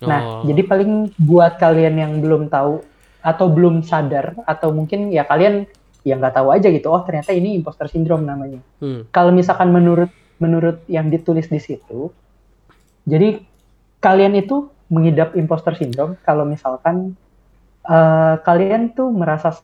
Nah, 0.00 0.20
Oh, 0.24 0.42
jadi 0.48 0.64
paling 0.64 1.12
buat 1.20 1.60
kalian 1.60 1.98
yang 1.98 2.12
belum 2.24 2.48
tahu 2.48 2.80
atau 3.20 3.46
belum 3.52 3.84
sadar 3.84 4.32
atau 4.48 4.72
mungkin 4.72 5.12
ya 5.12 5.28
kalian 5.28 5.68
yang 6.08 6.24
nggak 6.24 6.32
tahu 6.40 6.48
aja 6.56 6.72
gitu, 6.72 6.88
oh 6.88 7.04
ternyata 7.04 7.36
ini 7.36 7.52
imposter 7.52 7.84
syndrome 7.84 8.24
namanya. 8.24 8.64
hmm, 8.80 9.12
Kalau 9.12 9.28
misalkan 9.28 9.68
menurut 9.68 10.08
menurut 10.40 10.80
yang 10.88 11.12
ditulis 11.12 11.52
di 11.52 11.60
situ, 11.60 12.08
jadi 13.04 13.44
kalian 14.00 14.32
itu 14.40 14.72
mengidap 14.88 15.36
imposter 15.36 15.76
syndrome 15.76 16.16
kalau 16.24 16.48
misalkan 16.48 17.12
eh, 17.90 18.34
kalian 18.40 18.94
tuh 18.94 19.10
merasa 19.10 19.58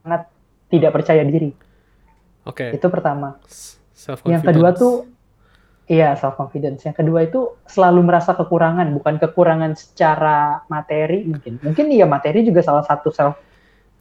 sangat 0.00 0.30
tidak 0.66 0.94
percaya 0.94 1.22
diri. 1.22 1.50
oke 2.42 2.70
Itu 2.70 2.86
pertama. 2.86 3.36
self 3.90 4.22
Yang 4.22 4.42
kedua 4.46 4.70
tuh 4.70 4.94
iya 5.86 6.14
self 6.14 6.34
confidence. 6.34 6.82
Yang 6.82 7.02
kedua 7.02 7.26
itu 7.26 7.54
selalu 7.66 8.00
merasa 8.02 8.34
kekurangan, 8.34 8.86
bukan 8.90 9.18
kekurangan 9.18 9.74
secara 9.74 10.62
materi 10.66 11.26
mungkin. 11.26 11.58
Mungkin 11.62 11.86
iya 11.90 12.06
materi 12.06 12.42
juga 12.42 12.62
salah 12.62 12.82
satu 12.82 13.10
self 13.10 13.34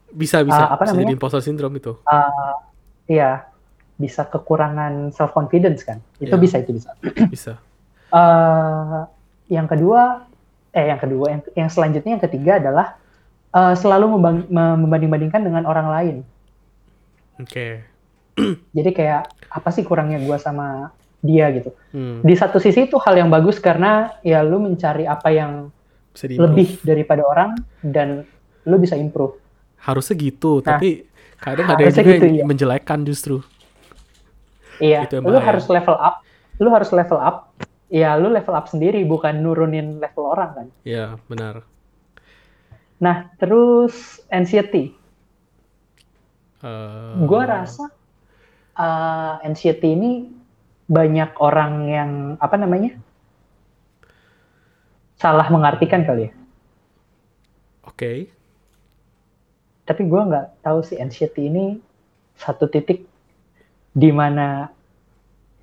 bisa 0.10 0.46
bisa 0.46 0.56
Ah, 0.56 0.78
apa 0.78 0.86
bisa 0.86 0.94
jadi 0.94 1.02
namanya? 1.04 1.16
impostor 1.18 1.42
syndrome 1.42 1.76
itu 1.76 1.92
uh, 2.06 2.56
iya. 3.06 3.50
bisa 3.96 4.24
kekurangan 4.24 5.12
self 5.12 5.32
confidence 5.32 5.84
kan 5.84 6.00
itu 6.20 6.32
Iya. 6.32 6.40
bisa 6.40 6.56
itu 6.60 6.72
bisa 6.76 6.92
Bisa. 7.34 7.54
Eh, 8.12 9.02
yang 9.48 9.68
kedua 9.68 10.24
eh 10.72 10.88
yang 10.88 11.00
kedua 11.00 11.26
yang, 11.32 11.42
yang 11.56 11.70
selanjutnya 11.70 12.12
yang 12.16 12.24
ketiga 12.24 12.52
adalah 12.60 12.96
eh, 13.56 13.74
selalu 13.80 14.06
membanding-bandingkan 14.52 15.42
dengan 15.42 15.64
orang 15.66 15.88
lain 15.88 16.16
Oke. 17.40 17.84
jadi 18.78 18.90
kayak 18.92 19.22
apa 19.52 19.70
sih 19.72 19.88
kurangnya 19.88 20.20
gua 20.24 20.36
sama 20.36 20.92
dia 21.24 21.50
gitu 21.56 21.72
Hmm. 21.96 22.20
di 22.28 22.36
satu 22.36 22.60
sisi 22.60 22.92
itu 22.92 23.00
hal 23.00 23.16
yang 23.16 23.32
bagus 23.32 23.56
karena 23.64 24.12
ya 24.20 24.44
lu 24.44 24.60
mencari 24.60 25.08
apa 25.08 25.32
yang 25.32 25.72
lebih 26.16 26.84
daripada 26.84 27.24
orang 27.24 27.56
dan 27.80 28.28
lu 28.68 28.76
bisa 28.76 29.00
improve 29.00 29.40
Harusnya 29.86 30.18
gitu, 30.18 30.66
Nah, 30.66 30.82
tapi 30.82 31.06
kadang 31.38 31.70
ada 31.70 31.82
yang 31.86 31.94
juga 31.94 32.10
gitu, 32.10 32.26
yang 32.26 32.38
iya. 32.42 32.46
menjelekkan 32.50 33.00
justru. 33.06 33.46
Iya, 34.82 35.06
Itu 35.06 35.22
lu 35.22 35.38
harus 35.38 35.70
level 35.70 35.94
up. 35.94 36.26
Lu 36.58 36.74
harus 36.74 36.90
level 36.90 37.22
up. 37.22 37.54
Ya, 37.94 38.18
lu 38.18 38.34
level 38.34 38.58
up 38.58 38.66
sendiri, 38.66 39.06
bukan 39.06 39.46
nurunin 39.46 40.02
level 40.02 40.26
orang 40.26 40.50
kan. 40.58 40.68
Ya, 40.82 41.22
benar. 41.30 41.62
Nah, 43.00 43.28
terus 43.36 44.24
anxiety. 44.32 44.96
Eh, 46.64 47.14
Gua 47.28 47.44
rasa 47.44 47.92
uh, 48.80 49.36
anxiety 49.44 49.94
ini 49.94 50.12
banyak 50.86 51.36
orang 51.42 51.74
yang 51.90 52.12
apa 52.38 52.56
namanya 52.56 52.94
salah 55.20 55.48
mengartikan 55.52 56.06
kali 56.08 56.30
ya. 56.30 56.34
Oke. 57.86 58.32
Tapi 59.86 60.02
gua 60.10 60.26
nggak 60.26 60.48
tahu 60.66 60.80
sih 60.82 60.98
anxiety 60.98 61.52
ini 61.52 61.78
satu 62.36 62.68
titik 62.68 63.08
di 63.96 64.12
mana 64.12 64.68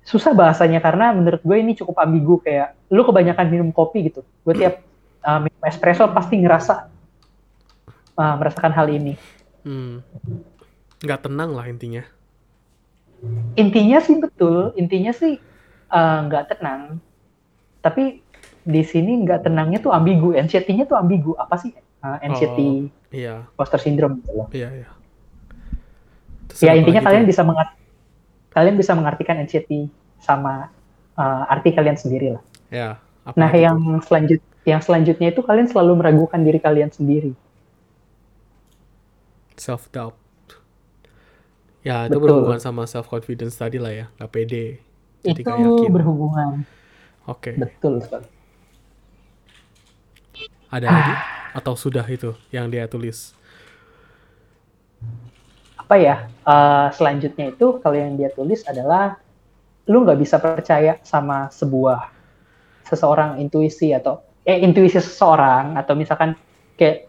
susah 0.03 0.35
bahasanya 0.35 0.83
karena 0.83 1.15
menurut 1.15 1.39
gue 1.39 1.57
ini 1.63 1.79
cukup 1.79 1.95
ambigu 2.03 2.43
kayak 2.43 2.75
lu 2.91 3.07
kebanyakan 3.07 3.47
minum 3.47 3.69
kopi 3.71 4.11
gitu. 4.11 4.25
Gue 4.43 4.57
tiap 4.57 4.83
uh, 5.23 5.39
minum 5.39 5.63
espresso 5.63 6.09
pasti 6.11 6.43
ngerasa 6.43 6.92
uh, 8.15 8.35
merasakan 8.37 8.73
hal 8.73 8.87
ini. 8.89 9.13
Hmm. 9.63 10.01
Nggak 11.03 11.27
tenang 11.27 11.51
lah 11.55 11.65
intinya. 11.67 12.03
Intinya 13.55 14.03
sih 14.03 14.19
betul, 14.19 14.75
intinya 14.75 15.15
sih 15.15 15.39
uh, 15.89 16.19
nggak 16.27 16.57
tenang. 16.57 16.99
Tapi 17.79 18.19
di 18.63 18.81
sini 18.83 19.23
nggak 19.23 19.47
tenangnya 19.47 19.79
tuh 19.79 19.91
ambigu, 19.91 20.35
anxiety-nya 20.35 20.87
tuh 20.87 20.99
ambigu. 20.99 21.35
Apa 21.35 21.55
sih 21.59 21.71
uh, 22.03 22.19
anxiety 22.19 22.91
Iya, 23.13 23.45
imposter 23.53 23.77
syndrome 23.77 24.19
gitu 24.25 24.31
loh. 24.33 24.47
iya, 24.49 24.73
iya. 24.73 24.89
Terus 26.49 26.65
Ya 26.65 26.73
intinya 26.73 27.05
kalian 27.05 27.23
tuh? 27.23 27.29
bisa 27.29 27.41
mengat- 27.45 27.77
kalian 28.49 28.75
bisa 28.75 28.91
mengartikan 28.97 29.37
anxiety 29.37 29.85
sama 30.17 30.73
uh, 31.13 31.43
arti 31.45 31.69
kalian 31.77 31.93
sendiri 31.93 32.33
lah. 32.33 32.43
Ya. 32.73 32.89
Nah, 33.37 33.53
yang 33.53 34.01
selanjut 34.03 34.41
yang 34.65 34.81
selanjutnya 34.81 35.29
itu 35.31 35.45
kalian 35.45 35.69
selalu 35.69 35.99
meragukan 36.01 36.41
diri 36.41 36.59
kalian 36.59 36.89
sendiri. 36.89 37.37
Self 39.55 39.89
doubt. 39.93 40.17
Ya, 41.83 42.07
itu 42.07 42.15
Betul. 42.15 42.43
berhubungan 42.43 42.61
sama 42.63 42.87
self 42.87 43.11
confidence 43.11 43.59
tadi 43.59 43.77
lah 43.77 43.91
ya, 43.91 44.05
nggak 44.15 44.31
pede. 44.31 44.79
Jadi 45.23 45.41
itu 45.43 45.49
yakin. 45.51 45.91
berhubungan. 45.91 46.51
Oke. 47.27 47.55
Betul 47.55 48.03
sekali. 48.03 48.27
Ada 50.67 50.87
lagi? 50.89 51.13
Atau 51.53 51.77
sudah 51.77 52.03
itu 52.09 52.33
yang 52.49 52.67
dia 52.67 52.89
tulis? 52.89 53.35
Apa 55.77 55.95
ya? 55.99 56.27
uh, 56.47 56.89
selanjutnya 56.95 57.51
itu 57.51 57.79
kalau 57.79 57.95
yang 57.95 58.15
dia 58.19 58.31
tulis 58.31 58.63
adalah 58.67 59.19
lu 59.87 60.03
nggak 60.07 60.19
bisa 60.19 60.39
percaya 60.39 60.99
sama 61.03 61.51
sebuah 61.51 62.07
seseorang 62.87 63.39
intuisi 63.39 63.91
atau 63.91 64.23
eh 64.43 64.59
intuisi 64.59 64.99
seseorang 64.99 65.75
atau 65.75 65.95
misalkan 65.95 66.35
kayak 66.75 67.07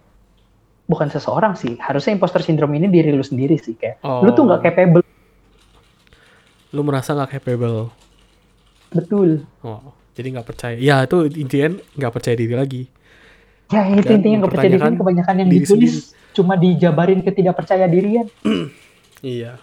bukan 0.85 1.09
seseorang 1.09 1.55
sih 1.55 1.77
harusnya 1.79 2.13
imposter 2.13 2.41
syndrome 2.41 2.77
ini 2.77 2.87
diri 2.87 3.09
lu 3.09 3.21
sendiri 3.21 3.57
sih 3.57 3.73
kayak 3.73 4.01
lu 4.03 4.31
tuh 4.31 4.45
nggak 4.45 4.61
Oh. 4.61 4.65
capable 4.65 5.03
Lu 6.71 6.83
merasa 6.83 7.15
nggak 7.15 7.31
capable? 7.33 7.89
betul 8.91 9.43
Oh, 9.61 9.91
jadi 10.13 10.31
nggak 10.33 10.45
percaya. 10.45 10.77
Ya, 10.77 11.03
itu 11.03 11.27
intinya 11.29 11.75
nggak 11.93 12.13
percaya 12.13 12.35
diri 12.35 12.55
lagi. 12.55 12.83
Ya 13.67 13.87
itu 13.89 14.05
Dan 14.05 14.19
intinya 14.19 14.37
nggak 14.43 14.53
percaya 14.53 14.71
diri 14.71 14.95
kebanyakan 14.95 15.35
yang 15.37 15.49
diri 15.49 15.63
ditulis 15.63 15.95
cuma 16.31 16.55
dijabarin 16.55 17.23
ketidakpercaya 17.23 17.87
dirian. 17.87 18.27
Iya. 19.25 19.57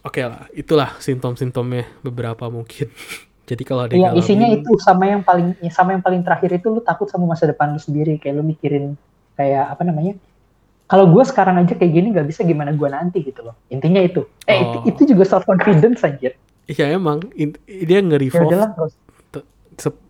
Oke 0.00 0.24
lah, 0.24 0.48
itulah 0.50 0.96
simptom-simptomnya 0.96 1.84
beberapa 2.00 2.48
mungkin. 2.48 2.88
Jadi 3.50 3.62
kalau 3.62 3.84
ada 3.84 3.92
yang 3.92 4.16
isinya 4.16 4.48
ngalamin- 4.48 4.64
itu 4.64 4.72
sama 4.80 5.04
yang 5.04 5.20
paling 5.20 5.48
sama 5.68 5.92
yang 5.92 6.00
paling 6.00 6.24
terakhir 6.24 6.56
itu 6.56 6.66
lu 6.70 6.80
takut 6.80 7.04
sama 7.06 7.28
masa 7.28 7.44
depan 7.44 7.76
lu 7.76 7.78
sendiri 7.78 8.16
kayak 8.16 8.34
lu 8.34 8.42
mikirin 8.42 8.96
kayak 9.34 9.68
apa 9.68 9.84
namanya? 9.84 10.16
Kalau 10.84 11.08
gue 11.08 11.24
sekarang 11.24 11.56
aja 11.56 11.72
kayak 11.72 11.92
gini 11.92 12.12
nggak 12.12 12.28
bisa 12.28 12.44
gimana 12.44 12.70
gue 12.70 12.88
nanti 12.88 13.24
gitu 13.24 13.40
loh. 13.40 13.56
Intinya 13.68 13.98
itu. 13.98 14.28
Eh 14.44 14.60
itu, 14.60 14.76
Oh. 14.78 14.82
itu 14.84 15.02
juga 15.06 15.24
self 15.24 15.44
confidence 15.44 16.04
anjir. 16.04 16.36
Iya 16.64 16.92
emang 16.92 17.24
in- 17.34 17.56
dia 17.66 17.98
Ya 17.98 18.04
nge-revolve 18.04 18.52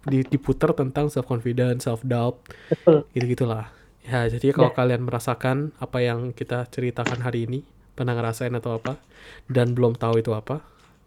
di- 0.05 0.29
diputar 0.29 0.77
tentang 0.77 1.09
self 1.09 1.25
confidence, 1.25 1.83
self 1.83 2.05
doubt, 2.05 2.37
betul. 2.69 3.09
gitu 3.11 3.25
gitulah. 3.29 3.73
Ya 4.05 4.29
jadi 4.29 4.53
kalau 4.53 4.69
Ya. 4.69 4.77
kalian 4.77 5.03
merasakan 5.03 5.73
apa 5.79 5.99
yang 5.99 6.31
kita 6.31 6.69
ceritakan 6.69 7.25
hari 7.25 7.49
ini, 7.49 7.65
pernah 7.95 8.13
ngerasain 8.13 8.53
atau 8.53 8.77
apa, 8.77 9.01
dan 9.49 9.73
belum 9.73 9.97
tahu 9.97 10.21
itu 10.21 10.37
apa, 10.37 10.61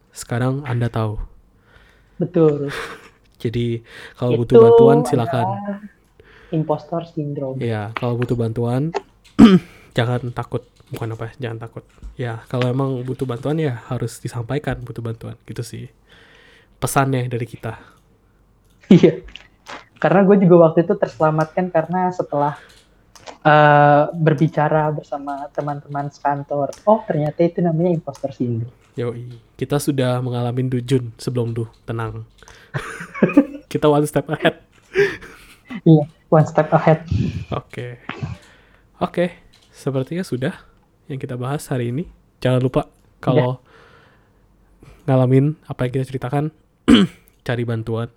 sekarang 0.09 0.65
anda 0.65 0.89
tahu. 0.89 1.21
Betul. 2.17 2.73
Jadi 3.37 3.85
kalau 4.17 4.33
Itu 4.33 4.39
butuh 4.41 4.57
bantuan 4.63 4.97
silakan. 5.05 5.45
adalah 5.45 5.77
Impostor 6.49 7.05
syndrome. 7.05 7.61
Ya 7.61 7.93
kalau 7.93 8.17
butuh 8.17 8.33
bantuan 8.33 8.89
jangan 9.97 10.33
takut, 10.33 10.65
bukan 10.89 11.13
apa, 11.13 11.33
jangan 11.37 11.61
takut. 11.61 11.83
Ya 12.17 12.41
kalau 12.49 12.67
emang 12.69 13.01
butuh 13.05 13.29
bantuan 13.29 13.57
ya 13.61 13.81
harus 13.89 14.17
disampaikan 14.17 14.81
butuh 14.81 15.01
bantuan, 15.05 15.37
gitu 15.45 15.61
sih. 15.61 15.89
Pesannya 16.77 17.25
dari 17.29 17.45
kita. 17.49 17.77
Iya. 18.93 19.25
Karena 19.97 20.21
gue 20.23 20.37
juga 20.45 20.69
waktu 20.69 20.85
itu 20.85 20.93
terselamatkan 20.93 21.73
karena 21.73 22.13
setelah 22.13 22.53
eh, 23.41 24.03
berbicara 24.13 24.93
bersama 24.93 25.49
teman-teman 25.51 26.13
sekantor, 26.13 26.69
oh 26.85 27.01
ternyata 27.03 27.41
itu 27.41 27.59
namanya 27.65 27.97
imposter 27.97 28.29
syndrome. 28.29 28.73
Yoi, 28.97 29.29
kita 29.53 29.77
sudah 29.77 30.17
mengalami 30.25 30.65
dujun 30.65 31.13
sebelum 31.21 31.53
du, 31.53 31.69
tenang. 31.85 32.25
kita 33.71 33.85
one 33.85 34.05
step 34.09 34.25
ahead. 34.33 34.57
Iya, 35.85 36.09
one 36.33 36.47
step 36.49 36.73
ahead. 36.73 37.05
Oke. 37.53 38.01
Oke, 38.97 39.29
sepertinya 39.69 40.25
sudah 40.25 40.57
yang 41.05 41.21
kita 41.21 41.37
bahas 41.37 41.69
hari 41.69 41.93
ini. 41.93 42.09
Jangan 42.41 42.65
lupa 42.65 42.89
kalau 43.21 43.61
ngalamin 45.05 45.53
apa 45.69 45.85
yang 45.85 46.01
kita 46.01 46.05
ceritakan, 46.09 46.49
cari 47.47 47.61
bantuan, 47.61 48.09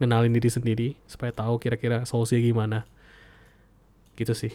kenalin 0.00 0.32
diri 0.32 0.48
sendiri 0.48 0.88
supaya 1.04 1.28
tahu 1.28 1.60
kira-kira 1.60 2.08
solusinya 2.08 2.40
gimana. 2.40 2.78
Gitu 4.16 4.32
sih. 4.32 4.52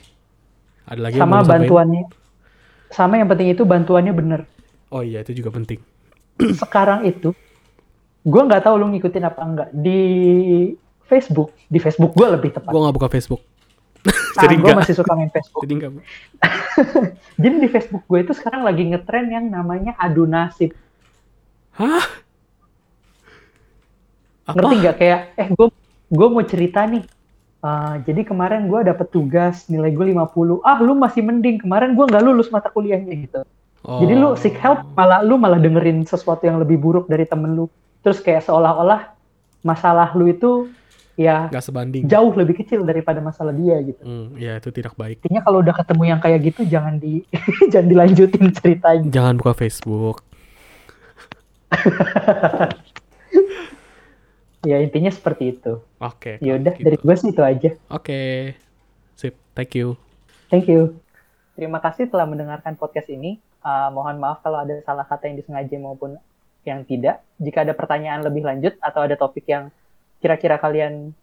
Ada 0.89 1.05
lagi 1.05 1.21
yang 1.21 1.29
Sama 1.29 1.37
mau 1.37 1.45
lu 1.45 1.45
sampaikan? 1.45 1.69
bantuannya, 1.69 2.03
sama 2.89 3.21
yang 3.21 3.29
penting 3.29 3.53
itu 3.53 3.61
bantuannya 3.61 4.13
bener. 4.17 4.41
Oh 4.89 5.05
iya, 5.05 5.21
itu 5.21 5.37
juga 5.37 5.53
penting. 5.53 5.77
Sekarang 6.65 7.05
itu, 7.05 7.29
gue 8.25 8.41
nggak 8.41 8.65
tahu 8.65 8.73
lu 8.73 8.89
ngikutin 8.97 9.21
apa 9.21 9.41
enggak 9.45 9.69
di 9.69 10.01
Facebook, 11.05 11.53
di 11.69 11.77
Facebook 11.77 12.17
gue 12.17 12.25
lebih 12.25 12.57
tepat. 12.57 12.73
Gua 12.73 12.89
nggak 12.89 12.97
buka 12.97 13.09
Facebook. 13.13 13.45
Nah, 13.99 14.47
jadi 14.47 14.55
gue 14.55 14.71
masih 14.71 14.95
suka 14.95 15.11
main 15.11 15.27
Facebook. 15.27 15.67
Jadi 15.67 15.73
nggak. 15.75 15.91
Jadi 17.43 17.55
di 17.59 17.67
Facebook 17.67 18.07
gue 18.07 18.23
itu 18.23 18.31
sekarang 18.31 18.63
lagi 18.63 18.87
ngetren 18.87 19.27
yang 19.27 19.51
namanya 19.51 19.91
adu 19.99 20.23
nasib. 20.23 20.71
Hah? 21.75 22.07
Apa? 24.49 24.57
ngerti 24.57 24.75
nggak 24.81 24.95
kayak 24.97 25.19
eh 25.37 25.47
gue 25.53 25.67
gue 26.09 26.27
mau 26.29 26.43
cerita 26.45 26.83
nih 26.89 27.05
Uh, 27.59 27.99
jadi 28.07 28.23
kemarin 28.23 28.71
gue 28.71 28.87
dapet 28.87 29.11
tugas 29.11 29.67
nilai 29.67 29.91
gue 29.91 30.15
50 30.15 30.63
ah 30.63 30.79
lu 30.79 30.95
masih 30.95 31.19
mending 31.19 31.59
kemarin 31.59 31.91
gue 31.91 32.07
nggak 32.07 32.23
lulus 32.23 32.47
mata 32.55 32.71
kuliahnya 32.71 33.11
gitu 33.19 33.43
jadi 33.83 34.15
lu 34.15 34.31
Oh. 34.31 34.39
seek 34.39 34.55
help 34.63 34.87
malah 34.95 35.19
lu 35.27 35.35
malah 35.35 35.59
dengerin 35.59 36.07
sesuatu 36.07 36.47
yang 36.47 36.55
lebih 36.55 36.79
buruk 36.79 37.11
dari 37.11 37.27
temen 37.27 37.59
lu 37.59 37.67
terus 37.99 38.23
kayak 38.23 38.47
seolah-olah 38.47 39.11
masalah 39.59 40.15
lu 40.15 40.31
itu 40.31 40.71
ya 41.19 41.51
nggak 41.51 41.59
sebanding. 41.61 42.03
jauh 42.07 42.31
lebih 42.31 42.55
kecil 42.55 42.81
daripada 42.81 43.19
masalah 43.19 43.51
dia 43.51 43.75
gitu 43.83 43.99
Hmm, 43.99 44.31
ya 44.33 44.55
itu 44.55 44.71
tidak 44.71 44.95
baik. 44.95 45.19
intinya 45.19 45.43
kalau 45.43 45.59
udah 45.59 45.75
ketemu 45.75 46.03
yang 46.07 46.19
kayak 46.19 46.39
gitu 46.41 46.61
jangan 46.63 46.95
di 46.95 47.27
jangan 47.71 47.87
dilanjutin 47.87 48.45
ceritanya 48.55 49.09
Jangan 49.11 49.35
buka 49.35 49.51
Facebook. 49.53 50.23
ya 54.61 54.77
intinya 54.77 55.07
seperti 55.09 55.53
itu 55.53 55.79
Oke. 55.97 56.35
ya 56.39 56.55
udah 56.55 56.73
gitu. 56.73 56.83
dari 56.83 56.97
gue 56.97 57.15
sih 57.15 57.29
itu 57.29 57.41
aja 57.41 57.69
Oke. 57.89 58.19
Sip. 59.13 59.35
Thank 59.51 59.75
you. 59.75 59.99
Thank 60.47 60.65
you. 60.65 60.95
Terima 61.53 61.77
kasih 61.77 62.07
telah 62.07 62.23
mendengarkan 62.23 62.73
podcast 62.73 63.07
ini. 63.07 63.35
Uh, 63.59 63.91
mohon 63.91 64.15
maaf 64.15 64.39
kalau 64.39 64.63
ada 64.63 64.79
salah 64.79 65.03
kata 65.03 65.27
yang 65.27 65.35
disengaja 65.35 65.75
maupun 65.75 66.15
yang 66.63 66.81
tidak. 66.81 67.19
Jika 67.35 67.61
ada 67.61 67.73
pertanyaan 67.73 68.23
lebih 68.23 68.41
lanjut 68.41 68.79
atau 68.79 69.03
ada 69.03 69.13
topik 69.13 69.43
yang 69.45 69.67
kira-kira 70.19 70.59
kalian 70.59 71.15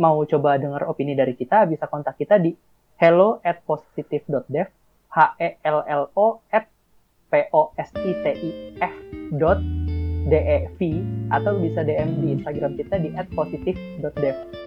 mau 0.00 0.18
coba 0.26 0.58
dengar 0.58 0.88
opini 0.90 1.14
dari 1.14 1.38
kita, 1.38 1.68
bisa 1.70 1.86
kontak 1.86 2.18
kita 2.18 2.40
di 2.40 2.56
hello 2.98 3.38
at 3.46 3.62
positive.dev, 3.62 4.68
h 5.14 5.18
e 5.38 5.48
l 5.62 5.78
l 5.86 6.04
o 6.16 6.26
at 6.50 6.66
p 7.30 7.32
o 7.54 7.70
s 7.78 7.90
i 8.02 8.12
t 8.22 8.24
i 8.34 8.50
f 8.82 8.94
dot 9.38 9.58
d 10.24 10.32
e 10.34 10.58
v 10.74 10.80
atau 11.30 11.58
bisa 11.60 11.84
DM 11.84 12.24
di 12.24 12.28
Instagram 12.40 12.72
kita 12.74 12.96
di 12.98 13.12
at 13.14 13.28
positive.dev. 13.30 14.63